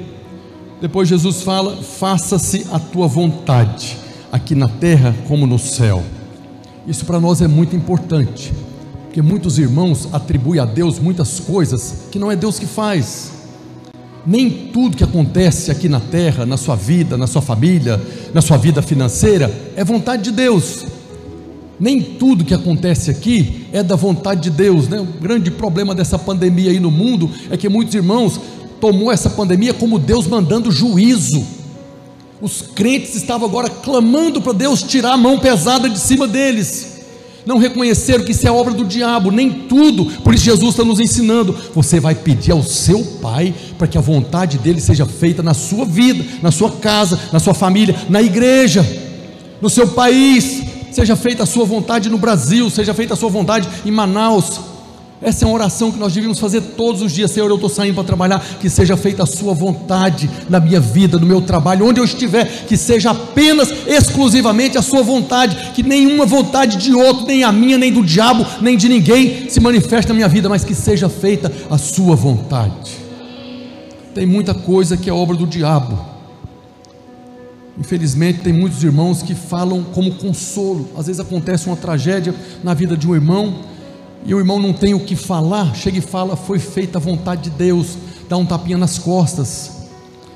Depois 0.79 1.09
Jesus 1.09 1.43
fala: 1.43 1.75
faça-se 1.75 2.65
a 2.71 2.79
tua 2.79 3.05
vontade, 3.05 3.97
aqui 4.31 4.55
na 4.55 4.69
terra 4.69 5.13
como 5.27 5.45
no 5.45 5.59
céu. 5.59 6.01
Isso 6.87 7.05
para 7.05 7.19
nós 7.19 7.41
é 7.41 7.47
muito 7.47 7.75
importante, 7.75 8.53
porque 9.13 9.21
muitos 9.21 9.59
irmãos 9.59 10.09
atribuem 10.11 10.59
a 10.59 10.65
Deus 10.65 10.97
muitas 10.97 11.39
coisas 11.39 12.05
que 12.09 12.17
não 12.17 12.31
é 12.31 12.35
Deus 12.35 12.57
que 12.57 12.65
faz. 12.65 13.31
Nem 14.25 14.49
tudo 14.49 14.97
que 14.97 15.03
acontece 15.03 15.69
aqui 15.69 15.87
na 15.87 15.99
terra, 15.99 16.47
na 16.47 16.57
sua 16.57 16.75
vida, 16.75 17.15
na 17.15 17.27
sua 17.27 17.39
família, 17.39 18.01
na 18.33 18.41
sua 18.41 18.57
vida 18.57 18.81
financeira, 18.81 19.55
é 19.75 19.83
vontade 19.83 20.23
de 20.23 20.31
Deus. 20.31 20.85
Nem 21.79 22.01
tudo 22.01 22.43
que 22.43 22.55
acontece 22.55 23.11
aqui 23.11 23.67
é 23.71 23.83
da 23.83 23.95
vontade 23.95 24.41
de 24.41 24.49
Deus, 24.49 24.89
né? 24.89 24.99
O 24.99 25.05
grande 25.05 25.51
problema 25.51 25.93
dessa 25.93 26.17
pandemia 26.17 26.71
aí 26.71 26.79
no 26.79 26.89
mundo 26.89 27.29
é 27.51 27.55
que 27.55 27.69
muitos 27.69 27.93
irmãos 27.93 28.41
tomou 28.81 29.11
essa 29.11 29.29
pandemia 29.29 29.75
como 29.75 29.99
Deus 29.99 30.25
mandando 30.25 30.71
juízo. 30.71 31.45
Os 32.41 32.63
crentes 32.63 33.13
estavam 33.13 33.47
agora 33.47 33.69
clamando 33.69 34.41
para 34.41 34.53
Deus 34.53 34.81
tirar 34.81 35.13
a 35.13 35.17
mão 35.17 35.37
pesada 35.37 35.87
de 35.87 35.99
cima 35.99 36.27
deles. 36.27 36.92
Não 37.45 37.57
reconheceram 37.57 38.23
que 38.23 38.31
isso 38.31 38.47
é 38.47 38.51
obra 38.51 38.73
do 38.73 38.85
diabo, 38.85 39.31
nem 39.31 39.49
tudo. 39.49 40.05
Por 40.21 40.33
isso 40.33 40.45
Jesus 40.45 40.71
está 40.71 40.83
nos 40.83 40.99
ensinando. 40.99 41.55
Você 41.73 41.99
vai 41.99 42.15
pedir 42.15 42.51
ao 42.51 42.63
seu 42.63 43.03
Pai 43.21 43.53
para 43.77 43.87
que 43.87 43.97
a 43.97 44.01
vontade 44.01 44.57
dele 44.57 44.79
seja 44.79 45.05
feita 45.05 45.43
na 45.43 45.53
sua 45.53 45.85
vida, 45.85 46.23
na 46.41 46.51
sua 46.51 46.71
casa, 46.71 47.19
na 47.31 47.39
sua 47.39 47.53
família, 47.53 47.95
na 48.09 48.21
igreja, 48.21 48.85
no 49.61 49.69
seu 49.69 49.87
país. 49.87 50.63
Seja 50.91 51.15
feita 51.15 51.43
a 51.43 51.45
sua 51.45 51.65
vontade 51.65 52.09
no 52.09 52.17
Brasil, 52.17 52.69
seja 52.69 52.93
feita 52.93 53.15
a 53.15 53.17
sua 53.17 53.29
vontade 53.29 53.67
em 53.85 53.91
Manaus, 53.91 54.59
essa 55.23 55.45
é 55.45 55.47
uma 55.47 55.55
oração 55.55 55.91
que 55.91 55.97
nós 55.97 56.13
devíamos 56.13 56.37
fazer 56.37 56.61
todos 56.61 57.01
os 57.01 57.11
dias. 57.11 57.31
Senhor, 57.31 57.49
eu 57.49 57.55
estou 57.55 57.69
saindo 57.69 57.95
para 57.95 58.03
trabalhar, 58.03 58.39
que 58.59 58.69
seja 58.69 58.97
feita 58.97 59.23
a 59.23 59.25
Sua 59.25 59.53
vontade 59.53 60.29
na 60.49 60.59
minha 60.59 60.79
vida, 60.79 61.17
no 61.17 61.25
meu 61.25 61.41
trabalho, 61.41 61.87
onde 61.87 61.99
eu 61.99 62.03
estiver, 62.03 62.65
que 62.65 62.75
seja 62.75 63.11
apenas, 63.11 63.69
exclusivamente 63.87 64.77
a 64.77 64.81
Sua 64.81 65.01
vontade, 65.01 65.71
que 65.73 65.81
nenhuma 65.81 66.25
vontade 66.25 66.77
de 66.77 66.93
outro, 66.93 67.25
nem 67.25 67.43
a 67.43 67.51
minha, 67.51 67.77
nem 67.77 67.91
do 67.91 68.03
diabo, 68.03 68.45
nem 68.61 68.75
de 68.75 68.89
ninguém 68.89 69.49
se 69.49 69.59
manifeste 69.61 70.09
na 70.09 70.15
minha 70.15 70.27
vida, 70.27 70.49
mas 70.49 70.65
que 70.65 70.75
seja 70.75 71.07
feita 71.07 71.51
a 71.69 71.77
Sua 71.77 72.15
vontade. 72.15 72.91
Tem 74.13 74.25
muita 74.25 74.53
coisa 74.53 74.97
que 74.97 75.09
é 75.09 75.13
obra 75.13 75.35
do 75.35 75.47
diabo. 75.47 76.13
Infelizmente, 77.79 78.41
tem 78.41 78.53
muitos 78.53 78.83
irmãos 78.83 79.23
que 79.23 79.33
falam 79.33 79.83
como 79.83 80.11
consolo. 80.15 80.89
Às 80.95 81.07
vezes 81.07 81.19
acontece 81.19 81.65
uma 81.65 81.75
tragédia 81.75 82.35
na 82.63 82.73
vida 82.73 82.95
de 82.95 83.07
um 83.07 83.15
irmão 83.15 83.72
e 84.25 84.33
o 84.33 84.39
irmão 84.39 84.59
não 84.59 84.71
tem 84.71 84.93
o 84.93 84.99
que 84.99 85.15
falar, 85.15 85.75
chega 85.75 85.97
e 85.97 86.01
fala: 86.01 86.35
Foi 86.35 86.59
feita 86.59 86.97
a 86.97 87.01
vontade 87.01 87.43
de 87.43 87.49
Deus, 87.51 87.97
dá 88.29 88.37
um 88.37 88.45
tapinha 88.45 88.77
nas 88.77 88.97
costas. 88.97 89.83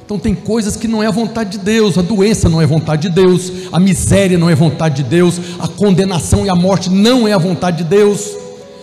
Então, 0.06 0.18
tem 0.18 0.34
coisas 0.34 0.78
que 0.78 0.88
não 0.88 1.04
é 1.04 1.08
a 1.08 1.12
vontade 1.12 1.52
de 1.52 1.58
Deus, 1.58 1.98
a 1.98 2.02
doença 2.02 2.48
não 2.48 2.62
é 2.62 2.66
vontade 2.66 3.10
de 3.10 3.14
Deus, 3.14 3.52
a 3.74 3.80
miséria 3.80 4.38
não 4.38 4.50
é 4.50 4.56
vontade 4.56 5.04
de 5.04 5.10
Deus, 5.10 5.36
a 5.60 5.68
condenação 5.68 6.46
e 6.46 6.50
a 6.50 6.56
morte 6.56 6.90
não 6.90 7.28
é 7.28 7.34
a 7.34 7.38
vontade 7.38 7.80
de 7.80 7.84
Deus, 7.84 8.32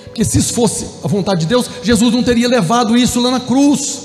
porque 0.04 0.22
se 0.22 0.38
isso 0.38 0.52
fosse 0.52 0.86
a 1.02 1.08
vontade 1.08 1.40
de 1.40 1.46
Deus, 1.46 1.68
Jesus 1.82 2.12
não 2.12 2.22
teria 2.22 2.46
levado 2.46 2.96
isso 2.96 3.20
lá 3.20 3.30
na 3.30 3.40
cruz. 3.40 4.02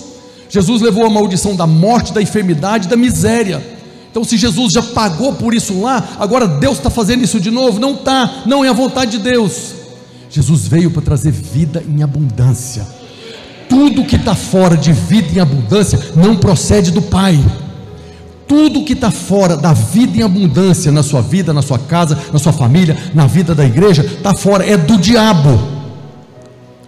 Jesus 0.49 0.81
levou 0.81 1.05
a 1.05 1.09
maldição 1.09 1.55
da 1.55 1.67
morte, 1.67 2.13
da 2.13 2.21
enfermidade, 2.21 2.87
da 2.87 2.95
miséria. 2.95 3.61
Então, 4.09 4.23
se 4.23 4.37
Jesus 4.37 4.71
já 4.71 4.81
pagou 4.81 5.33
por 5.33 5.53
isso 5.53 5.79
lá, 5.81 6.15
agora 6.17 6.47
Deus 6.47 6.77
está 6.77 6.89
fazendo 6.89 7.23
isso 7.23 7.39
de 7.39 7.51
novo? 7.51 7.79
Não 7.79 7.93
está, 7.93 8.43
não 8.45 8.65
é 8.65 8.69
a 8.69 8.73
vontade 8.73 9.11
de 9.11 9.19
Deus. 9.19 9.78
Jesus 10.30 10.67
veio 10.67 10.91
para 10.91 11.01
trazer 11.01 11.32
vida 11.32 11.84
em 11.88 12.03
abundância. 12.03 12.86
Tudo 13.67 14.05
que 14.05 14.15
está 14.15 14.36
fora 14.36 14.77
de 14.77 14.93
vida 14.93 15.27
em 15.34 15.39
abundância 15.39 15.99
não 16.15 16.36
procede 16.36 16.91
do 16.91 17.01
Pai. 17.01 17.39
Tudo 18.47 18.84
que 18.84 18.93
está 18.93 19.11
fora 19.11 19.55
da 19.55 19.73
vida 19.73 20.17
em 20.17 20.23
abundância 20.23 20.91
na 20.91 21.03
sua 21.03 21.21
vida, 21.21 21.53
na 21.53 21.61
sua 21.61 21.77
casa, 21.77 22.17
na 22.34 22.39
sua 22.39 22.51
família, 22.51 22.97
na 23.13 23.27
vida 23.27 23.53
da 23.53 23.65
igreja, 23.65 24.03
está 24.03 24.34
fora, 24.34 24.65
é 24.65 24.75
do 24.75 24.97
diabo. 24.97 25.80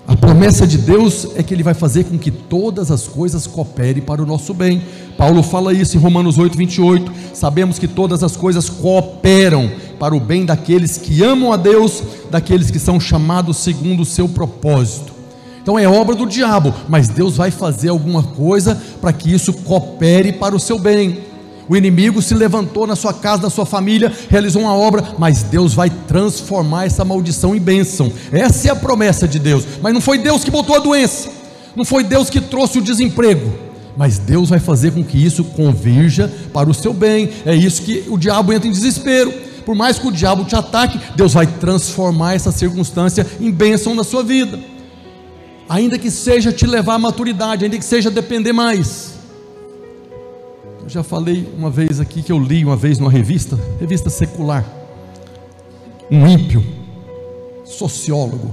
A 0.07 0.15
promessa 0.15 0.67
de 0.67 0.77
Deus 0.77 1.27
é 1.35 1.43
que 1.43 1.53
Ele 1.53 1.63
vai 1.63 1.73
fazer 1.73 2.03
com 2.03 2.17
que 2.17 2.31
todas 2.31 2.91
as 2.91 3.07
coisas 3.07 3.47
cooperem 3.47 4.01
para 4.01 4.21
o 4.21 4.25
nosso 4.25 4.53
bem. 4.53 4.81
Paulo 5.15 5.41
fala 5.41 5.73
isso 5.73 5.95
em 5.95 5.99
Romanos 5.99 6.37
8, 6.37 6.57
28. 6.57 7.11
Sabemos 7.33 7.79
que 7.79 7.87
todas 7.87 8.23
as 8.23 8.35
coisas 8.35 8.69
cooperam 8.69 9.71
para 9.99 10.15
o 10.15 10.19
bem 10.19 10.45
daqueles 10.45 10.97
que 10.97 11.23
amam 11.23 11.53
a 11.53 11.57
Deus, 11.57 12.03
daqueles 12.31 12.71
que 12.71 12.79
são 12.79 12.99
chamados 12.99 13.57
segundo 13.57 14.01
o 14.01 14.05
seu 14.05 14.27
propósito. 14.27 15.11
Então 15.61 15.77
é 15.77 15.87
obra 15.87 16.15
do 16.15 16.25
diabo, 16.25 16.73
mas 16.89 17.09
Deus 17.09 17.35
vai 17.37 17.51
fazer 17.51 17.89
alguma 17.89 18.23
coisa 18.23 18.81
para 18.99 19.13
que 19.13 19.31
isso 19.31 19.53
coopere 19.53 20.33
para 20.33 20.55
o 20.55 20.59
seu 20.59 20.79
bem. 20.79 21.19
O 21.69 21.77
inimigo 21.77 22.21
se 22.21 22.33
levantou 22.33 22.87
na 22.87 22.95
sua 22.95 23.13
casa, 23.13 23.43
na 23.43 23.49
sua 23.49 23.65
família, 23.65 24.11
realizou 24.29 24.63
uma 24.63 24.73
obra, 24.73 25.15
mas 25.19 25.43
Deus 25.43 25.73
vai 25.73 25.89
transformar 25.89 26.85
essa 26.85 27.05
maldição 27.05 27.55
em 27.55 27.59
bênção. 27.59 28.11
Essa 28.31 28.69
é 28.69 28.71
a 28.71 28.75
promessa 28.75 29.27
de 29.27 29.37
Deus. 29.37 29.63
Mas 29.81 29.93
não 29.93 30.01
foi 30.01 30.17
Deus 30.17 30.43
que 30.43 30.49
botou 30.49 30.75
a 30.75 30.79
doença, 30.79 31.29
não 31.75 31.85
foi 31.85 32.03
Deus 32.03 32.29
que 32.29 32.41
trouxe 32.41 32.79
o 32.79 32.81
desemprego, 32.81 33.53
mas 33.95 34.17
Deus 34.17 34.49
vai 34.49 34.59
fazer 34.59 34.91
com 34.91 35.03
que 35.03 35.23
isso 35.23 35.43
convirja 35.43 36.31
para 36.51 36.69
o 36.69 36.73
seu 36.73 36.93
bem. 36.93 37.29
É 37.45 37.53
isso 37.53 37.83
que 37.83 38.05
o 38.09 38.17
diabo 38.17 38.51
entra 38.51 38.67
em 38.67 38.71
desespero 38.71 39.50
por 39.61 39.75
mais 39.75 39.97
que 39.99 40.07
o 40.07 40.11
diabo 40.11 40.45
te 40.45 40.55
ataque, 40.55 40.99
Deus 41.15 41.33
vai 41.33 41.47
transformar 41.47 42.33
essa 42.33 42.51
circunstância 42.51 43.25
em 43.39 43.51
bênção 43.51 43.95
na 43.95 44.03
sua 44.03 44.23
vida. 44.23 44.59
Ainda 45.69 45.97
que 45.97 46.11
seja 46.11 46.51
te 46.51 46.65
levar 46.65 46.95
à 46.95 46.99
maturidade, 46.99 47.63
ainda 47.63 47.77
que 47.77 47.85
seja 47.85 48.11
depender 48.11 48.51
mais. 48.51 49.13
Eu 50.83 50.89
já 50.89 51.03
falei 51.03 51.47
uma 51.57 51.69
vez 51.69 51.99
aqui 51.99 52.21
que 52.21 52.31
eu 52.31 52.39
li 52.39 52.65
uma 52.65 52.75
vez 52.75 52.99
numa 52.99 53.11
revista, 53.11 53.57
revista 53.79 54.09
secular, 54.09 54.65
um 56.09 56.27
ímpio, 56.27 56.63
sociólogo, 57.63 58.51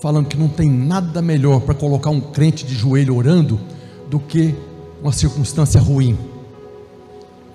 falando 0.00 0.26
que 0.26 0.36
não 0.36 0.48
tem 0.48 0.68
nada 0.68 1.22
melhor 1.22 1.60
para 1.60 1.74
colocar 1.74 2.10
um 2.10 2.20
crente 2.20 2.66
de 2.66 2.74
joelho 2.74 3.14
orando 3.14 3.60
do 4.08 4.18
que 4.18 4.54
uma 5.02 5.12
circunstância 5.12 5.80
ruim. 5.80 6.18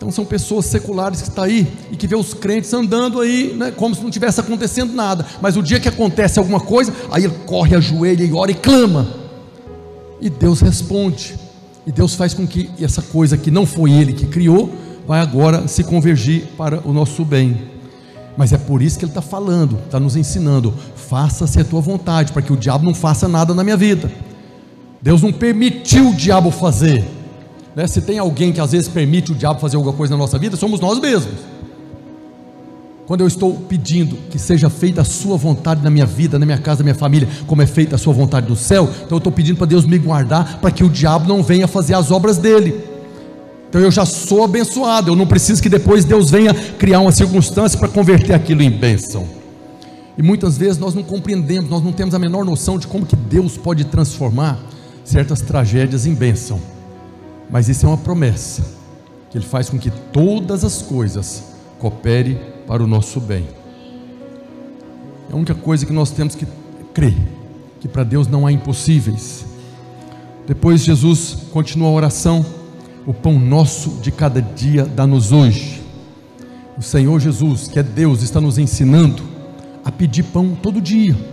Então 0.02 0.10
são 0.10 0.26
pessoas 0.26 0.66
seculares 0.66 1.22
que 1.22 1.30
estão 1.30 1.44
aí 1.44 1.72
e 1.92 1.96
que 1.96 2.08
vê 2.08 2.16
os 2.16 2.34
crentes 2.34 2.74
andando 2.74 3.22
aí, 3.22 3.54
né, 3.56 3.70
como 3.70 3.94
se 3.94 4.02
não 4.02 4.10
tivesse 4.10 4.40
acontecendo 4.40 4.94
nada. 4.94 5.24
Mas 5.40 5.56
o 5.56 5.62
dia 5.62 5.80
que 5.80 5.88
acontece 5.88 6.40
alguma 6.40 6.60
coisa, 6.60 6.92
aí 7.12 7.26
ele 7.26 7.36
corre, 7.46 7.76
ajoelha 7.76 8.24
e 8.24 8.34
ora 8.34 8.50
e 8.50 8.56
clama. 8.56 9.08
E 10.20 10.28
Deus 10.28 10.60
responde. 10.60 11.38
E 11.86 11.92
Deus 11.92 12.16
faz 12.16 12.34
com 12.34 12.48
que 12.48 12.72
essa 12.82 13.04
coisa 13.04 13.38
que 13.38 13.52
não 13.52 13.64
foi 13.64 13.92
ele 13.92 14.14
que 14.14 14.26
criou, 14.26 14.74
vai 15.08 15.22
agora 15.22 15.68
se 15.68 15.84
convergir 15.84 16.48
para 16.58 16.82
o 16.84 16.92
nosso 16.92 17.24
bem. 17.24 17.70
Mas 18.36 18.52
é 18.52 18.58
por 18.58 18.82
isso 18.82 18.98
que 18.98 19.06
ele 19.06 19.12
está 19.12 19.22
falando, 19.22 19.78
está 19.86 20.00
nos 20.00 20.16
ensinando: 20.16 20.74
faça-se 20.96 21.60
a 21.60 21.64
tua 21.64 21.80
vontade, 21.80 22.32
para 22.32 22.42
que 22.42 22.52
o 22.52 22.58
diabo 22.58 22.84
não 22.84 22.96
faça 22.96 23.28
nada 23.28 23.54
na 23.54 23.64
minha 23.64 23.78
vida. 23.78 24.12
Deus 25.00 25.22
não 25.22 25.32
permitiu 25.32 26.10
o 26.10 26.16
diabo 26.16 26.50
fazer, 26.50 27.06
né? 27.76 27.88
Se 27.88 28.02
tem 28.02 28.20
alguém 28.20 28.52
que 28.52 28.60
às 28.60 28.72
vezes 28.72 28.88
permite 28.88 29.32
o 29.32 29.36
diabo 29.36 29.60
fazer 29.60 29.78
alguma 29.78 29.96
coisa 29.96 30.14
na 30.14 30.18
nossa 30.18 30.38
vida, 30.38 30.56
somos 30.58 30.80
nós 30.80 31.00
mesmos. 31.00 31.40
Quando 33.08 33.22
eu 33.22 33.28
estou 33.28 33.54
pedindo 33.54 34.16
que 34.30 34.40
seja 34.40 34.70
feita 34.70 35.02
a 35.02 35.04
sua 35.04 35.36
vontade 35.36 35.84
na 35.84 35.90
minha 35.90 36.06
vida, 36.06 36.40
na 36.40 36.46
minha 36.46 36.58
casa, 36.58 36.80
na 36.80 36.86
minha 36.86 36.96
família, 36.96 37.28
como 37.46 37.62
é 37.62 37.66
feita 37.66 37.96
a 37.96 37.98
sua 37.98 38.14
vontade 38.14 38.48
no 38.48 38.56
céu, 38.56 38.84
então 38.84 39.12
eu 39.12 39.18
estou 39.18 39.34
pedindo 39.34 39.58
para 39.58 39.68
Deus 39.68 39.86
me 39.86 39.98
guardar 39.98 40.60
para 40.60 40.72
que 40.72 40.84
o 40.84 40.90
diabo 40.90 41.28
não 41.28 41.44
venha 41.44 41.68
fazer 41.68 41.94
as 41.94 42.10
obras 42.10 42.38
dele. 42.38 42.92
Então 43.68 43.82
eu 43.82 43.92
já 43.92 44.06
sou 44.06 44.44
abençoado, 44.44 45.12
eu 45.12 45.16
não 45.16 45.28
preciso 45.28 45.62
que 45.62 45.70
depois 45.70 46.06
Deus 46.06 46.30
venha 46.30 46.54
criar 46.54 47.00
uma 47.00 47.12
circunstância 47.12 47.78
para 47.78 47.88
converter 47.88 48.34
aquilo 48.34 48.62
em 48.62 48.70
bênção. 48.70 49.28
E 50.18 50.22
muitas 50.22 50.58
vezes 50.58 50.78
nós 50.78 50.94
não 50.94 51.04
compreendemos, 51.04 51.70
nós 51.70 51.84
não 51.84 51.92
temos 51.92 52.14
a 52.14 52.20
menor 52.20 52.46
noção 52.46 52.78
de 52.78 52.86
como 52.86 53.06
que 53.06 53.16
Deus 53.16 53.58
pode 53.58 53.86
transformar 53.86 54.60
certas 55.04 55.42
tragédias 55.42 56.06
em 56.06 56.14
bênção. 56.14 56.60
Mas 57.52 57.68
isso 57.68 57.86
é 57.86 57.90
uma 57.90 57.98
promessa, 57.98 58.64
que 59.30 59.38
Ele 59.38 59.46
faz 59.46 59.70
com 59.70 59.78
que 59.78 59.92
todas 59.92 60.64
as 60.64 60.82
coisas 60.82 61.44
cooperem 61.80 62.40
para 62.66 62.82
o 62.82 62.88
nosso 62.88 63.20
bem. 63.20 63.46
É 65.30 65.34
a 65.34 65.36
única 65.36 65.54
coisa 65.54 65.86
que 65.86 65.92
nós 65.92 66.12
temos 66.12 66.34
que 66.34 66.48
crer, 66.94 67.16
que 67.82 67.88
para 67.88 68.04
Deus 68.04 68.28
não 68.28 68.48
há 68.48 68.52
impossíveis. 68.52 69.46
Depois 70.48 70.82
Jesus 70.82 71.38
continua 71.52 71.90
a 71.90 71.92
oração: 71.92 72.46
o 73.06 73.14
pão 73.14 73.38
nosso 73.38 74.00
de 74.02 74.12
cada 74.12 74.42
dia 74.42 74.86
dá-nos 74.86 75.32
hoje. 75.32 75.82
O 76.78 76.82
Senhor 76.82 77.20
Jesus, 77.20 77.68
que 77.68 77.80
é 77.80 77.84
Deus, 77.84 78.24
está 78.24 78.40
nos 78.40 78.58
ensinando 78.58 79.24
a 79.84 79.92
pedir 79.92 80.24
pão 80.24 80.56
todo 80.56 80.80
dia 80.80 81.31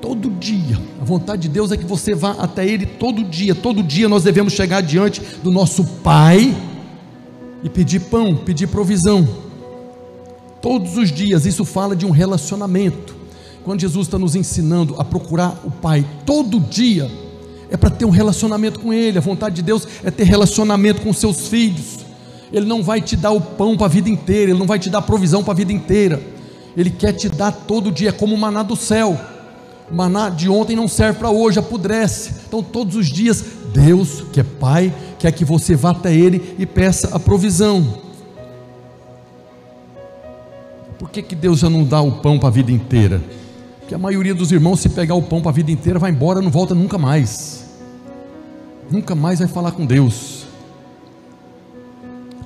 todo 0.00 0.30
dia. 0.30 0.78
A 1.00 1.04
vontade 1.04 1.42
de 1.42 1.48
Deus 1.48 1.70
é 1.70 1.76
que 1.76 1.84
você 1.84 2.14
vá 2.14 2.32
até 2.38 2.66
Ele 2.66 2.86
todo 2.86 3.22
dia. 3.22 3.54
Todo 3.54 3.82
dia 3.82 4.08
nós 4.08 4.22
devemos 4.22 4.52
chegar 4.52 4.80
diante 4.80 5.20
do 5.42 5.50
nosso 5.50 5.84
Pai 5.84 6.54
e 7.62 7.68
pedir 7.68 8.00
pão, 8.00 8.36
pedir 8.36 8.66
provisão. 8.68 9.28
Todos 10.60 10.96
os 10.96 11.10
dias, 11.10 11.46
isso 11.46 11.64
fala 11.64 11.94
de 11.94 12.04
um 12.04 12.10
relacionamento. 12.10 13.14
Quando 13.64 13.80
Jesus 13.80 14.06
está 14.06 14.18
nos 14.18 14.34
ensinando 14.34 14.94
a 14.98 15.04
procurar 15.04 15.60
o 15.64 15.70
Pai 15.70 16.04
todo 16.24 16.58
dia, 16.58 17.10
é 17.70 17.76
para 17.76 17.90
ter 17.90 18.04
um 18.04 18.10
relacionamento 18.10 18.80
com 18.80 18.92
Ele. 18.92 19.18
A 19.18 19.22
vontade 19.22 19.56
de 19.56 19.62
Deus 19.62 19.86
é 20.02 20.10
ter 20.10 20.24
relacionamento 20.24 21.02
com 21.02 21.12
seus 21.12 21.48
filhos. 21.48 22.00
Ele 22.52 22.66
não 22.66 22.82
vai 22.82 23.00
te 23.00 23.16
dar 23.16 23.30
o 23.30 23.40
pão 23.40 23.76
para 23.76 23.86
a 23.86 23.88
vida 23.88 24.08
inteira, 24.08 24.50
Ele 24.50 24.58
não 24.58 24.66
vai 24.66 24.78
te 24.78 24.90
dar 24.90 25.02
provisão 25.02 25.44
para 25.44 25.52
a 25.52 25.56
vida 25.56 25.72
inteira. 25.72 26.20
Ele 26.76 26.90
quer 26.90 27.12
te 27.12 27.28
dar 27.28 27.52
todo 27.52 27.92
dia, 27.92 28.12
como 28.12 28.34
o 28.34 28.38
maná 28.38 28.62
do 28.62 28.76
céu. 28.76 29.18
O 29.90 29.94
maná 29.94 30.28
de 30.28 30.48
ontem 30.48 30.76
não 30.76 30.86
serve 30.86 31.18
para 31.18 31.30
hoje, 31.30 31.58
apodrece. 31.58 32.32
Então, 32.46 32.62
todos 32.62 32.94
os 32.94 33.08
dias, 33.08 33.44
Deus, 33.72 34.22
que 34.32 34.40
é 34.40 34.44
Pai, 34.44 34.94
quer 35.18 35.32
que 35.32 35.44
você 35.44 35.74
vá 35.74 35.90
até 35.90 36.14
Ele 36.14 36.54
e 36.58 36.64
peça 36.64 37.14
a 37.14 37.18
provisão. 37.18 37.98
Por 40.98 41.10
que, 41.10 41.22
que 41.22 41.34
Deus 41.34 41.60
já 41.60 41.68
não 41.68 41.84
dá 41.84 42.00
o 42.00 42.12
pão 42.12 42.38
para 42.38 42.48
a 42.48 42.52
vida 42.52 42.70
inteira? 42.70 43.20
Porque 43.80 43.94
a 43.94 43.98
maioria 43.98 44.34
dos 44.34 44.52
irmãos, 44.52 44.80
se 44.80 44.88
pegar 44.88 45.14
o 45.14 45.22
pão 45.22 45.40
para 45.40 45.50
a 45.50 45.54
vida 45.54 45.72
inteira, 45.72 45.98
vai 45.98 46.10
embora, 46.10 46.40
não 46.40 46.50
volta 46.50 46.74
nunca 46.74 46.96
mais. 46.96 47.68
Nunca 48.90 49.14
mais 49.14 49.40
vai 49.40 49.48
falar 49.48 49.72
com 49.72 49.84
Deus. 49.84 50.46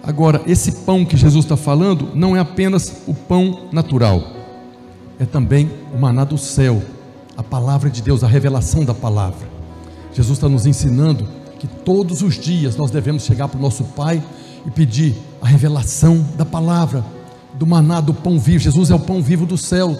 Agora, 0.02 0.40
esse 0.46 0.72
pão 0.72 1.04
que 1.04 1.16
Jesus 1.16 1.44
está 1.44 1.56
falando 1.56 2.10
não 2.14 2.36
é 2.36 2.40
apenas 2.40 3.02
o 3.06 3.14
pão 3.14 3.68
natural 3.72 4.44
é 5.18 5.24
também 5.24 5.70
o 5.94 5.98
maná 5.98 6.24
do 6.24 6.38
céu, 6.38 6.82
a 7.36 7.42
palavra 7.42 7.90
de 7.90 8.02
Deus, 8.02 8.22
a 8.22 8.28
revelação 8.28 8.84
da 8.84 8.94
palavra. 8.94 9.48
Jesus 10.12 10.38
está 10.38 10.48
nos 10.48 10.66
ensinando 10.66 11.26
que 11.58 11.66
todos 11.66 12.22
os 12.22 12.38
dias 12.38 12.76
nós 12.76 12.90
devemos 12.90 13.24
chegar 13.24 13.48
para 13.48 13.58
o 13.58 13.62
nosso 13.62 13.84
Pai 13.84 14.22
e 14.66 14.70
pedir 14.70 15.16
a 15.42 15.46
revelação 15.46 16.24
da 16.36 16.44
palavra, 16.44 17.04
do 17.54 17.66
maná, 17.66 18.00
do 18.00 18.14
pão 18.14 18.38
vivo. 18.38 18.58
Jesus 18.58 18.90
é 18.90 18.94
o 18.94 19.00
pão 19.00 19.22
vivo 19.22 19.44
do 19.44 19.58
céu. 19.58 19.96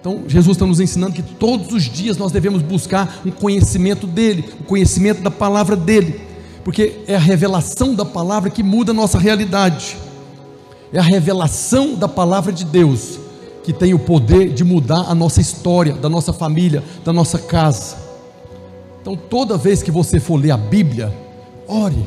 Então, 0.00 0.22
Jesus 0.28 0.56
está 0.56 0.64
nos 0.64 0.80
ensinando 0.80 1.12
que 1.12 1.22
todos 1.22 1.72
os 1.72 1.84
dias 1.84 2.16
nós 2.16 2.30
devemos 2.30 2.62
buscar 2.62 3.20
um 3.26 3.30
conhecimento 3.30 4.06
dEle, 4.06 4.44
o 4.60 4.62
um 4.62 4.66
conhecimento 4.66 5.22
da 5.22 5.30
palavra 5.30 5.74
dEle, 5.74 6.20
porque 6.64 7.00
é 7.08 7.16
a 7.16 7.20
revelação 7.20 7.94
da 7.94 8.04
palavra 8.04 8.48
que 8.48 8.62
muda 8.62 8.92
a 8.92 8.94
nossa 8.94 9.18
realidade, 9.18 9.96
é 10.92 10.98
a 10.98 11.02
revelação 11.02 11.96
da 11.96 12.06
palavra 12.06 12.52
de 12.52 12.64
Deus 12.64 13.18
que 13.68 13.72
tem 13.74 13.92
o 13.92 13.98
poder 13.98 14.48
de 14.54 14.64
mudar 14.64 15.10
a 15.10 15.14
nossa 15.14 15.42
história, 15.42 15.92
da 15.92 16.08
nossa 16.08 16.32
família, 16.32 16.82
da 17.04 17.12
nossa 17.12 17.38
casa. 17.38 17.96
Então, 19.02 19.14
toda 19.14 19.58
vez 19.58 19.82
que 19.82 19.90
você 19.90 20.18
for 20.18 20.36
ler 20.36 20.52
a 20.52 20.56
Bíblia, 20.56 21.14
ore, 21.66 22.02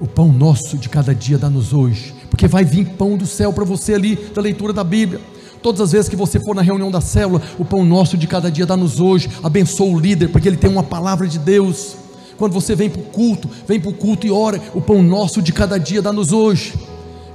o 0.00 0.06
pão 0.06 0.32
nosso 0.32 0.78
de 0.78 0.88
cada 0.88 1.14
dia 1.14 1.36
dá-nos 1.36 1.74
hoje, 1.74 2.14
porque 2.30 2.48
vai 2.48 2.64
vir 2.64 2.86
pão 2.86 3.18
do 3.18 3.26
céu 3.26 3.52
para 3.52 3.66
você 3.66 3.92
ali, 3.92 4.16
da 4.34 4.40
leitura 4.40 4.72
da 4.72 4.82
Bíblia. 4.82 5.20
Todas 5.60 5.82
as 5.82 5.92
vezes 5.92 6.08
que 6.08 6.16
você 6.16 6.40
for 6.40 6.54
na 6.54 6.62
reunião 6.62 6.90
da 6.90 7.02
célula, 7.02 7.42
o 7.58 7.66
pão 7.66 7.84
nosso 7.84 8.16
de 8.16 8.26
cada 8.26 8.50
dia 8.50 8.64
dá-nos 8.64 8.98
hoje. 8.98 9.28
Abençoa 9.42 9.94
o 9.94 10.00
líder, 10.00 10.28
porque 10.28 10.48
ele 10.48 10.56
tem 10.56 10.70
uma 10.70 10.82
palavra 10.82 11.28
de 11.28 11.38
Deus. 11.38 11.96
Quando 12.38 12.54
você 12.54 12.74
vem 12.74 12.88
para 12.88 13.02
o 13.02 13.04
culto, 13.04 13.46
vem 13.68 13.78
para 13.78 13.90
o 13.90 13.94
culto 13.94 14.26
e 14.26 14.30
ora, 14.30 14.58
o 14.72 14.80
pão 14.80 15.02
nosso 15.02 15.42
de 15.42 15.52
cada 15.52 15.78
dia 15.78 16.00
dá-nos 16.00 16.32
hoje. 16.32 16.72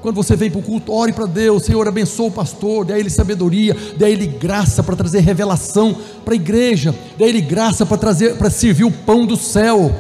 Quando 0.08 0.16
você 0.16 0.38
vem 0.38 0.50
para 0.50 0.62
o 0.62 0.64
culto, 0.64 0.94
ore 0.94 1.12
para 1.12 1.26
Deus, 1.26 1.64
Senhor, 1.64 1.86
abençoa 1.86 2.28
o 2.28 2.32
pastor, 2.32 2.86
dê 2.86 2.94
a 2.94 2.98
ele 2.98 3.10
sabedoria, 3.10 3.76
dê 3.98 4.06
a 4.06 4.10
ele 4.10 4.26
graça 4.26 4.82
para 4.82 4.96
trazer 4.96 5.20
revelação 5.20 5.94
para 6.24 6.34
a 6.34 6.38
igreja, 6.38 6.96
dê 7.18 7.26
a 7.26 7.28
ele 7.28 7.42
graça 7.42 7.86
para 7.86 7.98
trazer, 7.98 8.38
para 8.38 8.50
servir 8.50 8.86
o 8.86 8.92
pão 8.92 9.26
do 9.26 9.36
céu. 9.36 9.94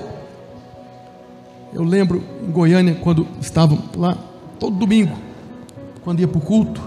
Eu 1.73 1.83
lembro 1.83 2.23
em 2.41 2.49
Goiânia, 2.49 2.95
quando 2.95 3.27
estava 3.41 3.77
lá, 3.97 4.17
todo 4.57 4.77
domingo, 4.77 5.17
quando 6.05 6.21
ia 6.21 6.27
para 6.29 6.37
o 6.37 6.41
culto, 6.41 6.81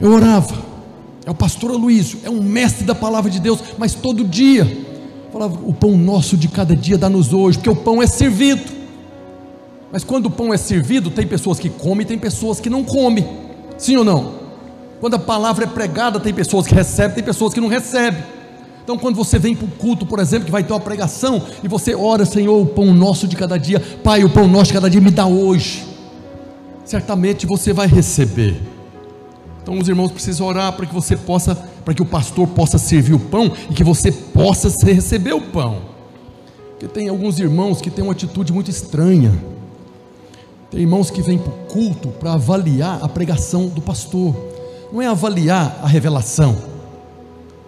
Eu 0.00 0.10
orava. 0.10 0.60
É 1.24 1.30
o 1.30 1.34
pastor 1.36 1.70
Aloysio, 1.70 2.18
é 2.24 2.30
um 2.30 2.42
mestre 2.42 2.84
da 2.84 2.96
palavra 2.96 3.30
de 3.30 3.38
Deus, 3.38 3.62
mas 3.78 3.94
todo 3.94 4.24
dia 4.24 4.91
falava: 5.32 5.58
o 5.64 5.72
pão 5.72 5.96
nosso 5.96 6.36
de 6.36 6.48
cada 6.48 6.76
dia 6.76 6.98
dá-nos 6.98 7.32
hoje, 7.32 7.58
porque 7.58 7.70
o 7.70 7.76
pão 7.76 8.02
é 8.02 8.06
servido. 8.06 8.70
Mas 9.90 10.04
quando 10.04 10.26
o 10.26 10.30
pão 10.30 10.52
é 10.52 10.56
servido, 10.56 11.10
tem 11.10 11.26
pessoas 11.26 11.58
que 11.58 11.68
comem 11.68 12.02
e 12.02 12.04
tem 12.04 12.18
pessoas 12.18 12.60
que 12.60 12.70
não 12.70 12.84
comem. 12.84 13.26
Sim 13.76 13.96
ou 13.96 14.04
não? 14.04 14.34
Quando 15.00 15.14
a 15.14 15.18
palavra 15.18 15.64
é 15.64 15.66
pregada, 15.66 16.20
tem 16.20 16.32
pessoas 16.32 16.66
que 16.66 16.74
recebem, 16.74 17.16
tem 17.16 17.24
pessoas 17.24 17.52
que 17.52 17.60
não 17.60 17.68
recebem. 17.68 18.22
Então, 18.84 18.98
quando 18.98 19.16
você 19.16 19.38
vem 19.38 19.54
para 19.54 19.64
o 19.64 19.68
culto, 19.68 20.06
por 20.06 20.18
exemplo, 20.18 20.46
que 20.46 20.50
vai 20.50 20.64
ter 20.64 20.72
uma 20.72 20.80
pregação, 20.80 21.42
e 21.62 21.68
você 21.68 21.94
ora, 21.94 22.24
Senhor, 22.24 22.60
o 22.60 22.66
pão 22.66 22.92
nosso 22.92 23.28
de 23.28 23.36
cada 23.36 23.56
dia, 23.56 23.80
Pai, 24.02 24.24
o 24.24 24.30
pão 24.30 24.48
nosso 24.48 24.66
de 24.66 24.72
cada 24.72 24.88
dia 24.88 25.00
me 25.00 25.10
dá 25.10 25.26
hoje. 25.26 25.84
Certamente 26.84 27.46
você 27.46 27.72
vai 27.72 27.86
receber. 27.86 28.71
Então 29.62 29.78
os 29.78 29.88
irmãos 29.88 30.10
precisam 30.10 30.46
orar 30.46 30.72
para 30.72 30.86
que 30.86 30.94
você 30.94 31.16
possa, 31.16 31.54
para 31.84 31.94
que 31.94 32.02
o 32.02 32.06
pastor 32.06 32.48
possa 32.48 32.78
servir 32.78 33.14
o 33.14 33.18
pão 33.18 33.52
e 33.70 33.74
que 33.74 33.84
você 33.84 34.10
possa 34.10 34.68
receber 34.84 35.32
o 35.32 35.40
pão. 35.40 35.82
Porque 36.70 36.88
tem 36.88 37.08
alguns 37.08 37.38
irmãos 37.38 37.80
que 37.80 37.90
têm 37.90 38.02
uma 38.02 38.12
atitude 38.12 38.52
muito 38.52 38.70
estranha. 38.70 39.32
Tem 40.68 40.80
irmãos 40.80 41.10
que 41.10 41.22
vêm 41.22 41.38
para 41.38 41.52
o 41.52 41.56
culto 41.66 42.08
para 42.08 42.32
avaliar 42.32 42.98
a 43.02 43.08
pregação 43.08 43.68
do 43.68 43.80
pastor. 43.80 44.34
Não 44.92 45.00
é 45.00 45.06
avaliar 45.06 45.78
a 45.80 45.86
revelação. 45.86 46.56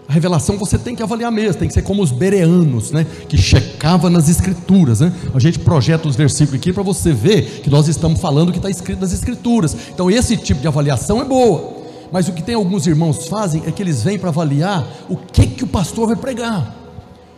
A 0.08 0.12
revelação 0.12 0.58
você 0.58 0.76
tem 0.76 0.96
que 0.96 1.02
avaliar 1.02 1.30
mesmo, 1.30 1.60
tem 1.60 1.68
que 1.68 1.74
ser 1.74 1.82
como 1.82 2.02
os 2.02 2.10
bereanos, 2.10 2.90
né? 2.90 3.06
Que 3.28 3.38
checava 3.38 4.10
nas 4.10 4.28
escrituras, 4.28 5.00
né? 5.00 5.12
A 5.32 5.38
gente 5.38 5.58
projeta 5.60 6.08
os 6.08 6.16
versículos 6.16 6.60
aqui 6.60 6.72
para 6.72 6.82
você 6.82 7.12
ver 7.12 7.60
que 7.62 7.70
nós 7.70 7.88
estamos 7.88 8.20
falando 8.20 8.48
o 8.48 8.52
que 8.52 8.58
está 8.58 8.68
escrito 8.68 9.00
nas 9.00 9.12
escrituras. 9.12 9.76
Então 9.94 10.10
esse 10.10 10.36
tipo 10.36 10.60
de 10.60 10.66
avaliação 10.66 11.22
é 11.22 11.24
boa. 11.24 11.83
Mas 12.14 12.28
o 12.28 12.32
que 12.32 12.44
tem 12.44 12.54
alguns 12.54 12.86
irmãos 12.86 13.26
fazem 13.26 13.64
é 13.66 13.72
que 13.72 13.82
eles 13.82 14.04
vêm 14.04 14.16
para 14.16 14.28
avaliar 14.28 14.86
o 15.08 15.16
que 15.16 15.48
que 15.48 15.64
o 15.64 15.66
pastor 15.66 16.06
vai 16.06 16.14
pregar. 16.14 16.72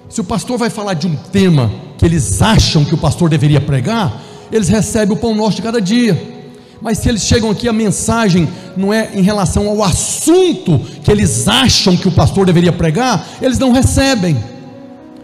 Se 0.07 0.21
o 0.21 0.25
pastor 0.25 0.59
vai 0.59 0.69
falar 0.69 0.93
de 0.93 1.07
um 1.07 1.17
tema 1.17 1.73
que 1.97 2.05
eles 2.05 2.43
acham 2.43 2.85
que 2.85 2.95
o 2.95 2.99
pastor 2.99 3.31
deveria 3.31 3.59
pregar, 3.59 4.23
eles 4.53 4.69
recebem 4.69 5.17
o 5.17 5.19
pão 5.19 5.35
nosso 5.35 5.57
de 5.57 5.63
cada 5.63 5.81
dia. 5.81 6.45
Mas 6.79 6.99
se 6.99 7.09
eles 7.09 7.23
chegam 7.23 7.51
aqui, 7.51 7.67
a 7.67 7.73
mensagem 7.73 8.47
não 8.77 8.93
é 8.93 9.13
em 9.15 9.23
relação 9.23 9.67
ao 9.67 9.83
assunto 9.83 10.79
que 11.03 11.11
eles 11.11 11.49
acham 11.49 11.97
que 11.97 12.07
o 12.07 12.13
pastor 12.13 12.45
deveria 12.45 12.71
pregar, 12.71 13.27
eles 13.41 13.59
não 13.59 13.73
recebem. 13.73 14.37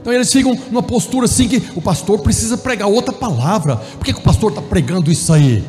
Então 0.01 0.15
eles 0.15 0.33
ficam 0.33 0.59
numa 0.71 0.83
postura 0.83 1.27
assim 1.27 1.47
que 1.47 1.63
o 1.77 1.83
pastor 1.83 2.21
precisa 2.21 2.57
pregar 2.57 2.89
outra 2.89 3.13
palavra. 3.13 3.77
Por 3.77 4.07
que, 4.07 4.15
que 4.15 4.21
o 4.21 4.23
pastor 4.23 4.53
está 4.53 4.63
pregando 4.63 5.13
isso 5.13 5.31
aí? 5.31 5.63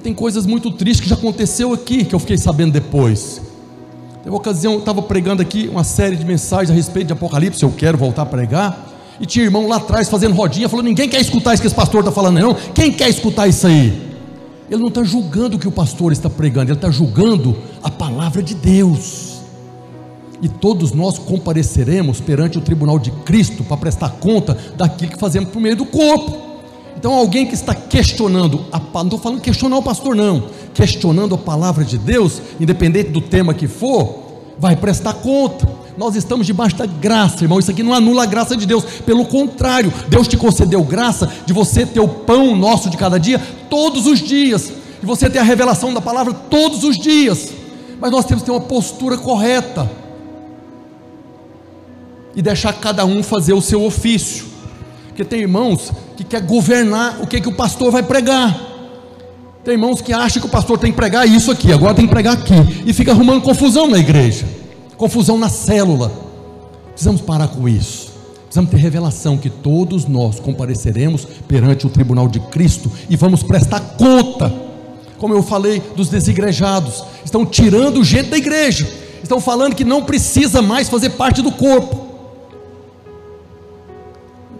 Tem 0.00 0.14
coisas 0.14 0.46
muito 0.46 0.70
tristes 0.70 1.02
que 1.02 1.08
já 1.08 1.14
aconteceu 1.14 1.72
aqui, 1.72 2.04
que 2.04 2.14
eu 2.14 2.18
fiquei 2.18 2.38
sabendo 2.38 2.72
depois. 2.72 3.42
Teve 4.18 4.30
uma 4.30 4.38
ocasião, 4.38 4.74
eu 4.74 4.78
estava 4.78 5.02
pregando 5.02 5.42
aqui 5.42 5.68
uma 5.68 5.84
série 5.84 6.16
de 6.16 6.24
mensagens 6.24 6.70
a 6.70 6.74
respeito 6.74 7.08
de 7.08 7.12
Apocalipse, 7.12 7.62
eu 7.62 7.70
quero 7.70 7.98
voltar 7.98 8.22
a 8.22 8.26
pregar. 8.26 8.92
E 9.20 9.26
tinha 9.26 9.44
irmão 9.44 9.68
lá 9.68 9.76
atrás 9.76 10.08
fazendo 10.08 10.34
rodinha, 10.34 10.68
falando: 10.68 10.86
ninguém 10.86 11.08
quer 11.08 11.20
escutar 11.20 11.52
isso 11.52 11.60
que 11.60 11.66
esse 11.66 11.76
pastor 11.76 12.00
está 12.00 12.12
falando, 12.12 12.40
não. 12.40 12.54
Quem 12.74 12.92
quer 12.92 13.08
escutar 13.08 13.46
isso 13.46 13.66
aí? 13.66 14.10
Ele 14.70 14.80
não 14.80 14.88
está 14.88 15.04
julgando 15.04 15.56
o 15.56 15.58
que 15.58 15.68
o 15.68 15.72
pastor 15.72 16.12
está 16.12 16.30
pregando, 16.30 16.70
ele 16.70 16.78
está 16.78 16.90
julgando 16.90 17.56
a 17.82 17.90
palavra 17.90 18.42
de 18.42 18.54
Deus. 18.54 19.42
E 20.40 20.48
todos 20.48 20.92
nós 20.92 21.18
compareceremos 21.18 22.20
perante 22.20 22.58
o 22.58 22.60
tribunal 22.60 22.98
de 22.98 23.10
Cristo 23.10 23.62
para 23.62 23.76
prestar 23.76 24.10
conta 24.12 24.56
daquilo 24.76 25.12
que 25.12 25.18
fazemos 25.18 25.50
por 25.50 25.60
meio 25.60 25.76
do 25.76 25.84
corpo. 25.84 26.51
Então, 27.02 27.14
alguém 27.14 27.44
que 27.44 27.54
está 27.54 27.74
questionando, 27.74 28.64
a, 28.70 28.78
não 28.78 29.02
estou 29.02 29.18
falando 29.18 29.40
questionar 29.40 29.76
o 29.76 29.82
pastor, 29.82 30.14
não, 30.14 30.44
questionando 30.72 31.34
a 31.34 31.38
palavra 31.38 31.84
de 31.84 31.98
Deus, 31.98 32.40
independente 32.60 33.10
do 33.10 33.20
tema 33.20 33.52
que 33.52 33.66
for, 33.66 34.22
vai 34.56 34.76
prestar 34.76 35.14
conta. 35.14 35.68
Nós 35.98 36.14
estamos 36.14 36.46
debaixo 36.46 36.76
da 36.76 36.86
graça, 36.86 37.42
irmão. 37.42 37.58
Isso 37.58 37.72
aqui 37.72 37.82
não 37.82 37.92
anula 37.92 38.22
a 38.22 38.26
graça 38.26 38.56
de 38.56 38.64
Deus, 38.66 38.84
pelo 39.04 39.24
contrário, 39.24 39.92
Deus 40.08 40.28
te 40.28 40.36
concedeu 40.36 40.80
graça 40.84 41.28
de 41.44 41.52
você 41.52 41.84
ter 41.84 41.98
o 41.98 42.06
pão 42.06 42.54
nosso 42.54 42.88
de 42.88 42.96
cada 42.96 43.18
dia, 43.18 43.40
todos 43.68 44.06
os 44.06 44.20
dias, 44.20 44.72
e 45.02 45.04
você 45.04 45.28
ter 45.28 45.40
a 45.40 45.42
revelação 45.42 45.92
da 45.92 46.00
palavra 46.00 46.32
todos 46.32 46.84
os 46.84 46.96
dias. 46.96 47.50
Mas 48.00 48.12
nós 48.12 48.24
temos 48.26 48.44
que 48.44 48.46
ter 48.48 48.56
uma 48.56 48.60
postura 48.60 49.18
correta 49.18 49.90
e 52.36 52.40
deixar 52.40 52.72
cada 52.74 53.04
um 53.04 53.24
fazer 53.24 53.54
o 53.54 53.60
seu 53.60 53.82
ofício. 53.82 54.51
Porque 55.12 55.26
tem 55.26 55.40
irmãos 55.40 55.92
que 56.16 56.24
quer 56.24 56.40
governar 56.40 57.20
o 57.20 57.26
que, 57.26 57.38
que 57.38 57.48
o 57.48 57.52
pastor 57.52 57.90
vai 57.90 58.02
pregar. 58.02 58.58
Tem 59.62 59.74
irmãos 59.74 60.00
que 60.00 60.10
acham 60.10 60.40
que 60.40 60.48
o 60.48 60.50
pastor 60.50 60.78
tem 60.78 60.90
que 60.90 60.96
pregar 60.96 61.28
isso 61.28 61.50
aqui, 61.50 61.70
agora 61.70 61.94
tem 61.94 62.06
que 62.06 62.12
pregar 62.12 62.32
aqui, 62.32 62.54
e 62.86 62.92
fica 62.94 63.12
arrumando 63.12 63.42
confusão 63.42 63.86
na 63.86 63.98
igreja, 63.98 64.46
confusão 64.96 65.36
na 65.36 65.50
célula. 65.50 66.10
Precisamos 66.88 67.20
parar 67.20 67.48
com 67.48 67.68
isso. 67.68 68.10
Precisamos 68.44 68.70
ter 68.70 68.78
revelação 68.78 69.36
que 69.36 69.50
todos 69.50 70.06
nós 70.06 70.40
compareceremos 70.40 71.26
perante 71.46 71.86
o 71.86 71.90
tribunal 71.90 72.26
de 72.26 72.40
Cristo 72.40 72.90
e 73.08 73.14
vamos 73.14 73.42
prestar 73.42 73.80
conta. 73.98 74.52
Como 75.18 75.34
eu 75.34 75.42
falei 75.42 75.82
dos 75.94 76.08
desigrejados, 76.08 77.04
estão 77.22 77.44
tirando 77.44 78.02
gente 78.02 78.30
da 78.30 78.38
igreja, 78.38 78.90
estão 79.22 79.40
falando 79.40 79.74
que 79.74 79.84
não 79.84 80.02
precisa 80.02 80.62
mais 80.62 80.88
fazer 80.88 81.10
parte 81.10 81.42
do 81.42 81.52
corpo. 81.52 82.11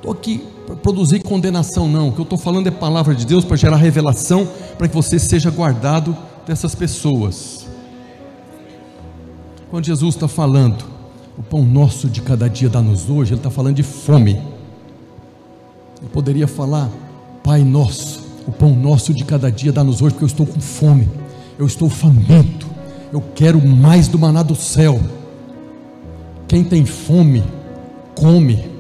Estou 0.03 0.15
aqui 0.15 0.45
para 0.67 0.75
produzir 0.75 1.21
condenação, 1.21 1.87
não. 1.87 2.09
O 2.09 2.13
que 2.13 2.19
eu 2.19 2.25
estou 2.25 2.37
falando 2.37 2.67
é 2.67 2.73
palavra 2.73 3.15
de 3.15 3.25
Deus 3.25 3.45
para 3.45 3.57
gerar 3.57 3.77
revelação, 3.77 4.49
para 4.77 4.89
que 4.89 4.95
você 4.97 5.17
seja 5.17 5.49
guardado 5.49 6.17
dessas 6.45 6.75
pessoas. 6.75 7.69
Quando 9.71 9.87
Jesus 9.87 10.17
está 10.17 10.27
falando, 10.27 10.85
o 11.39 11.43
pão 11.45 11.63
nosso 11.63 12.09
de 12.09 12.21
cada 12.21 12.51
dia 12.51 12.69
dá-nos 12.69 13.09
hoje, 13.09 13.33
Ele 13.33 13.39
está 13.39 13.49
falando 13.49 13.77
de 13.77 13.85
fome. 13.85 14.33
Ele 16.01 16.11
poderia 16.13 16.49
falar, 16.49 16.91
Pai 17.45 17.63
nosso, 17.63 18.25
o 18.45 18.51
pão 18.51 18.75
nosso 18.75 19.15
de 19.15 19.25
cada 19.25 19.53
dia 19.53 19.71
dá-nos 19.71 20.03
hoje, 20.03 20.15
porque 20.15 20.25
eu 20.25 20.27
estou 20.27 20.47
com 20.47 20.61
fome, 20.61 21.09
eu 21.57 21.65
estou 21.65 21.89
faminto, 21.89 22.67
eu 23.13 23.23
quero 23.37 23.65
mais 23.65 24.09
do 24.09 24.19
maná 24.19 24.43
do 24.43 24.57
céu. 24.57 25.01
Quem 26.49 26.65
tem 26.65 26.85
fome, 26.85 27.45
come 28.17 28.72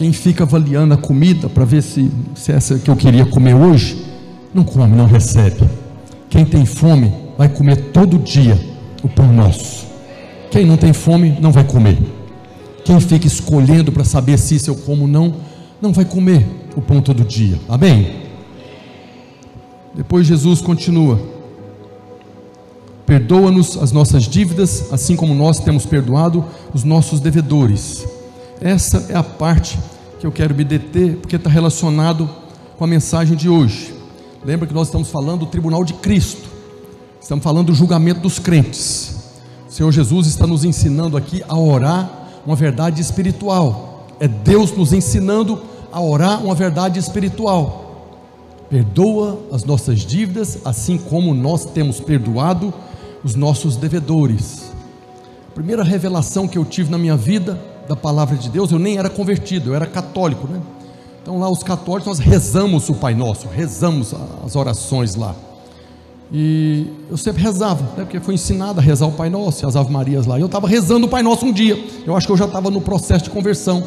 quem 0.00 0.14
fica 0.14 0.44
avaliando 0.44 0.94
a 0.94 0.96
comida 0.96 1.46
para 1.46 1.62
ver 1.62 1.82
se, 1.82 2.10
se 2.34 2.50
essa 2.50 2.78
que 2.78 2.90
eu 2.90 2.96
queria 2.96 3.26
comer 3.26 3.52
hoje, 3.52 4.02
não 4.54 4.64
come, 4.64 4.96
não 4.96 5.04
recebe. 5.04 5.68
Quem 6.30 6.42
tem 6.42 6.64
fome 6.64 7.12
vai 7.36 7.50
comer 7.50 7.76
todo 7.92 8.18
dia 8.18 8.58
o 9.02 9.08
pão 9.10 9.30
nosso. 9.30 9.84
Quem 10.50 10.64
não 10.64 10.78
tem 10.78 10.94
fome 10.94 11.36
não 11.38 11.52
vai 11.52 11.64
comer. 11.64 11.98
Quem 12.82 12.98
fica 12.98 13.26
escolhendo 13.26 13.92
para 13.92 14.02
saber 14.02 14.38
se 14.38 14.54
isso 14.54 14.70
eu 14.70 14.74
como 14.74 15.02
ou 15.02 15.06
não, 15.06 15.34
não 15.82 15.92
vai 15.92 16.06
comer 16.06 16.46
o 16.74 16.80
pão 16.80 17.02
todo 17.02 17.22
dia. 17.22 17.58
Amém? 17.68 18.22
Depois 19.94 20.26
Jesus 20.26 20.62
continua. 20.62 21.20
perdoa-nos 23.04 23.76
as 23.76 23.92
nossas 23.92 24.22
dívidas, 24.22 24.90
assim 24.90 25.14
como 25.14 25.34
nós 25.34 25.60
temos 25.60 25.84
perdoado 25.84 26.42
os 26.72 26.84
nossos 26.84 27.20
devedores. 27.20 28.06
Essa 28.60 29.06
é 29.08 29.16
a 29.16 29.22
parte 29.22 29.78
que 30.18 30.26
eu 30.26 30.30
quero 30.30 30.54
me 30.54 30.64
deter, 30.64 31.16
porque 31.16 31.36
está 31.36 31.48
relacionado 31.48 32.28
com 32.76 32.84
a 32.84 32.86
mensagem 32.86 33.34
de 33.34 33.48
hoje. 33.48 33.94
Lembra 34.44 34.66
que 34.66 34.74
nós 34.74 34.88
estamos 34.88 35.08
falando 35.08 35.40
do 35.40 35.46
tribunal 35.46 35.82
de 35.82 35.94
Cristo, 35.94 36.46
estamos 37.20 37.42
falando 37.42 37.68
do 37.68 37.74
julgamento 37.74 38.20
dos 38.20 38.38
crentes. 38.38 39.16
O 39.66 39.72
Senhor 39.72 39.90
Jesus 39.90 40.26
está 40.26 40.46
nos 40.46 40.62
ensinando 40.62 41.16
aqui 41.16 41.42
a 41.48 41.56
orar 41.56 42.10
uma 42.44 42.54
verdade 42.54 43.00
espiritual. 43.00 44.06
É 44.20 44.28
Deus 44.28 44.76
nos 44.76 44.92
ensinando 44.92 45.62
a 45.90 46.00
orar 46.00 46.44
uma 46.44 46.54
verdade 46.54 46.98
espiritual. 46.98 48.08
Perdoa 48.68 49.40
as 49.50 49.64
nossas 49.64 50.00
dívidas, 50.00 50.58
assim 50.66 50.98
como 50.98 51.34
nós 51.34 51.64
temos 51.64 51.98
perdoado 51.98 52.74
os 53.24 53.34
nossos 53.34 53.76
devedores. 53.76 54.70
A 55.50 55.54
primeira 55.54 55.82
revelação 55.82 56.46
que 56.46 56.58
eu 56.58 56.64
tive 56.64 56.90
na 56.90 56.98
minha 56.98 57.16
vida 57.16 57.69
da 57.90 57.96
palavra 57.96 58.36
de 58.36 58.48
Deus, 58.48 58.70
eu 58.70 58.78
nem 58.78 58.98
era 58.98 59.10
convertido, 59.10 59.70
eu 59.70 59.74
era 59.74 59.84
católico, 59.84 60.46
né? 60.46 60.60
Então 61.20 61.40
lá 61.40 61.50
os 61.50 61.64
católicos 61.64 62.06
nós 62.06 62.18
rezamos 62.20 62.88
o 62.88 62.94
Pai 62.94 63.16
Nosso, 63.16 63.48
rezamos 63.48 64.14
as 64.46 64.54
orações 64.54 65.16
lá. 65.16 65.34
E 66.32 66.86
eu 67.10 67.16
sempre 67.16 67.42
rezava, 67.42 67.82
né, 67.96 68.04
porque 68.04 68.20
foi 68.20 68.34
ensinado 68.34 68.78
a 68.78 68.82
rezar 68.82 69.06
o 69.06 69.12
Pai 69.12 69.28
Nosso, 69.28 69.66
as 69.66 69.74
Ave 69.74 69.90
Marias 69.90 70.24
lá. 70.24 70.38
E 70.38 70.40
eu 70.40 70.46
estava 70.46 70.68
rezando 70.68 71.06
o 71.06 71.08
Pai 71.08 71.20
Nosso 71.20 71.44
um 71.44 71.52
dia. 71.52 71.84
Eu 72.06 72.16
acho 72.16 72.28
que 72.28 72.32
eu 72.32 72.36
já 72.36 72.44
estava 72.44 72.70
no 72.70 72.80
processo 72.80 73.24
de 73.24 73.30
conversão. 73.30 73.82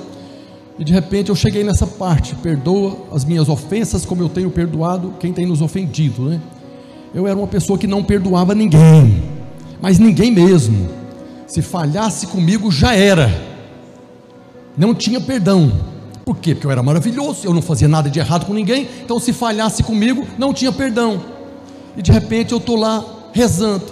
E 0.77 0.83
de 0.83 0.91
repente 0.91 1.29
eu 1.29 1.35
cheguei 1.35 1.63
nessa 1.63 1.87
parte: 1.87 2.35
perdoa 2.35 2.97
as 3.13 3.23
minhas 3.23 3.47
ofensas, 3.47 4.03
como 4.03 4.21
eu 4.21 4.27
tenho 4.27 4.51
perdoado 4.51 5.13
quem 5.17 5.31
tem 5.31 5.45
nos 5.45 5.61
ofendido. 5.61 6.23
Né? 6.23 6.41
Eu 7.15 7.25
era 7.25 7.37
uma 7.37 7.47
pessoa 7.47 7.79
que 7.79 7.87
não 7.87 8.03
perdoava 8.03 8.53
ninguém, 8.53 9.23
mas 9.81 9.97
ninguém 9.97 10.29
mesmo. 10.29 10.89
Se 11.47 11.61
falhasse 11.61 12.27
comigo, 12.27 12.69
já 12.69 12.93
era. 12.93 13.52
Não 14.77 14.93
tinha 14.93 15.19
perdão. 15.21 15.71
Por 16.25 16.37
quê? 16.37 16.53
Porque 16.53 16.67
eu 16.67 16.71
era 16.71 16.81
maravilhoso, 16.81 17.45
eu 17.45 17.53
não 17.53 17.61
fazia 17.61 17.87
nada 17.87 18.09
de 18.09 18.19
errado 18.19 18.45
com 18.45 18.53
ninguém. 18.53 18.87
Então, 19.03 19.19
se 19.19 19.33
falhasse 19.33 19.83
comigo, 19.83 20.25
não 20.37 20.53
tinha 20.53 20.71
perdão. 20.71 21.21
E 21.97 22.01
de 22.01 22.11
repente 22.11 22.53
eu 22.53 22.57
estou 22.57 22.75
lá 22.75 23.03
rezando. 23.33 23.85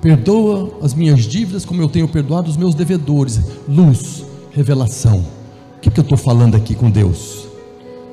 Perdoa 0.00 0.78
as 0.82 0.94
minhas 0.94 1.20
dívidas, 1.20 1.64
como 1.64 1.80
eu 1.80 1.88
tenho 1.88 2.08
perdoado 2.08 2.50
os 2.50 2.56
meus 2.56 2.74
devedores. 2.74 3.40
Luz, 3.68 4.24
revelação 4.50 5.24
que, 5.82 5.90
que 5.90 5.98
eu 5.98 6.02
estou 6.02 6.16
falando 6.16 6.54
aqui 6.54 6.74
com 6.74 6.88
Deus? 6.88 7.48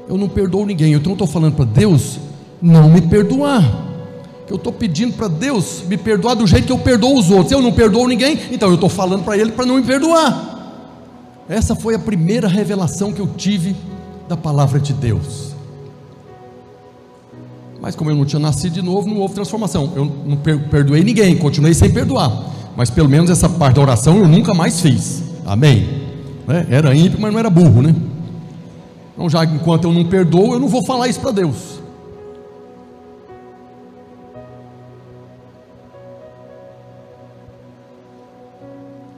Eu 0.08 0.18
não 0.18 0.28
perdoo 0.28 0.66
ninguém, 0.66 0.94
então 0.94 1.12
eu 1.12 1.14
estou 1.14 1.28
falando 1.28 1.54
para 1.54 1.66
Deus 1.66 2.18
não 2.60 2.90
me 2.90 3.00
perdoar. 3.00 3.88
Eu 4.50 4.56
estou 4.56 4.74
pedindo 4.74 5.14
para 5.14 5.28
Deus 5.28 5.84
me 5.88 5.96
perdoar 5.96 6.34
do 6.34 6.48
jeito 6.48 6.66
que 6.66 6.72
eu 6.72 6.80
perdoo 6.80 7.16
os 7.16 7.30
outros. 7.30 7.52
Eu 7.52 7.62
não 7.62 7.72
perdoo 7.72 8.08
ninguém, 8.08 8.40
então 8.52 8.70
eu 8.70 8.76
estou 8.76 8.90
falando 8.90 9.24
para 9.24 9.38
Ele 9.38 9.52
para 9.52 9.68
não 9.68 9.76
me 9.76 9.84
perdoar. 9.84 10.49
Essa 11.50 11.76
foi 11.76 11.96
a 11.96 12.00
primeira 12.00 12.48
revelação 12.48 13.12
que 13.12 13.20
eu 13.20 13.28
tive 13.28 13.76
da 14.28 14.38
palavra 14.38 14.80
de 14.80 14.94
Deus. 14.94 15.56
Mas 17.82 17.96
como 17.96 18.12
eu 18.12 18.16
não 18.16 18.24
tinha 18.26 18.40
nascido 18.40 18.74
de 18.74 18.82
novo, 18.82 19.10
não 19.10 19.18
houve 19.18 19.34
transformação. 19.34 19.92
Eu 19.96 20.06
não 20.06 20.38
perdoei 20.38 21.04
ninguém, 21.04 21.36
continuei 21.36 21.74
sem 21.74 21.92
perdoar. 21.92 22.32
Mas 22.78 22.90
pelo 22.90 23.10
menos 23.10 23.30
essa 23.30 23.50
parte 23.50 23.76
da 23.76 23.82
oração 23.82 24.18
eu 24.18 24.28
nunca 24.28 24.54
mais 24.54 24.80
fiz. 24.80 25.24
Amém 25.46 26.00
né? 26.50 26.66
Era 26.72 26.96
ímpio, 26.96 27.22
mas 27.22 27.32
não 27.32 27.40
era 27.40 27.50
burro, 27.50 27.84
né? 27.84 27.96
Então, 29.14 29.30
já 29.30 29.46
enquanto 29.46 29.84
eu 29.84 29.94
não 29.94 30.04
perdoo, 30.04 30.54
eu 30.54 30.60
não 30.60 30.68
vou 30.68 30.84
falar 30.84 31.08
isso 31.08 31.20
para 31.20 31.30
Deus. 31.30 31.80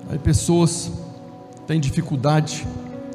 Aí 0.09 0.19
pessoas 0.19 0.91
têm 1.71 1.79
dificuldade 1.79 2.67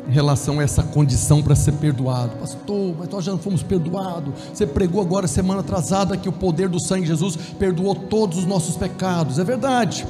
em 0.09 0.11
relação 0.11 0.61
a 0.61 0.63
essa 0.63 0.83
condição 0.83 1.43
para 1.43 1.55
ser 1.55 1.73
perdoado. 1.73 2.37
Pastor, 2.39 2.95
mas 2.99 3.09
nós 3.11 3.23
já 3.23 3.33
não 3.33 3.39
fomos 3.39 3.63
perdoados. 3.63 4.33
Você 4.55 4.67
pregou 4.67 5.03
agora 5.03 5.27
semana 5.27 5.61
atrasada 5.61 6.17
que 6.17 6.27
o 6.27 6.33
poder 6.33 6.67
do 6.67 6.81
sangue 6.81 7.03
de 7.03 7.09
Jesus 7.09 7.37
perdoou 7.59 7.95
todos 7.95 8.39
os 8.39 8.47
nossos 8.47 8.75
pecados. 8.77 9.39
É 9.39 9.45
verdade. 9.45 10.07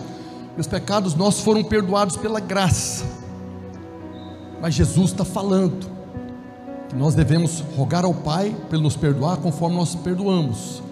os 0.57 0.69
pecados 0.69 1.17
nossos 1.17 1.43
foram 1.43 1.65
perdoados 1.65 2.17
pela 2.17 2.39
graça. 2.39 3.05
Mas 4.61 4.75
Jesus 4.75 5.11
está 5.11 5.25
falando 5.25 5.85
que 6.89 6.95
nós 6.95 7.17
devemos 7.17 7.65
rogar 7.77 8.05
ao 8.05 8.15
Pai 8.15 8.55
para 8.69 8.77
Ele 8.77 8.85
nos 8.85 8.95
perdoar 8.95 9.39
conforme 9.39 9.75
nós 9.75 9.97
perdoamos. 9.97 10.83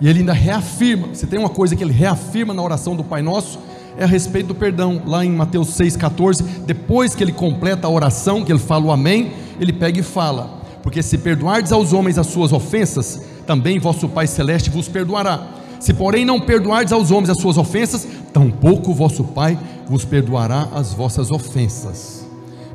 E 0.00 0.06
ele 0.06 0.20
ainda 0.20 0.32
reafirma, 0.34 1.12
se 1.12 1.26
tem 1.26 1.38
uma 1.38 1.48
coisa 1.48 1.74
que 1.74 1.82
ele 1.82 1.92
reafirma 1.92 2.54
na 2.54 2.62
oração 2.62 2.94
do 2.94 3.02
Pai 3.02 3.22
Nosso, 3.22 3.58
é 3.98 4.04
a 4.04 4.06
respeito 4.06 4.48
do 4.48 4.54
perdão. 4.54 5.02
Lá 5.06 5.24
em 5.24 5.32
Mateus 5.32 5.68
6,14, 5.76 6.42
depois 6.66 7.14
que 7.14 7.22
ele 7.22 7.32
completa 7.32 7.86
a 7.86 7.90
oração, 7.90 8.44
que 8.44 8.52
ele 8.52 8.58
fala 8.58 8.86
o 8.86 8.92
amém, 8.92 9.32
ele 9.60 9.72
pega 9.72 10.00
e 10.00 10.02
fala: 10.02 10.60
Porque 10.82 11.02
se 11.02 11.18
perdoardes 11.18 11.72
aos 11.72 11.92
homens 11.92 12.18
as 12.18 12.26
suas 12.26 12.52
ofensas, 12.52 13.22
também 13.46 13.78
vosso 13.78 14.08
Pai 14.08 14.26
Celeste 14.26 14.70
vos 14.70 14.88
perdoará. 14.88 15.48
Se, 15.80 15.92
porém, 15.92 16.24
não 16.24 16.40
perdoardes 16.40 16.92
aos 16.92 17.10
homens 17.10 17.30
as 17.30 17.38
suas 17.38 17.58
ofensas, 17.58 18.06
tampouco 18.32 18.94
vosso 18.94 19.24
Pai 19.24 19.58
vos 19.86 20.04
perdoará 20.04 20.68
as 20.74 20.92
vossas 20.92 21.30
ofensas. 21.30 22.26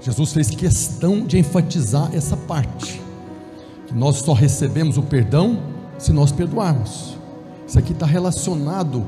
Jesus 0.01 0.33
fez 0.33 0.49
questão 0.49 1.25
de 1.25 1.37
enfatizar 1.37 2.09
essa 2.13 2.35
parte, 2.35 2.99
que 3.87 3.93
nós 3.93 4.17
só 4.17 4.33
recebemos 4.33 4.97
o 4.97 5.03
perdão 5.03 5.59
se 5.97 6.11
nós 6.11 6.31
perdoarmos. 6.31 7.15
Isso 7.67 7.77
aqui 7.77 7.91
está 7.91 8.05
relacionado 8.05 9.05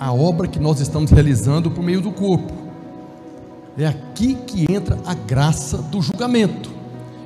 à 0.00 0.10
obra 0.14 0.48
que 0.48 0.58
nós 0.58 0.80
estamos 0.80 1.10
realizando 1.10 1.70
por 1.70 1.84
meio 1.84 2.00
do 2.00 2.10
corpo. 2.10 2.50
É 3.76 3.86
aqui 3.86 4.34
que 4.34 4.72
entra 4.72 4.98
a 5.04 5.12
graça 5.12 5.76
do 5.76 6.00
julgamento. 6.00 6.70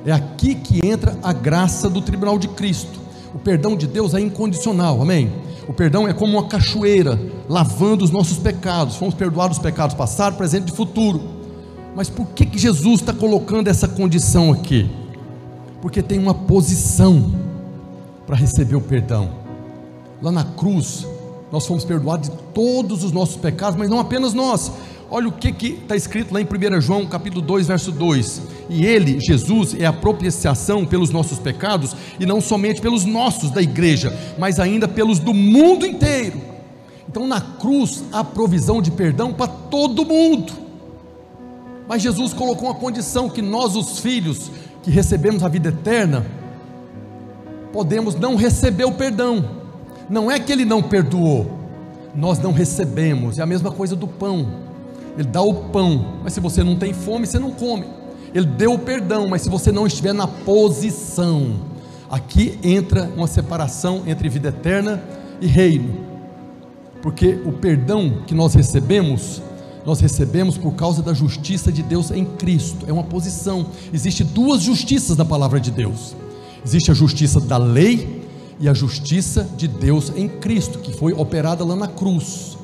É 0.05 0.11
aqui 0.11 0.55
que 0.55 0.85
entra 0.85 1.17
a 1.23 1.31
graça 1.31 1.89
do 1.89 2.01
tribunal 2.01 2.37
de 2.37 2.49
Cristo. 2.49 2.99
O 3.33 3.39
perdão 3.39 3.77
de 3.77 3.87
Deus 3.87 4.13
é 4.13 4.19
incondicional, 4.19 5.01
amém? 5.01 5.31
O 5.69 5.73
perdão 5.73 6.05
é 6.05 6.13
como 6.13 6.33
uma 6.33 6.47
cachoeira 6.47 7.17
lavando 7.47 8.03
os 8.03 8.11
nossos 8.11 8.37
pecados. 8.37 8.97
Fomos 8.97 9.15
perdoados 9.15 9.57
os 9.57 9.63
pecados 9.63 9.95
passado, 9.95 10.35
presente 10.35 10.71
e 10.71 10.75
futuro. 10.75 11.21
Mas 11.95 12.09
por 12.09 12.27
que, 12.27 12.45
que 12.45 12.59
Jesus 12.59 12.99
está 12.99 13.13
colocando 13.13 13.69
essa 13.69 13.87
condição 13.87 14.51
aqui? 14.51 14.89
Porque 15.81 16.03
tem 16.03 16.19
uma 16.19 16.33
posição 16.33 17.33
para 18.27 18.35
receber 18.35 18.75
o 18.75 18.81
perdão. 18.81 19.29
Lá 20.21 20.31
na 20.31 20.43
cruz, 20.43 21.07
nós 21.55 21.65
fomos 21.65 21.85
perdoados 21.85 22.27
de 22.27 22.35
todos 22.53 23.01
os 23.01 23.13
nossos 23.13 23.37
pecados, 23.37 23.79
mas 23.79 23.89
não 23.89 23.97
apenas 23.97 24.33
nós. 24.33 24.73
Olha 25.09 25.29
o 25.29 25.31
que 25.31 25.67
está 25.67 25.95
escrito 25.95 26.33
lá 26.33 26.41
em 26.41 26.43
1 26.43 26.81
João 26.81 27.05
capítulo 27.05 27.41
2, 27.41 27.67
verso 27.67 27.93
2. 27.93 28.41
E 28.69 28.85
ele, 28.85 29.21
Jesus, 29.21 29.73
é 29.79 29.85
a 29.85 29.93
propiciação 29.93 30.85
pelos 30.85 31.11
nossos 31.11 31.39
pecados, 31.39 31.95
e 32.19 32.25
não 32.25 32.41
somente 32.41 32.81
pelos 32.81 33.05
nossos 33.05 33.51
da 33.51 33.61
igreja, 33.61 34.13
mas 34.37 34.59
ainda 34.59 34.85
pelos 34.85 35.17
do 35.17 35.33
mundo 35.33 35.85
inteiro. 35.85 36.41
Então 37.07 37.25
na 37.25 37.39
cruz 37.39 38.03
há 38.11 38.21
provisão 38.21 38.81
de 38.81 38.91
perdão 38.91 39.31
para 39.31 39.47
todo 39.47 40.05
mundo. 40.05 40.51
Mas 41.87 42.01
Jesus 42.01 42.33
colocou 42.33 42.67
uma 42.67 42.75
condição 42.75 43.29
que 43.29 43.41
nós, 43.41 43.77
os 43.77 43.99
filhos, 43.99 44.51
que 44.83 44.91
recebemos 44.91 45.41
a 45.41 45.47
vida 45.47 45.69
eterna, 45.69 46.25
podemos 47.71 48.13
não 48.13 48.35
receber 48.35 48.83
o 48.83 48.91
perdão. 48.91 49.63
Não 50.09 50.29
é 50.29 50.39
que 50.39 50.51
ele 50.51 50.65
não 50.65 50.81
perdoou, 50.81 51.49
nós 52.15 52.39
não 52.39 52.51
recebemos. 52.51 53.39
É 53.39 53.41
a 53.41 53.45
mesma 53.45 53.71
coisa 53.71 53.95
do 53.95 54.07
pão. 54.07 54.47
Ele 55.17 55.27
dá 55.27 55.41
o 55.41 55.53
pão, 55.53 56.19
mas 56.23 56.33
se 56.33 56.39
você 56.39 56.63
não 56.63 56.75
tem 56.75 56.93
fome, 56.93 57.25
você 57.25 57.39
não 57.39 57.51
come. 57.51 57.85
Ele 58.33 58.45
deu 58.45 58.73
o 58.73 58.79
perdão, 58.79 59.27
mas 59.27 59.41
se 59.41 59.49
você 59.49 59.71
não 59.71 59.87
estiver 59.87 60.13
na 60.13 60.27
posição, 60.27 61.53
aqui 62.09 62.59
entra 62.61 63.09
uma 63.15 63.27
separação 63.27 64.03
entre 64.05 64.27
vida 64.27 64.49
eterna 64.49 65.01
e 65.39 65.47
reino. 65.47 65.93
Porque 67.01 67.39
o 67.45 67.53
perdão 67.53 68.23
que 68.27 68.33
nós 68.33 68.53
recebemos 68.53 69.41
nós 69.85 69.99
recebemos 69.99 70.57
por 70.57 70.73
causa 70.73 71.03
da 71.03 71.13
justiça 71.13 71.71
de 71.71 71.83
Deus 71.83 72.09
em 72.09 72.25
Cristo. 72.25 72.85
É 72.87 72.91
uma 72.91 73.03
posição. 73.03 73.67
Existe 73.93 74.23
duas 74.23 74.63
justiças 74.63 75.15
na 75.15 75.23
palavra 75.23 75.59
de 75.59 75.69
Deus. 75.69 76.15
Existe 76.65 76.89
a 76.89 76.93
justiça 76.93 77.39
da 77.39 77.57
lei 77.57 78.24
e 78.59 78.69
a 78.69 78.73
justiça 78.73 79.47
de 79.57 79.67
Deus 79.67 80.11
em 80.15 80.27
Cristo, 80.27 80.79
que 80.79 80.93
foi 80.93 81.13
operada 81.13 81.63
lá 81.63 81.75
na 81.75 81.87
cruz. 81.87 82.57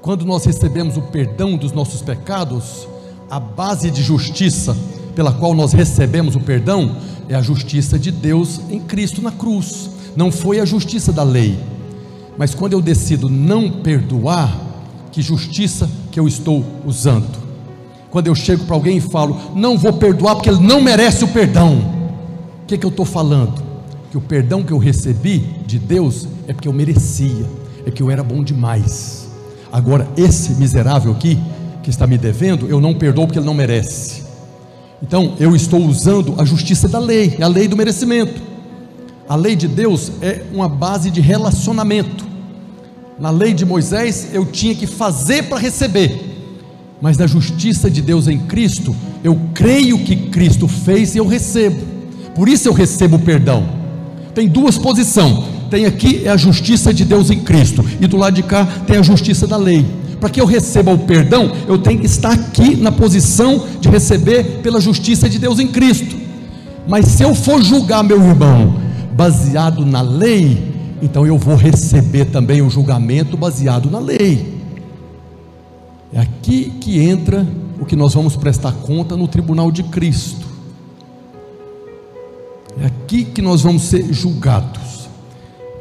Quando 0.00 0.24
nós 0.24 0.44
recebemos 0.44 0.96
o 0.96 1.02
perdão 1.02 1.56
dos 1.56 1.72
nossos 1.72 2.00
pecados, 2.00 2.86
a 3.28 3.40
base 3.40 3.90
de 3.90 4.02
justiça 4.02 4.76
pela 5.14 5.32
qual 5.32 5.54
nós 5.54 5.72
recebemos 5.72 6.36
o 6.36 6.40
perdão 6.40 6.94
é 7.28 7.34
a 7.34 7.42
justiça 7.42 7.98
de 7.98 8.12
Deus 8.12 8.60
em 8.70 8.78
Cristo 8.78 9.20
na 9.20 9.32
cruz. 9.32 9.90
Não 10.14 10.30
foi 10.30 10.60
a 10.60 10.64
justiça 10.64 11.12
da 11.12 11.22
lei. 11.22 11.58
Mas 12.38 12.54
quando 12.54 12.74
eu 12.74 12.80
decido 12.80 13.28
não 13.28 13.70
perdoar, 13.70 14.66
que 15.10 15.22
justiça 15.22 15.88
que 16.12 16.20
eu 16.20 16.28
estou 16.28 16.64
usando. 16.84 17.46
Quando 18.10 18.26
eu 18.26 18.34
chego 18.34 18.64
para 18.64 18.76
alguém 18.76 18.98
e 18.98 19.00
falo, 19.00 19.36
não 19.54 19.76
vou 19.76 19.94
perdoar 19.94 20.36
porque 20.36 20.50
ele 20.50 20.60
não 20.60 20.80
merece 20.80 21.24
o 21.24 21.28
perdão, 21.28 21.78
o 22.62 22.66
que, 22.66 22.78
que 22.78 22.84
eu 22.84 22.90
estou 22.90 23.06
falando? 23.06 23.65
Que 24.16 24.18
o 24.18 24.22
perdão 24.22 24.62
que 24.62 24.72
eu 24.72 24.78
recebi 24.78 25.40
de 25.66 25.78
Deus 25.78 26.26
é 26.48 26.54
porque 26.54 26.66
eu 26.66 26.72
merecia, 26.72 27.44
é 27.84 27.90
que 27.90 28.02
eu 28.02 28.10
era 28.10 28.24
bom 28.24 28.42
demais. 28.42 29.28
Agora, 29.70 30.08
esse 30.16 30.54
miserável 30.54 31.12
aqui, 31.12 31.38
que 31.82 31.90
está 31.90 32.06
me 32.06 32.16
devendo, 32.16 32.66
eu 32.66 32.80
não 32.80 32.94
perdoo 32.94 33.26
porque 33.26 33.38
ele 33.38 33.44
não 33.44 33.52
merece. 33.52 34.22
Então, 35.02 35.34
eu 35.38 35.54
estou 35.54 35.84
usando 35.84 36.34
a 36.38 36.46
justiça 36.46 36.88
da 36.88 36.98
lei, 36.98 37.36
a 37.42 37.46
lei 37.46 37.68
do 37.68 37.76
merecimento. 37.76 38.40
A 39.28 39.36
lei 39.36 39.54
de 39.54 39.68
Deus 39.68 40.10
é 40.22 40.44
uma 40.50 40.66
base 40.66 41.10
de 41.10 41.20
relacionamento. 41.20 42.24
Na 43.18 43.28
lei 43.28 43.52
de 43.52 43.66
Moisés, 43.66 44.28
eu 44.32 44.46
tinha 44.46 44.74
que 44.74 44.86
fazer 44.86 45.42
para 45.42 45.58
receber, 45.58 46.24
mas 47.02 47.18
na 47.18 47.26
justiça 47.26 47.90
de 47.90 48.00
Deus 48.00 48.28
em 48.28 48.38
Cristo, 48.38 48.96
eu 49.22 49.38
creio 49.52 49.98
que 49.98 50.16
Cristo 50.30 50.66
fez 50.66 51.14
e 51.14 51.18
eu 51.18 51.26
recebo. 51.26 51.84
Por 52.34 52.48
isso 52.48 52.66
eu 52.66 52.72
recebo 52.72 53.16
o 53.16 53.20
perdão. 53.20 53.84
Tem 54.36 54.46
duas 54.46 54.76
posições. 54.76 55.44
Tem 55.70 55.86
aqui 55.86 56.26
é 56.26 56.28
a 56.28 56.36
justiça 56.36 56.92
de 56.92 57.06
Deus 57.06 57.30
em 57.30 57.40
Cristo, 57.40 57.82
e 57.98 58.06
do 58.06 58.18
lado 58.18 58.34
de 58.34 58.42
cá 58.42 58.66
tem 58.86 58.98
a 58.98 59.02
justiça 59.02 59.46
da 59.46 59.56
lei. 59.56 59.82
Para 60.20 60.28
que 60.28 60.38
eu 60.38 60.44
receba 60.44 60.92
o 60.92 60.98
perdão, 60.98 61.50
eu 61.66 61.78
tenho 61.78 62.00
que 62.00 62.04
estar 62.04 62.32
aqui 62.32 62.76
na 62.76 62.92
posição 62.92 63.64
de 63.80 63.88
receber 63.88 64.60
pela 64.62 64.78
justiça 64.78 65.26
de 65.26 65.38
Deus 65.38 65.58
em 65.58 65.66
Cristo. 65.66 66.14
Mas 66.86 67.06
se 67.06 67.22
eu 67.22 67.34
for 67.34 67.62
julgar 67.62 68.04
meu 68.04 68.22
irmão 68.22 68.78
baseado 69.12 69.86
na 69.86 70.02
lei, 70.02 70.70
então 71.00 71.26
eu 71.26 71.38
vou 71.38 71.56
receber 71.56 72.26
também 72.26 72.60
o 72.60 72.68
julgamento 72.68 73.38
baseado 73.38 73.90
na 73.90 73.98
lei. 73.98 74.60
É 76.12 76.20
aqui 76.20 76.74
que 76.78 77.00
entra 77.00 77.46
o 77.80 77.86
que 77.86 77.96
nós 77.96 78.12
vamos 78.12 78.36
prestar 78.36 78.72
conta 78.72 79.16
no 79.16 79.26
tribunal 79.26 79.72
de 79.72 79.82
Cristo. 79.84 80.45
É 82.80 82.86
aqui 82.86 83.24
que 83.24 83.40
nós 83.40 83.62
vamos 83.62 83.82
ser 83.82 84.12
julgados. 84.12 85.08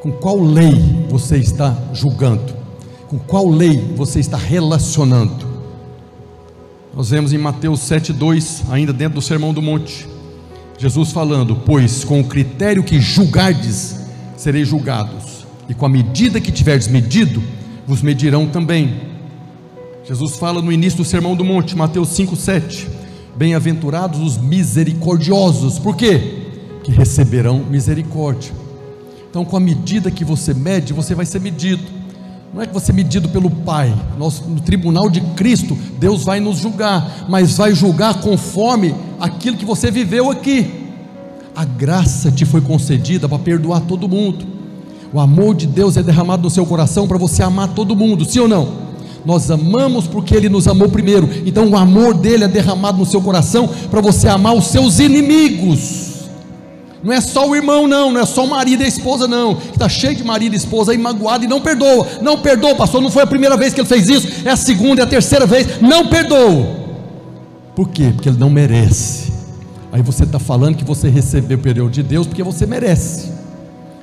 Com 0.01 0.11
qual 0.11 0.39
lei 0.39 1.05
você 1.09 1.37
está 1.37 1.75
julgando? 1.93 2.53
Com 3.07 3.19
qual 3.19 3.49
lei 3.49 3.93
você 3.95 4.19
está 4.19 4.37
relacionando? 4.37 5.45
Nós 6.95 7.09
vemos 7.09 7.33
em 7.33 7.37
Mateus 7.37 7.81
7,2, 7.81 8.61
ainda 8.69 8.93
dentro 8.93 9.15
do 9.15 9.21
Sermão 9.21 9.53
do 9.53 9.61
Monte, 9.61 10.07
Jesus 10.77 11.11
falando: 11.11 11.55
Pois 11.65 12.05
com 12.05 12.21
o 12.21 12.23
critério 12.23 12.83
que 12.83 13.01
julgardes, 13.01 13.99
sereis 14.37 14.67
julgados, 14.67 15.45
e 15.67 15.73
com 15.73 15.85
a 15.85 15.89
medida 15.89 16.39
que 16.39 16.51
tiverdes 16.51 16.87
medido, 16.87 17.43
vos 17.85 18.01
medirão 18.01 18.47
também. 18.47 19.01
Jesus 20.05 20.37
fala 20.37 20.61
no 20.61 20.71
início 20.71 20.97
do 20.97 21.05
Sermão 21.05 21.35
do 21.35 21.43
Monte, 21.43 21.75
Mateus 21.75 22.09
5,7: 22.09 22.87
Bem-aventurados 23.35 24.21
os 24.21 24.37
misericordiosos, 24.37 25.77
por 25.79 25.97
quê? 25.97 26.44
Que 26.85 26.91
receberão 26.91 27.65
misericórdia. 27.67 28.53
Então, 29.27 29.43
com 29.43 29.57
a 29.57 29.59
medida 29.59 30.11
que 30.11 30.23
você 30.23 30.53
mede, 30.53 30.93
você 30.93 31.15
vai 31.15 31.25
ser 31.25 31.41
medido. 31.41 31.81
Não 32.53 32.61
é 32.61 32.67
que 32.67 32.73
você 32.73 32.91
é 32.91 32.93
medido 32.93 33.27
pelo 33.27 33.49
Pai, 33.49 33.91
nós, 34.19 34.39
no 34.47 34.61
tribunal 34.61 35.09
de 35.09 35.19
Cristo, 35.19 35.75
Deus 35.97 36.23
vai 36.23 36.39
nos 36.39 36.59
julgar, 36.59 37.25
mas 37.27 37.57
vai 37.57 37.73
julgar 37.73 38.21
conforme 38.21 38.93
aquilo 39.19 39.57
que 39.57 39.65
você 39.65 39.89
viveu 39.89 40.29
aqui. 40.29 40.91
A 41.55 41.65
graça 41.65 42.31
te 42.31 42.45
foi 42.45 42.61
concedida 42.61 43.27
para 43.27 43.39
perdoar 43.39 43.81
todo 43.81 44.07
mundo. 44.07 44.45
O 45.11 45.19
amor 45.19 45.55
de 45.55 45.65
Deus 45.65 45.97
é 45.97 46.03
derramado 46.03 46.43
no 46.43 46.51
seu 46.51 46.67
coração 46.67 47.07
para 47.07 47.17
você 47.17 47.41
amar 47.41 47.69
todo 47.69 47.95
mundo, 47.95 48.25
sim 48.25 48.41
ou 48.41 48.47
não? 48.47 48.85
Nós 49.25 49.49
amamos 49.49 50.05
porque 50.05 50.35
Ele 50.35 50.49
nos 50.49 50.67
amou 50.67 50.87
primeiro. 50.87 51.27
Então 51.47 51.67
o 51.67 51.75
amor 51.75 52.13
dele 52.13 52.43
é 52.43 52.47
derramado 52.47 52.99
no 52.99 53.07
seu 53.07 53.23
coração 53.23 53.67
para 53.89 54.01
você 54.01 54.27
amar 54.27 54.53
os 54.53 54.67
seus 54.67 54.99
inimigos. 54.99 56.04
Não 57.03 57.13
é 57.13 57.21
só 57.21 57.47
o 57.47 57.55
irmão, 57.55 57.87
não, 57.87 58.11
não 58.11 58.21
é 58.21 58.25
só 58.25 58.45
o 58.45 58.49
marido 58.49 58.81
e 58.81 58.85
a 58.85 58.87
esposa, 58.87 59.27
não. 59.27 59.55
Que 59.55 59.71
está 59.71 59.87
cheio 59.87 60.15
de 60.15 60.23
marido 60.23 60.53
e 60.53 60.57
esposa 60.57 60.91
aí 60.91 60.97
magoado 60.97 61.43
e 61.43 61.47
não 61.47 61.61
perdoa. 61.61 62.07
Não 62.21 62.39
perdoa, 62.39 62.75
pastor. 62.75 63.01
Não 63.01 63.11
foi 63.11 63.23
a 63.23 63.27
primeira 63.27 63.55
vez 63.55 63.73
que 63.73 63.81
ele 63.81 63.87
fez 63.87 64.09
isso, 64.09 64.47
é 64.47 64.51
a 64.51 64.55
segunda, 64.55 65.01
é 65.01 65.03
a 65.03 65.07
terceira 65.07 65.45
vez. 65.45 65.81
Não 65.81 66.07
perdoa. 66.07 66.85
Por 67.75 67.89
quê? 67.89 68.11
Porque 68.13 68.29
ele 68.29 68.39
não 68.39 68.49
merece. 68.49 69.33
Aí 69.91 70.01
você 70.01 70.23
está 70.23 70.39
falando 70.39 70.75
que 70.75 70.83
você 70.83 71.09
recebeu 71.09 71.57
o 71.57 71.61
perdão 71.61 71.89
de 71.89 72.01
Deus 72.01 72.25
porque 72.25 72.43
você 72.43 72.65
merece. 72.65 73.31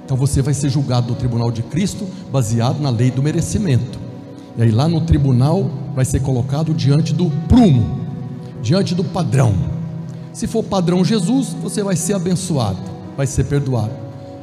Então 0.04 0.16
você 0.16 0.42
vai 0.42 0.54
ser 0.54 0.68
julgado 0.68 1.08
no 1.08 1.14
tribunal 1.14 1.50
de 1.50 1.62
Cristo 1.62 2.06
baseado 2.30 2.80
na 2.80 2.90
lei 2.90 3.10
do 3.10 3.22
merecimento. 3.22 3.98
E 4.56 4.62
aí 4.62 4.70
lá 4.70 4.86
no 4.86 5.00
tribunal 5.00 5.70
vai 5.94 6.04
ser 6.04 6.20
colocado 6.20 6.74
diante 6.74 7.14
do 7.14 7.30
prumo, 7.48 8.00
diante 8.62 8.94
do 8.94 9.02
padrão. 9.02 9.71
Se 10.32 10.46
for 10.46 10.62
padrão 10.64 11.04
Jesus, 11.04 11.48
você 11.62 11.82
vai 11.82 11.94
ser 11.94 12.14
abençoado, 12.14 12.78
vai 13.16 13.26
ser 13.26 13.44
perdoado. 13.44 13.92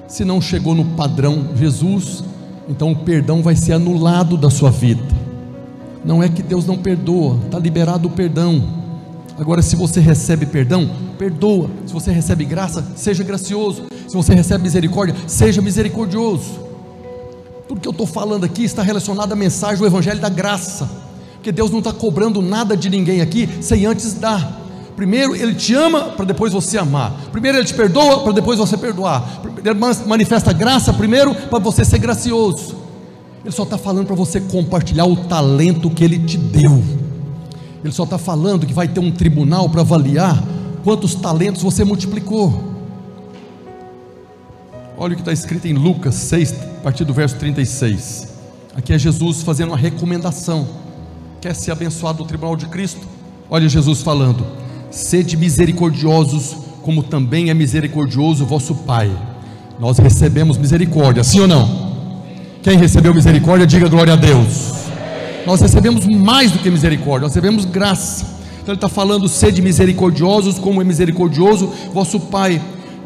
Se 0.08 0.24
não 0.24 0.40
chegou 0.40 0.76
no 0.76 0.86
padrão 0.86 1.48
Jesus, 1.56 2.24
então 2.68 2.92
o 2.92 2.96
perdão 2.96 3.42
vai 3.42 3.56
ser 3.56 3.74
anulado 3.74 4.38
da 4.38 4.50
sua 4.50 4.70
vida. 4.70 5.04
Não 6.06 6.22
é 6.22 6.30
que 6.30 6.44
Deus 6.44 6.66
não 6.66 6.78
perdoa, 6.78 7.40
está 7.46 7.58
liberado 7.58 8.08
o 8.08 8.12
perdão. 8.12 8.64
Agora, 9.38 9.62
se 9.62 9.76
você 9.76 10.00
recebe 10.00 10.46
perdão, 10.46 10.90
perdoa. 11.18 11.70
Se 11.86 11.94
você 11.94 12.12
recebe 12.12 12.46
graça, 12.46 12.86
seja 12.96 13.24
gracioso. 13.24 13.84
Se 14.08 14.16
você 14.16 14.34
recebe 14.34 14.64
misericórdia, 14.64 15.16
seja 15.28 15.62
misericordioso. 15.62 16.60
Tudo 17.68 17.82
que 17.82 17.88
eu 17.88 17.92
estou 17.92 18.08
falando 18.08 18.44
aqui 18.44 18.64
está 18.64 18.82
relacionado 18.82 19.32
à 19.32 19.36
mensagem 19.36 19.78
do 19.78 19.86
Evangelho 19.86 20.20
da 20.20 20.30
Graça, 20.30 20.90
porque 21.36 21.52
Deus 21.52 21.72
não 21.72 21.80
está 21.80 21.94
cobrando 21.94 22.42
nada 22.42 22.76
de 22.76 22.90
ninguém 22.90 23.22
aqui 23.22 23.48
sem 23.62 23.86
antes 23.86 24.14
dar. 24.14 24.59
Primeiro 25.00 25.34
Ele 25.34 25.56
te 25.56 25.74
ama 25.74 26.10
para 26.10 26.26
depois 26.26 26.52
você 26.52 26.78
amar. 26.78 27.14
Primeiro 27.32 27.58
Ele 27.58 27.66
te 27.66 27.74
perdoa 27.74 28.22
para 28.22 28.34
depois 28.34 28.60
você 28.60 28.76
perdoar. 28.76 29.42
Ele 29.64 29.80
manifesta 30.06 30.52
graça 30.52 30.92
primeiro 30.92 31.34
para 31.34 31.58
você 31.58 31.86
ser 31.86 32.00
gracioso. 32.00 32.76
Ele 33.42 33.54
só 33.54 33.64
está 33.64 33.78
falando 33.78 34.08
para 34.08 34.16
você 34.18 34.42
compartilhar 34.42 35.06
o 35.06 35.16
talento 35.16 35.90
que 35.90 36.04
Ele 36.04 36.20
te 36.20 36.38
deu. 36.38 36.84
Ele 37.82 37.94
só 37.94 38.04
está 38.04 38.18
falando 38.18 38.66
que 38.66 38.74
vai 38.74 38.90
ter 38.90 39.00
um 39.00 39.10
tribunal 39.10 39.70
para 39.70 39.80
avaliar 39.80 40.44
quantos 40.84 41.16
talentos 41.16 41.64
você 41.64 41.86
multiplicou. 41.86 42.62
Olha 44.98 45.14
o 45.14 45.16
que 45.16 45.22
está 45.22 45.32
escrito 45.32 45.66
em 45.66 45.76
Lucas 45.76 46.16
6, 46.16 46.52
a 46.52 46.82
partir 46.84 47.06
do 47.06 47.14
verso 47.14 47.38
36. 47.38 48.28
Aqui 48.76 48.92
é 48.92 49.00
Jesus 49.00 49.44
fazendo 49.44 49.70
uma 49.70 49.78
recomendação. 49.78 50.68
Quer 51.40 51.56
ser 51.56 51.72
abençoado 51.72 52.20
no 52.20 52.28
tribunal 52.28 52.58
de 52.58 52.66
Cristo? 52.66 53.08
Olha 53.50 53.70
Jesus 53.70 54.02
falando: 54.02 54.69
Sede 54.90 55.38
misericordiosos, 55.38 56.56
como 56.82 57.04
também 57.04 57.50
é 57.50 57.54
misericordioso 57.54 58.46
vosso 58.46 58.74
Pai. 58.76 59.12
Nós 59.80 59.98
recebemos 59.98 60.58
misericórdia, 60.58 61.24
sim 61.24 61.42
ou 61.42 61.48
não? 61.48 61.90
Quem 62.62 62.78
recebeu 62.78 63.14
misericórdia, 63.14 63.66
diga 63.66 63.88
glória 63.88 64.14
a 64.14 64.16
Deus. 64.16 64.74
Nós 65.46 65.62
recebemos 65.62 66.06
mais 66.06 66.52
do 66.52 66.60
que 66.60 66.70
misericórdia, 66.70 67.28
nós 67.28 67.36
recebemos 67.36 67.66
graça. 67.66 68.26
Então 68.62 68.74
ele 68.74 68.78
está 68.78 68.90
falando: 68.90 69.30
sede 69.30 69.62
misericordiosos, 69.62 70.60
como 70.60 70.82
é 70.82 70.84
misericordioso 70.84 71.72
vosso 71.94 72.20
Pai 72.20 72.62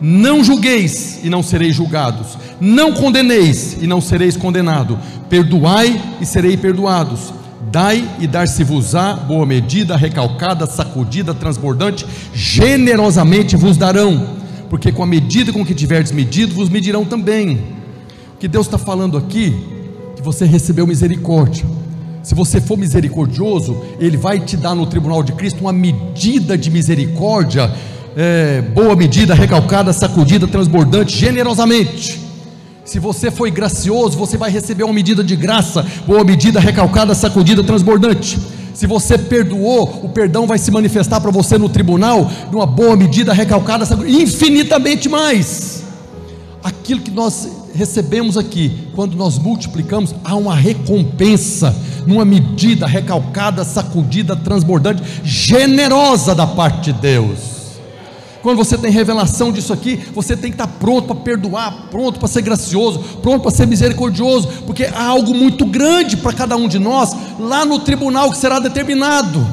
não 0.06 0.44
julgueis 0.44 1.22
e 1.24 1.30
não 1.30 1.42
sereis 1.42 1.74
julgados, 1.74 2.38
não 2.60 2.92
condeneis 2.92 3.78
e 3.82 3.88
não 3.88 4.02
sereis 4.02 4.36
condenado, 4.36 5.00
perdoai 5.30 5.98
e 6.20 6.26
sereis 6.26 6.60
perdoados, 6.60 7.34
dai 7.74 8.08
e 8.20 8.28
dar-se-vos-á 8.28 9.16
boa 9.16 9.48
medida, 9.48 9.98
recalcada, 9.98 10.68
sacudida, 10.68 11.34
transbordante, 11.34 12.06
generosamente 12.32 13.56
vos 13.56 13.78
darão, 13.78 14.36
porque 14.70 14.92
com 14.92 15.02
a 15.02 15.08
medida 15.08 15.52
com 15.52 15.66
que 15.66 15.74
tiverdes 15.74 16.12
medido, 16.12 16.54
vos 16.54 16.70
medirão 16.70 17.04
também. 17.04 17.64
O 18.36 18.38
que 18.38 18.48
Deus 18.48 18.68
está 18.68 18.78
falando 18.78 19.18
aqui, 19.18 19.56
que 20.16 20.22
você 20.22 20.46
recebeu 20.46 20.86
misericórdia. 20.86 21.66
Se 22.22 22.36
você 22.36 22.62
for 22.62 22.78
misericordioso, 22.78 23.76
Ele 24.00 24.18
vai 24.18 24.40
te 24.40 24.56
dar 24.56 24.76
no 24.76 24.86
tribunal 24.86 25.24
de 25.24 25.32
Cristo 25.32 25.62
uma 25.62 25.74
medida 25.74 26.56
de 26.56 26.70
misericórdia 26.70 27.74
é, 28.16 28.62
boa 28.62 28.96
medida, 28.96 29.34
recalcada, 29.34 29.92
sacudida, 29.92 30.48
transbordante, 30.48 31.18
generosamente. 31.18 32.23
Se 32.86 33.00
você 33.00 33.32
foi 33.32 33.50
gracioso, 33.50 34.18
você 34.18 34.38
vai 34.38 34.52
receber 34.52 34.84
uma 34.84 34.94
medida 34.94 35.24
de 35.24 35.36
graça, 35.36 35.86
boa 36.06 36.24
medida, 36.24 36.60
recalcada, 36.60 37.16
sacudida, 37.16 37.64
transbordante. 37.64 38.38
Se 38.74 38.86
você 38.86 39.18
perdoou, 39.18 40.02
o 40.04 40.10
perdão 40.10 40.46
vai 40.46 40.58
se 40.58 40.70
manifestar 40.70 41.22
para 41.22 41.32
você 41.32 41.58
no 41.58 41.70
tribunal, 41.70 42.30
numa 42.52 42.66
boa 42.66 42.98
medida, 42.98 43.32
recalcada, 43.32 43.86
sacudida, 43.86 44.22
infinitamente 44.22 45.08
mais. 45.08 45.84
Aquilo 46.62 47.00
que 47.00 47.12
nós 47.12 47.48
recebemos 47.74 48.38
aqui, 48.38 48.90
quando 48.94 49.16
nós 49.16 49.38
multiplicamos, 49.40 50.14
há 50.24 50.36
uma 50.36 50.56
recompensa, 50.56 51.74
numa 52.06 52.26
medida 52.26 52.86
recalcada, 52.86 53.64
sacudida, 53.64 54.36
transbordante, 54.36 55.02
generosa 55.24 56.36
da 56.36 56.46
parte 56.46 56.92
de 56.92 57.00
Deus. 57.00 57.53
Quando 58.44 58.58
você 58.58 58.78
tem 58.78 58.92
revelação 58.92 59.54
disso 59.54 59.72
aqui, 59.72 59.96
você 60.14 60.36
tem 60.36 60.52
que 60.52 60.56
estar 60.56 60.68
pronto 60.68 61.08
para 61.08 61.16
perdoar, 61.16 61.88
pronto 61.90 62.20
para 62.20 62.28
ser 62.28 62.42
gracioso, 62.42 63.00
pronto 63.22 63.42
para 63.42 63.52
ser 63.52 63.66
misericordioso, 63.66 64.50
porque 64.66 64.84
há 64.84 65.06
algo 65.06 65.34
muito 65.34 65.66
grande 65.66 66.18
para 66.18 66.34
cada 66.34 66.58
um 66.58 66.68
de 66.68 66.78
nós 66.78 67.16
lá 67.40 67.64
no 67.64 67.80
tribunal 67.80 68.30
que 68.30 68.38
será 68.38 68.60
determinado. 68.60 69.48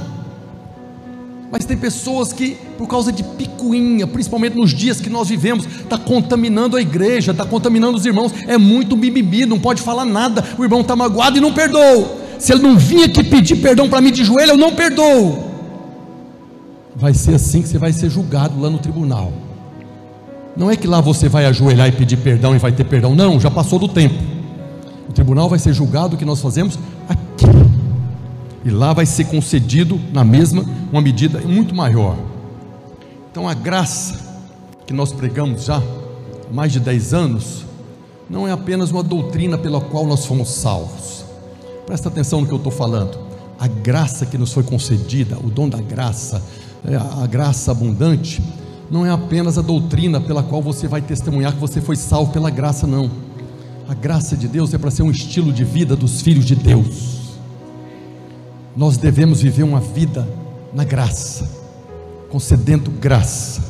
Mas 1.53 1.65
tem 1.65 1.77
pessoas 1.77 2.33
que, 2.33 2.57
por 2.77 2.89
causa 2.89 3.13
de 3.13 3.23
picuinha, 3.23 4.09
principalmente 4.09 4.57
nos 4.57 4.75
dias 4.75 5.01
que 5.01 5.09
nós 5.09 5.29
vivemos, 5.29 5.67
está 5.67 5.97
contaminando 5.97 6.77
a 6.77 6.81
igreja, 6.81 7.31
está 7.31 7.45
contaminando 7.45 7.97
os 7.97 8.05
irmãos. 8.05 8.33
É 8.49 8.59
muito 8.59 8.97
mimimi, 8.97 9.47
não 9.47 9.59
pode 9.59 9.83
falar 9.83 10.05
nada. 10.05 10.45
O 10.59 10.65
irmão 10.65 10.81
está 10.81 10.97
magoado 10.97 11.39
e 11.39 11.41
não 11.41 11.53
perdoa. 11.53 12.19
Se 12.41 12.53
ele 12.53 12.63
não 12.63 12.77
vinha 12.77 13.07
aqui 13.07 13.23
pedir 13.23 13.57
perdão 13.57 13.89
para 13.89 14.01
mim 14.01 14.11
de 14.11 14.25
joelho, 14.25 14.53
eu 14.53 14.57
não 14.57 14.75
perdoo. 14.75 15.50
Vai 17.01 17.15
ser 17.15 17.35
assim 17.35 17.63
que 17.63 17.69
você 17.69 17.79
vai 17.79 17.93
ser 17.93 18.11
julgado 18.11 18.61
lá 18.61 18.69
no 18.69 18.79
tribunal. 18.79 19.33
Não 20.55 20.71
é 20.71 20.77
que 20.77 20.87
lá 20.87 21.01
você 21.01 21.29
vai 21.31 21.47
ajoelhar 21.47 21.89
e 21.89 21.93
pedir 21.93 22.19
perdão 22.19 22.55
e 22.55 22.59
vai 22.59 22.73
ter 22.73 22.85
perdão. 22.85 23.15
Não, 23.15 23.41
já 23.41 23.51
passou 23.51 23.79
do 23.79 23.89
tempo. 23.89 24.23
O 25.09 25.13
tribunal 25.13 25.49
vai 25.49 25.59
ser 25.59 25.73
julgado 25.73 26.15
o 26.15 26.19
que 26.19 26.25
nós 26.27 26.43
fazemos 26.43 26.79
aqui. 27.09 27.47
E 28.65 28.71
lá 28.71 28.93
vai 28.93 29.07
ser 29.07 29.25
concedido 29.25 29.99
na 30.13 30.23
mesma 30.23 30.63
uma 30.93 31.01
medida 31.01 31.41
muito 31.41 31.75
maior. 31.75 32.17
Então 33.31 33.49
a 33.49 33.55
graça 33.55 34.21
que 34.87 34.93
nós 34.93 35.11
pregamos 35.11 35.65
já 35.65 35.79
há 35.79 36.53
mais 36.53 36.71
de 36.71 36.81
10 36.81 37.15
anos 37.15 37.65
não 38.29 38.47
é 38.47 38.53
apenas 38.53 38.91
uma 38.91 39.03
doutrina 39.03 39.57
pela 39.57 39.81
qual 39.81 40.07
nós 40.07 40.27
fomos 40.27 40.51
salvos. 40.51 41.25
Presta 41.87 42.09
atenção 42.09 42.43
no 42.43 42.47
que 42.47 42.53
eu 42.53 42.59
estou 42.59 42.71
falando. 42.71 43.19
A 43.59 43.67
graça 43.67 44.27
que 44.27 44.37
nos 44.37 44.53
foi 44.53 44.63
concedida, 44.63 45.39
o 45.39 45.51
dom 45.51 45.69
da 45.69 45.79
graça, 45.79 46.43
a 47.23 47.27
graça 47.27 47.71
abundante, 47.71 48.43
não 48.91 49.07
é 49.07 49.11
apenas 49.11 49.57
a 49.57 49.63
doutrina 49.63 50.21
pela 50.21 50.43
qual 50.43 50.61
você 50.61 50.89
vai 50.89 51.01
testemunhar 51.01 51.53
que 51.53 51.61
você 51.61 51.81
foi 51.81 51.97
salvo 51.97 52.33
pela 52.33 52.51
graça, 52.51 52.87
não. 52.87 53.11
A 53.89 53.95
graça 53.95 54.37
de 54.37 54.49
Deus 54.49 54.75
é 54.75 54.79
para 54.79 54.91
ser 54.91 55.03
um 55.03 55.11
estilo 55.11 55.53
de 55.53 55.65
vida 55.65 55.95
dos 55.95 56.21
filhos 56.23 56.45
de 56.45 56.55
Deus. 56.55 57.21
Nós 58.77 58.97
devemos 58.97 59.43
viver 59.43 59.63
uma 59.63 59.81
vida 59.81 60.29
na 60.73 60.85
graça, 60.85 61.49
concedendo 62.31 62.91
graça. 62.91 63.63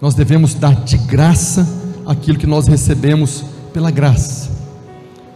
Nós 0.00 0.14
devemos 0.14 0.54
dar 0.54 0.74
de 0.84 0.98
graça 0.98 1.66
aquilo 2.04 2.38
que 2.38 2.46
nós 2.46 2.66
recebemos 2.66 3.44
pela 3.72 3.90
graça. 3.90 4.50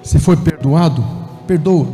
Se 0.03 0.19
foi 0.19 0.37
perdoado, 0.37 1.05
perdoa. 1.47 1.87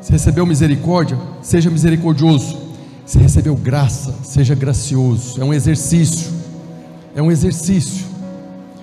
Se 0.00 0.12
recebeu 0.12 0.46
misericórdia, 0.46 1.18
seja 1.42 1.70
misericordioso. 1.70 2.65
Se 3.06 3.18
recebeu 3.18 3.54
graça, 3.54 4.12
seja 4.24 4.54
gracioso. 4.56 5.40
É 5.40 5.44
um 5.44 5.54
exercício. 5.54 6.32
É 7.14 7.22
um 7.22 7.30
exercício. 7.30 8.04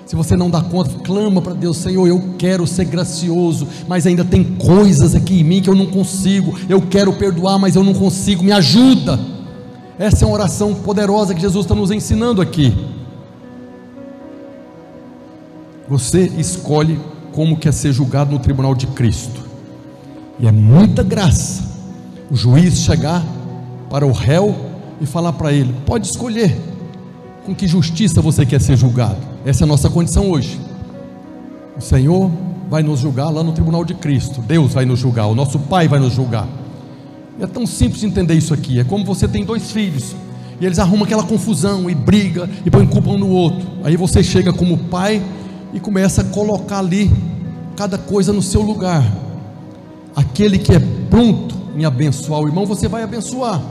Se 0.06 0.16
você 0.16 0.36
não 0.36 0.50
dá 0.50 0.62
conta, 0.62 0.92
clama 1.04 1.42
para 1.42 1.54
Deus, 1.54 1.78
Senhor, 1.78 2.08
eu 2.08 2.36
quero 2.38 2.66
ser 2.66 2.86
gracioso, 2.86 3.68
mas 3.88 4.08
ainda 4.08 4.24
tem 4.24 4.44
coisas 4.44 5.14
aqui 5.14 5.42
em 5.42 5.44
mim 5.44 5.62
que 5.62 5.70
eu 5.70 5.76
não 5.76 5.88
consigo. 5.88 6.58
Eu 6.70 6.82
quero 6.82 7.12
perdoar, 7.14 7.60
mas 7.60 7.76
eu 7.76 7.84
não 7.84 7.94
consigo. 7.94 8.44
Me 8.44 8.52
ajuda. 8.52 9.20
Essa 10.00 10.24
é 10.24 10.28
uma 10.28 10.36
oração 10.36 10.74
poderosa 10.74 11.36
que 11.36 11.42
Jesus 11.42 11.66
está 11.66 11.76
nos 11.76 11.92
ensinando 11.92 12.42
aqui. 12.42 12.74
Você 15.90 16.32
escolhe 16.38 17.00
como 17.34 17.58
quer 17.58 17.74
ser 17.74 17.92
julgado 17.92 18.32
no 18.32 18.40
tribunal 18.40 18.74
de 18.74 18.88
Cristo. 18.88 19.42
E 20.40 20.48
é 20.48 20.52
muita 20.52 21.04
graça 21.04 21.64
o 22.32 22.36
juiz 22.36 22.80
chegar 22.80 23.24
para 23.94 24.08
o 24.08 24.12
réu 24.12 24.56
e 25.00 25.06
falar 25.06 25.34
para 25.34 25.54
ele: 25.54 25.72
pode 25.86 26.08
escolher 26.08 26.60
com 27.46 27.54
que 27.54 27.68
justiça 27.68 28.20
você 28.24 28.44
quer 28.44 28.60
ser 28.60 28.76
julgado. 28.76 29.18
Essa 29.46 29.64
é 29.64 29.66
a 29.66 29.68
nossa 29.68 29.88
condição 29.88 30.32
hoje. 30.32 30.60
O 31.78 31.82
Senhor 31.82 32.32
vai 32.72 32.82
nos 32.82 33.02
julgar 33.02 33.30
lá 33.30 33.44
no 33.44 33.52
tribunal 33.52 33.86
de 33.86 33.94
Cristo. 33.94 34.42
Deus 34.42 34.74
vai 34.74 34.84
nos 34.84 34.98
julgar, 34.98 35.28
o 35.28 35.36
nosso 35.36 35.60
Pai 35.60 35.88
vai 35.88 36.00
nos 36.00 36.14
julgar. 36.14 36.48
É 37.40 37.46
tão 37.46 37.68
simples 37.68 38.04
entender 38.04 38.34
isso 38.34 38.52
aqui. 38.52 38.80
É 38.80 38.84
como 38.84 39.06
você 39.06 39.28
tem 39.28 39.46
dois 39.46 39.72
filhos 39.72 40.16
e 40.60 40.66
eles 40.66 40.80
arrumam 40.80 41.06
aquela 41.06 41.24
confusão 41.24 41.88
e 41.88 41.94
briga 41.94 42.50
e 42.66 42.72
põem 42.72 42.88
culpa 42.88 43.12
um 43.12 43.18
no 43.20 43.30
outro. 43.30 43.68
Aí 43.84 43.96
você 43.96 44.24
chega 44.24 44.52
como 44.52 44.76
pai 44.76 45.22
e 45.72 45.80
começa 45.80 46.22
a 46.22 46.26
colocar 46.26 46.80
ali 46.80 47.12
cada 47.76 48.00
coisa 48.00 48.34
no 48.34 48.42
seu 48.42 48.64
lugar. 48.64 49.06
Aquele 50.16 50.58
que 50.58 50.74
é 50.74 50.80
pronto 51.12 51.56
em 51.76 51.86
abençoar 51.86 52.42
o 52.42 52.48
irmão, 52.48 52.66
você 52.66 52.88
vai 52.88 53.04
abençoar. 53.04 53.62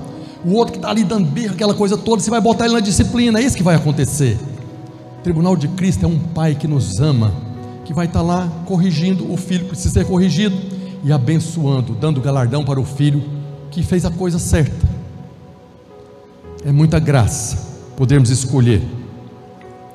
O 0.45 0.55
outro 0.55 0.73
que 0.73 0.79
está 0.79 0.91
ali 0.91 1.05
dando 1.05 1.27
birra, 1.27 1.55
aquela 1.55 1.75
coisa 1.75 1.97
toda, 1.97 2.21
você 2.21 2.31
vai 2.31 2.41
botar 2.41 2.65
ele 2.65 2.75
na 2.75 2.81
disciplina. 2.81 3.39
É 3.39 3.43
isso 3.43 3.57
que 3.57 3.63
vai 3.63 3.77
acontecer. 3.77 4.37
O 5.19 5.23
tribunal 5.23 5.57
de 5.57 5.69
Cristo 5.69 6.05
é 6.05 6.09
um 6.09 6.19
pai 6.19 6.55
que 6.55 6.67
nos 6.67 7.01
ama, 7.01 7.33
que 7.85 7.95
vai 7.95 8.07
estar 8.07 8.21
tá 8.21 8.25
lá 8.25 8.49
corrigindo 8.67 9.33
o 9.33 9.37
filho 9.37 9.61
que 9.61 9.69
precisa 9.69 9.91
ser 9.91 10.05
corrigido 10.05 10.57
e 11.05 11.13
abençoando, 11.13 11.95
dando 11.95 12.21
galardão 12.21 12.65
para 12.65 12.81
o 12.81 12.85
filho 12.85 13.23
que 13.71 13.83
fez 13.83 14.05
a 14.05 14.11
coisa 14.11 14.39
certa. 14.39 14.89
É 16.65 16.73
muita 16.73 16.99
graça 16.99 17.73
podermos 17.97 18.31
escolher 18.31 18.83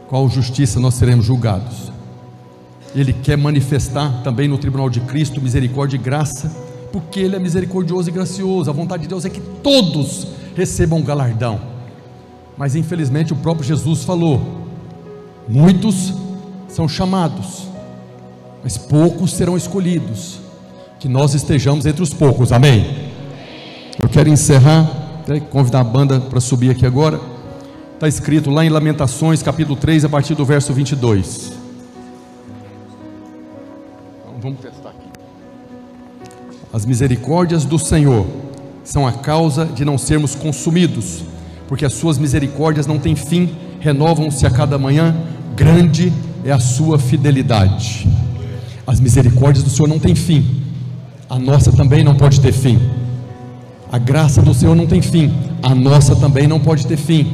qual 0.07 0.29
justiça 0.29 0.79
nós 0.79 0.93
seremos 0.93 1.25
julgados. 1.25 1.91
Ele 2.95 3.11
quer 3.11 3.37
manifestar 3.37 4.23
também 4.23 4.47
no 4.47 4.57
tribunal 4.57 4.89
de 4.89 5.01
Cristo 5.01 5.41
misericórdia 5.41 5.97
e 5.97 5.99
graça, 5.99 6.49
porque 6.91 7.19
Ele 7.19 7.35
é 7.35 7.39
misericordioso 7.39 8.09
e 8.09 8.11
gracioso. 8.11 8.69
A 8.69 8.73
vontade 8.73 9.03
de 9.03 9.09
Deus 9.09 9.25
é 9.25 9.29
que 9.29 9.41
todos 9.41 10.27
recebam 10.57 11.03
galardão. 11.03 11.59
Mas 12.57 12.75
infelizmente 12.75 13.31
o 13.31 13.35
próprio 13.35 13.65
Jesus 13.65 14.03
falou: 14.03 14.41
muitos 15.47 16.13
são 16.67 16.89
chamados, 16.89 17.67
mas 18.63 18.77
poucos 18.77 19.31
serão 19.33 19.55
escolhidos. 19.55 20.39
Que 20.99 21.07
nós 21.07 21.35
estejamos 21.35 21.85
entre 21.85 22.01
os 22.01 22.11
poucos, 22.11 22.51
amém. 22.51 23.11
Eu 24.01 24.09
quero 24.09 24.29
encerrar, 24.29 24.89
até 25.21 25.39
convidar 25.39 25.81
a 25.81 25.83
banda 25.83 26.19
para 26.19 26.39
subir 26.39 26.71
aqui 26.71 26.87
agora. 26.87 27.21
Está 27.93 28.07
escrito 28.07 28.49
lá 28.49 28.65
em 28.65 28.69
Lamentações, 28.69 29.43
capítulo 29.43 29.75
3, 29.75 30.05
a 30.05 30.09
partir 30.09 30.33
do 30.33 30.43
verso 30.43 30.73
22. 30.73 31.51
Então, 34.19 34.33
vamos 34.41 34.59
testar 34.59 34.89
aqui. 34.89 35.07
As 36.73 36.83
misericórdias 36.83 37.63
do 37.63 37.77
Senhor 37.77 38.25
são 38.87 39.05
a 39.05 39.11
causa 39.11 39.65
de 39.65 39.83
não 39.83 39.97
sermos 39.97 40.33
consumidos, 40.33 41.21
porque 41.67 41.83
as 41.83 41.91
suas 41.91 42.17
misericórdias 42.17 42.87
não 42.87 42.97
têm 42.97 43.17
fim, 43.17 43.49
renovam-se 43.81 44.45
a 44.45 44.49
cada 44.49 44.77
manhã, 44.77 45.13
grande 45.57 46.13
é 46.45 46.53
a 46.53 46.59
sua 46.59 46.97
fidelidade. 46.97 48.07
As 48.87 49.01
misericórdias 49.01 49.61
do 49.61 49.69
Senhor 49.69 49.89
não 49.89 49.99
têm 49.99 50.15
fim, 50.15 50.63
a 51.29 51.37
nossa 51.37 51.69
também 51.73 52.01
não 52.01 52.15
pode 52.15 52.39
ter 52.39 52.53
fim. 52.53 52.79
A 53.91 53.97
graça 53.97 54.41
do 54.41 54.53
Senhor 54.53 54.73
não 54.73 54.87
tem 54.87 55.01
fim, 55.01 55.33
a 55.61 55.75
nossa 55.75 56.15
também 56.15 56.47
não 56.47 56.59
pode 56.59 56.87
ter 56.87 56.97
fim. 56.97 57.29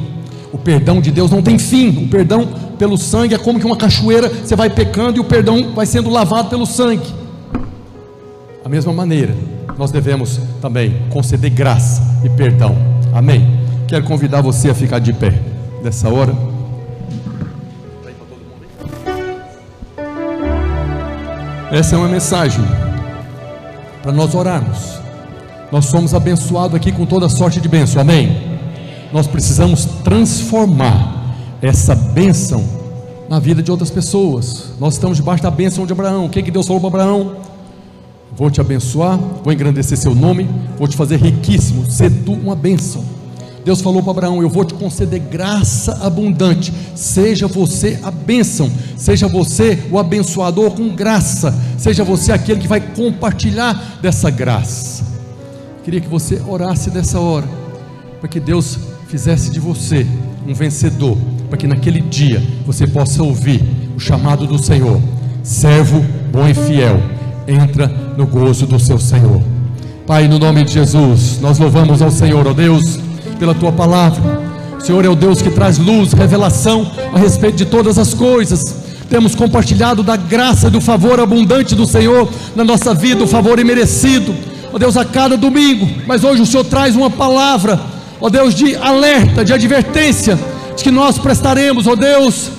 O 0.52 0.58
perdão 0.58 1.00
de 1.00 1.12
Deus 1.12 1.30
não 1.30 1.40
tem 1.40 1.56
fim. 1.56 2.04
O 2.04 2.08
perdão 2.08 2.48
pelo 2.76 2.98
sangue 2.98 3.34
é 3.34 3.38
como 3.38 3.60
que 3.60 3.66
uma 3.66 3.76
cachoeira, 3.76 4.28
você 4.28 4.56
vai 4.56 4.70
pecando 4.70 5.18
e 5.18 5.20
o 5.20 5.24
perdão 5.24 5.72
vai 5.72 5.86
sendo 5.86 6.10
lavado 6.10 6.48
pelo 6.48 6.66
sangue. 6.66 7.06
Da 8.62 8.68
mesma 8.68 8.92
maneira, 8.92 9.36
nós 9.78 9.90
devemos 9.90 10.40
também 10.60 10.96
conceder 11.10 11.50
graça 11.50 12.02
e 12.24 12.28
perdão. 12.28 12.76
Amém. 13.12 13.58
Quero 13.88 14.04
convidar 14.04 14.40
você 14.40 14.70
a 14.70 14.74
ficar 14.74 14.98
de 14.98 15.12
pé 15.12 15.32
nessa 15.82 16.08
hora. 16.08 16.34
Essa 21.70 21.96
é 21.96 21.98
uma 21.98 22.08
mensagem 22.08 22.64
para 24.02 24.12
nós 24.12 24.34
orarmos. 24.34 25.00
Nós 25.72 25.86
somos 25.86 26.14
abençoados 26.14 26.76
aqui 26.76 26.92
com 26.92 27.04
toda 27.04 27.28
sorte 27.28 27.60
de 27.60 27.68
bênção, 27.68 28.00
amém? 28.00 28.36
Nós 29.12 29.26
precisamos 29.26 29.84
transformar 30.04 31.34
essa 31.60 31.94
bênção 31.94 32.64
na 33.28 33.40
vida 33.40 33.62
de 33.62 33.70
outras 33.70 33.90
pessoas. 33.90 34.72
Nós 34.78 34.94
estamos 34.94 35.16
debaixo 35.16 35.42
da 35.42 35.50
bênção 35.50 35.84
de 35.84 35.92
Abraão. 35.92 36.26
O 36.26 36.28
que, 36.28 36.42
que 36.42 36.50
Deus 36.50 36.66
falou 36.66 36.80
para 36.80 37.02
Abraão? 37.02 37.36
Vou 38.36 38.50
te 38.50 38.60
abençoar, 38.60 39.18
vou 39.42 39.52
engrandecer 39.52 39.96
seu 39.96 40.14
nome, 40.14 40.48
vou 40.76 40.88
te 40.88 40.96
fazer 40.96 41.16
riquíssimo, 41.16 41.86
ser 41.86 42.10
tu 42.10 42.32
uma 42.32 42.56
bênção. 42.56 43.04
Deus 43.64 43.80
falou 43.80 44.02
para 44.02 44.10
Abraão: 44.10 44.42
Eu 44.42 44.48
vou 44.48 44.64
te 44.64 44.74
conceder 44.74 45.20
graça 45.20 46.04
abundante. 46.04 46.72
Seja 46.94 47.46
você 47.46 47.98
a 48.02 48.10
bênção, 48.10 48.70
seja 48.96 49.26
você 49.26 49.78
o 49.90 49.98
abençoador 49.98 50.72
com 50.72 50.94
graça, 50.94 51.54
seja 51.78 52.04
você 52.04 52.32
aquele 52.32 52.60
que 52.60 52.68
vai 52.68 52.80
compartilhar 52.80 53.98
dessa 54.02 54.30
graça. 54.30 55.04
Queria 55.82 56.00
que 56.00 56.08
você 56.08 56.42
orasse 56.46 56.90
nessa 56.90 57.18
hora, 57.20 57.46
para 58.20 58.28
que 58.28 58.40
Deus 58.40 58.78
fizesse 59.08 59.50
de 59.50 59.60
você 59.60 60.06
um 60.46 60.52
vencedor, 60.52 61.16
para 61.48 61.56
que 61.56 61.66
naquele 61.66 62.00
dia 62.00 62.42
você 62.66 62.86
possa 62.86 63.22
ouvir 63.22 63.62
o 63.96 64.00
chamado 64.00 64.46
do 64.46 64.62
Senhor: 64.62 65.00
servo 65.42 66.04
bom 66.30 66.46
e 66.46 66.52
fiel, 66.52 67.00
entra 67.46 67.86
no 68.16 68.26
gozo 68.26 68.66
do 68.66 68.78
seu 68.78 68.98
Senhor. 68.98 69.42
Pai, 70.06 70.28
no 70.28 70.38
nome 70.38 70.64
de 70.64 70.72
Jesus, 70.72 71.38
nós 71.40 71.58
louvamos 71.58 72.02
ao 72.02 72.10
Senhor, 72.10 72.46
ó 72.46 72.52
Deus, 72.52 72.98
pela 73.38 73.54
tua 73.54 73.72
palavra. 73.72 74.22
O 74.78 74.80
Senhor 74.80 75.04
é 75.04 75.08
o 75.08 75.16
Deus 75.16 75.40
que 75.40 75.50
traz 75.50 75.78
luz, 75.78 76.12
revelação 76.12 76.90
a 77.12 77.18
respeito 77.18 77.56
de 77.56 77.64
todas 77.64 77.98
as 77.98 78.12
coisas. 78.12 78.62
Temos 79.08 79.34
compartilhado 79.34 80.02
da 80.02 80.16
graça 80.16 80.68
e 80.68 80.70
do 80.70 80.80
favor 80.80 81.20
abundante 81.20 81.74
do 81.74 81.86
Senhor 81.86 82.28
na 82.54 82.64
nossa 82.64 82.92
vida, 82.92 83.24
o 83.24 83.28
favor 83.28 83.58
imerecido 83.58 84.34
ó 84.74 84.78
Deus, 84.78 84.96
a 84.96 85.04
cada 85.04 85.36
domingo, 85.36 85.88
mas 86.04 86.24
hoje 86.24 86.42
o 86.42 86.46
Senhor 86.46 86.64
traz 86.64 86.96
uma 86.96 87.08
palavra, 87.08 87.80
ó 88.20 88.28
Deus, 88.28 88.52
de 88.52 88.74
alerta, 88.74 89.44
de 89.44 89.52
advertência, 89.52 90.36
de 90.76 90.82
que 90.82 90.90
nós 90.90 91.16
prestaremos, 91.16 91.86
ó 91.86 91.94
Deus, 91.94 92.50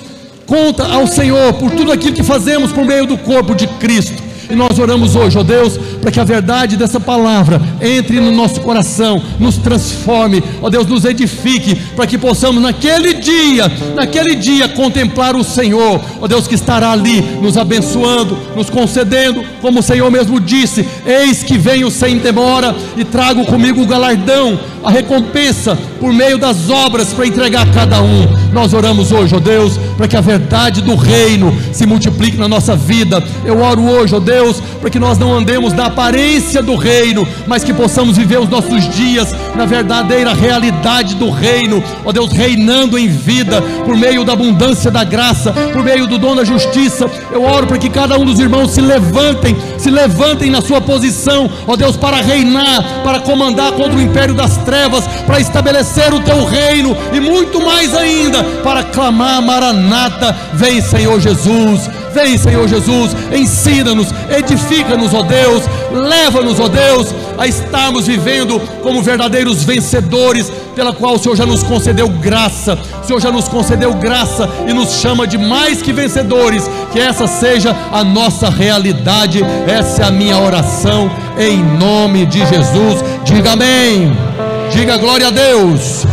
conta 0.46 0.86
ao 0.86 1.06
Senhor 1.06 1.52
por 1.54 1.70
tudo 1.72 1.92
aquilo 1.92 2.16
que 2.16 2.22
fazemos 2.22 2.72
por 2.72 2.86
meio 2.86 3.06
do 3.06 3.18
corpo 3.18 3.54
de 3.54 3.66
Cristo. 3.66 4.22
E 4.50 4.54
nós 4.54 4.78
oramos 4.78 5.16
hoje, 5.16 5.38
ó 5.38 5.42
Deus, 5.42 5.78
para 6.00 6.10
que 6.10 6.20
a 6.20 6.24
verdade 6.24 6.76
dessa 6.76 7.00
palavra 7.00 7.60
entre 7.80 8.20
no 8.20 8.32
nosso 8.32 8.60
coração, 8.60 9.22
nos 9.38 9.56
transforme, 9.56 10.42
ó 10.62 10.70
Deus, 10.70 10.86
nos 10.86 11.04
edifique, 11.04 11.74
para 11.94 12.06
que 12.06 12.18
possamos 12.18 12.62
naquele 12.62 13.14
dia, 13.14 13.70
naquele 13.94 14.34
dia 14.34 14.68
contemplar 14.68 15.36
o 15.36 15.44
Senhor, 15.44 16.00
ó 16.20 16.26
Deus 16.26 16.46
que 16.46 16.54
estará 16.54 16.92
ali 16.92 17.20
nos 17.40 17.56
abençoando, 17.56 18.38
nos 18.54 18.70
concedendo, 18.70 19.42
como 19.60 19.80
o 19.80 19.82
Senhor 19.82 20.10
mesmo 20.10 20.40
disse: 20.40 20.86
Eis 21.04 21.42
que 21.42 21.58
venho 21.58 21.90
sem 21.90 22.18
demora 22.18 22.74
e 22.96 23.04
trago 23.04 23.44
comigo 23.46 23.82
o 23.82 23.86
galardão, 23.86 24.58
a 24.84 24.90
recompensa 24.90 25.76
por 26.00 26.12
meio 26.12 26.38
das 26.38 26.70
obras 26.70 27.12
para 27.12 27.26
entregar 27.26 27.66
a 27.66 27.72
cada 27.72 28.02
um. 28.02 28.26
Nós 28.52 28.72
oramos 28.72 29.12
hoje, 29.12 29.34
ó 29.34 29.40
Deus, 29.40 29.78
para 29.96 30.06
que 30.06 30.16
a 30.16 30.20
verdade 30.20 30.80
do 30.82 30.94
reino 30.94 31.52
se 31.72 31.86
multiplique 31.86 32.36
na 32.36 32.48
nossa 32.48 32.76
vida. 32.76 33.22
Eu 33.44 33.60
oro 33.60 33.82
hoje, 33.82 34.14
ó 34.14 34.20
Deus, 34.36 34.60
para 34.82 34.90
que 34.90 34.98
nós 34.98 35.16
não 35.16 35.32
andemos 35.32 35.72
na 35.72 35.86
aparência 35.86 36.62
do 36.62 36.76
reino, 36.76 37.26
mas 37.46 37.64
que 37.64 37.72
possamos 37.72 38.18
viver 38.18 38.38
os 38.38 38.50
nossos 38.50 38.86
dias 38.94 39.34
na 39.54 39.64
verdadeira 39.64 40.34
realidade 40.34 41.14
do 41.14 41.30
reino, 41.30 41.82
ó 42.04 42.12
Deus, 42.12 42.30
reinando 42.32 42.98
em 42.98 43.08
vida 43.08 43.62
por 43.86 43.96
meio 43.96 44.24
da 44.26 44.34
abundância 44.34 44.90
da 44.90 45.04
graça, 45.04 45.54
por 45.72 45.82
meio 45.82 46.06
do 46.06 46.18
dom 46.18 46.36
da 46.36 46.44
justiça. 46.44 47.10
Eu 47.32 47.42
oro 47.44 47.66
para 47.66 47.78
que 47.78 47.88
cada 47.88 48.18
um 48.18 48.26
dos 48.26 48.38
irmãos 48.38 48.72
se 48.72 48.82
levantem, 48.82 49.56
se 49.78 49.88
levantem 49.90 50.50
na 50.50 50.60
sua 50.60 50.82
posição, 50.82 51.50
ó 51.66 51.74
Deus, 51.74 51.96
para 51.96 52.18
reinar, 52.18 53.02
para 53.02 53.20
comandar 53.20 53.72
contra 53.72 53.96
o 53.96 54.02
império 54.02 54.34
das 54.34 54.58
trevas, 54.58 55.06
para 55.26 55.40
estabelecer 55.40 56.12
o 56.12 56.20
teu 56.20 56.44
reino 56.44 56.94
e 57.14 57.20
muito 57.20 57.64
mais 57.64 57.96
ainda, 57.96 58.44
para 58.62 58.82
clamar 58.82 59.40
Maranata, 59.40 60.36
vem 60.52 60.82
Senhor 60.82 61.18
Jesus. 61.20 61.88
Vem, 62.16 62.38
Senhor 62.38 62.66
Jesus, 62.66 63.14
ensina-nos, 63.30 64.08
edifica-nos, 64.30 65.12
ó 65.12 65.22
Deus, 65.22 65.64
leva-nos, 65.92 66.58
ó 66.58 66.66
Deus, 66.66 67.14
a 67.36 67.46
estarmos 67.46 68.06
vivendo 68.06 68.58
como 68.82 69.02
verdadeiros 69.02 69.62
vencedores, 69.64 70.50
pela 70.74 70.94
qual 70.94 71.16
o 71.16 71.18
Senhor 71.18 71.36
já 71.36 71.44
nos 71.44 71.62
concedeu 71.62 72.08
graça, 72.08 72.78
o 73.02 73.06
Senhor 73.06 73.20
já 73.20 73.30
nos 73.30 73.48
concedeu 73.48 73.92
graça 73.92 74.48
e 74.66 74.72
nos 74.72 74.98
chama 74.98 75.26
de 75.26 75.36
mais 75.36 75.82
que 75.82 75.92
vencedores, 75.92 76.70
que 76.90 76.98
essa 76.98 77.26
seja 77.26 77.76
a 77.92 78.02
nossa 78.02 78.48
realidade, 78.48 79.42
essa 79.66 80.04
é 80.04 80.06
a 80.06 80.10
minha 80.10 80.38
oração, 80.38 81.10
em 81.38 81.62
nome 81.62 82.24
de 82.24 82.38
Jesus, 82.46 83.04
diga 83.24 83.52
amém, 83.52 84.10
diga 84.72 84.96
glória 84.96 85.26
a 85.26 85.30
Deus. 85.30 86.06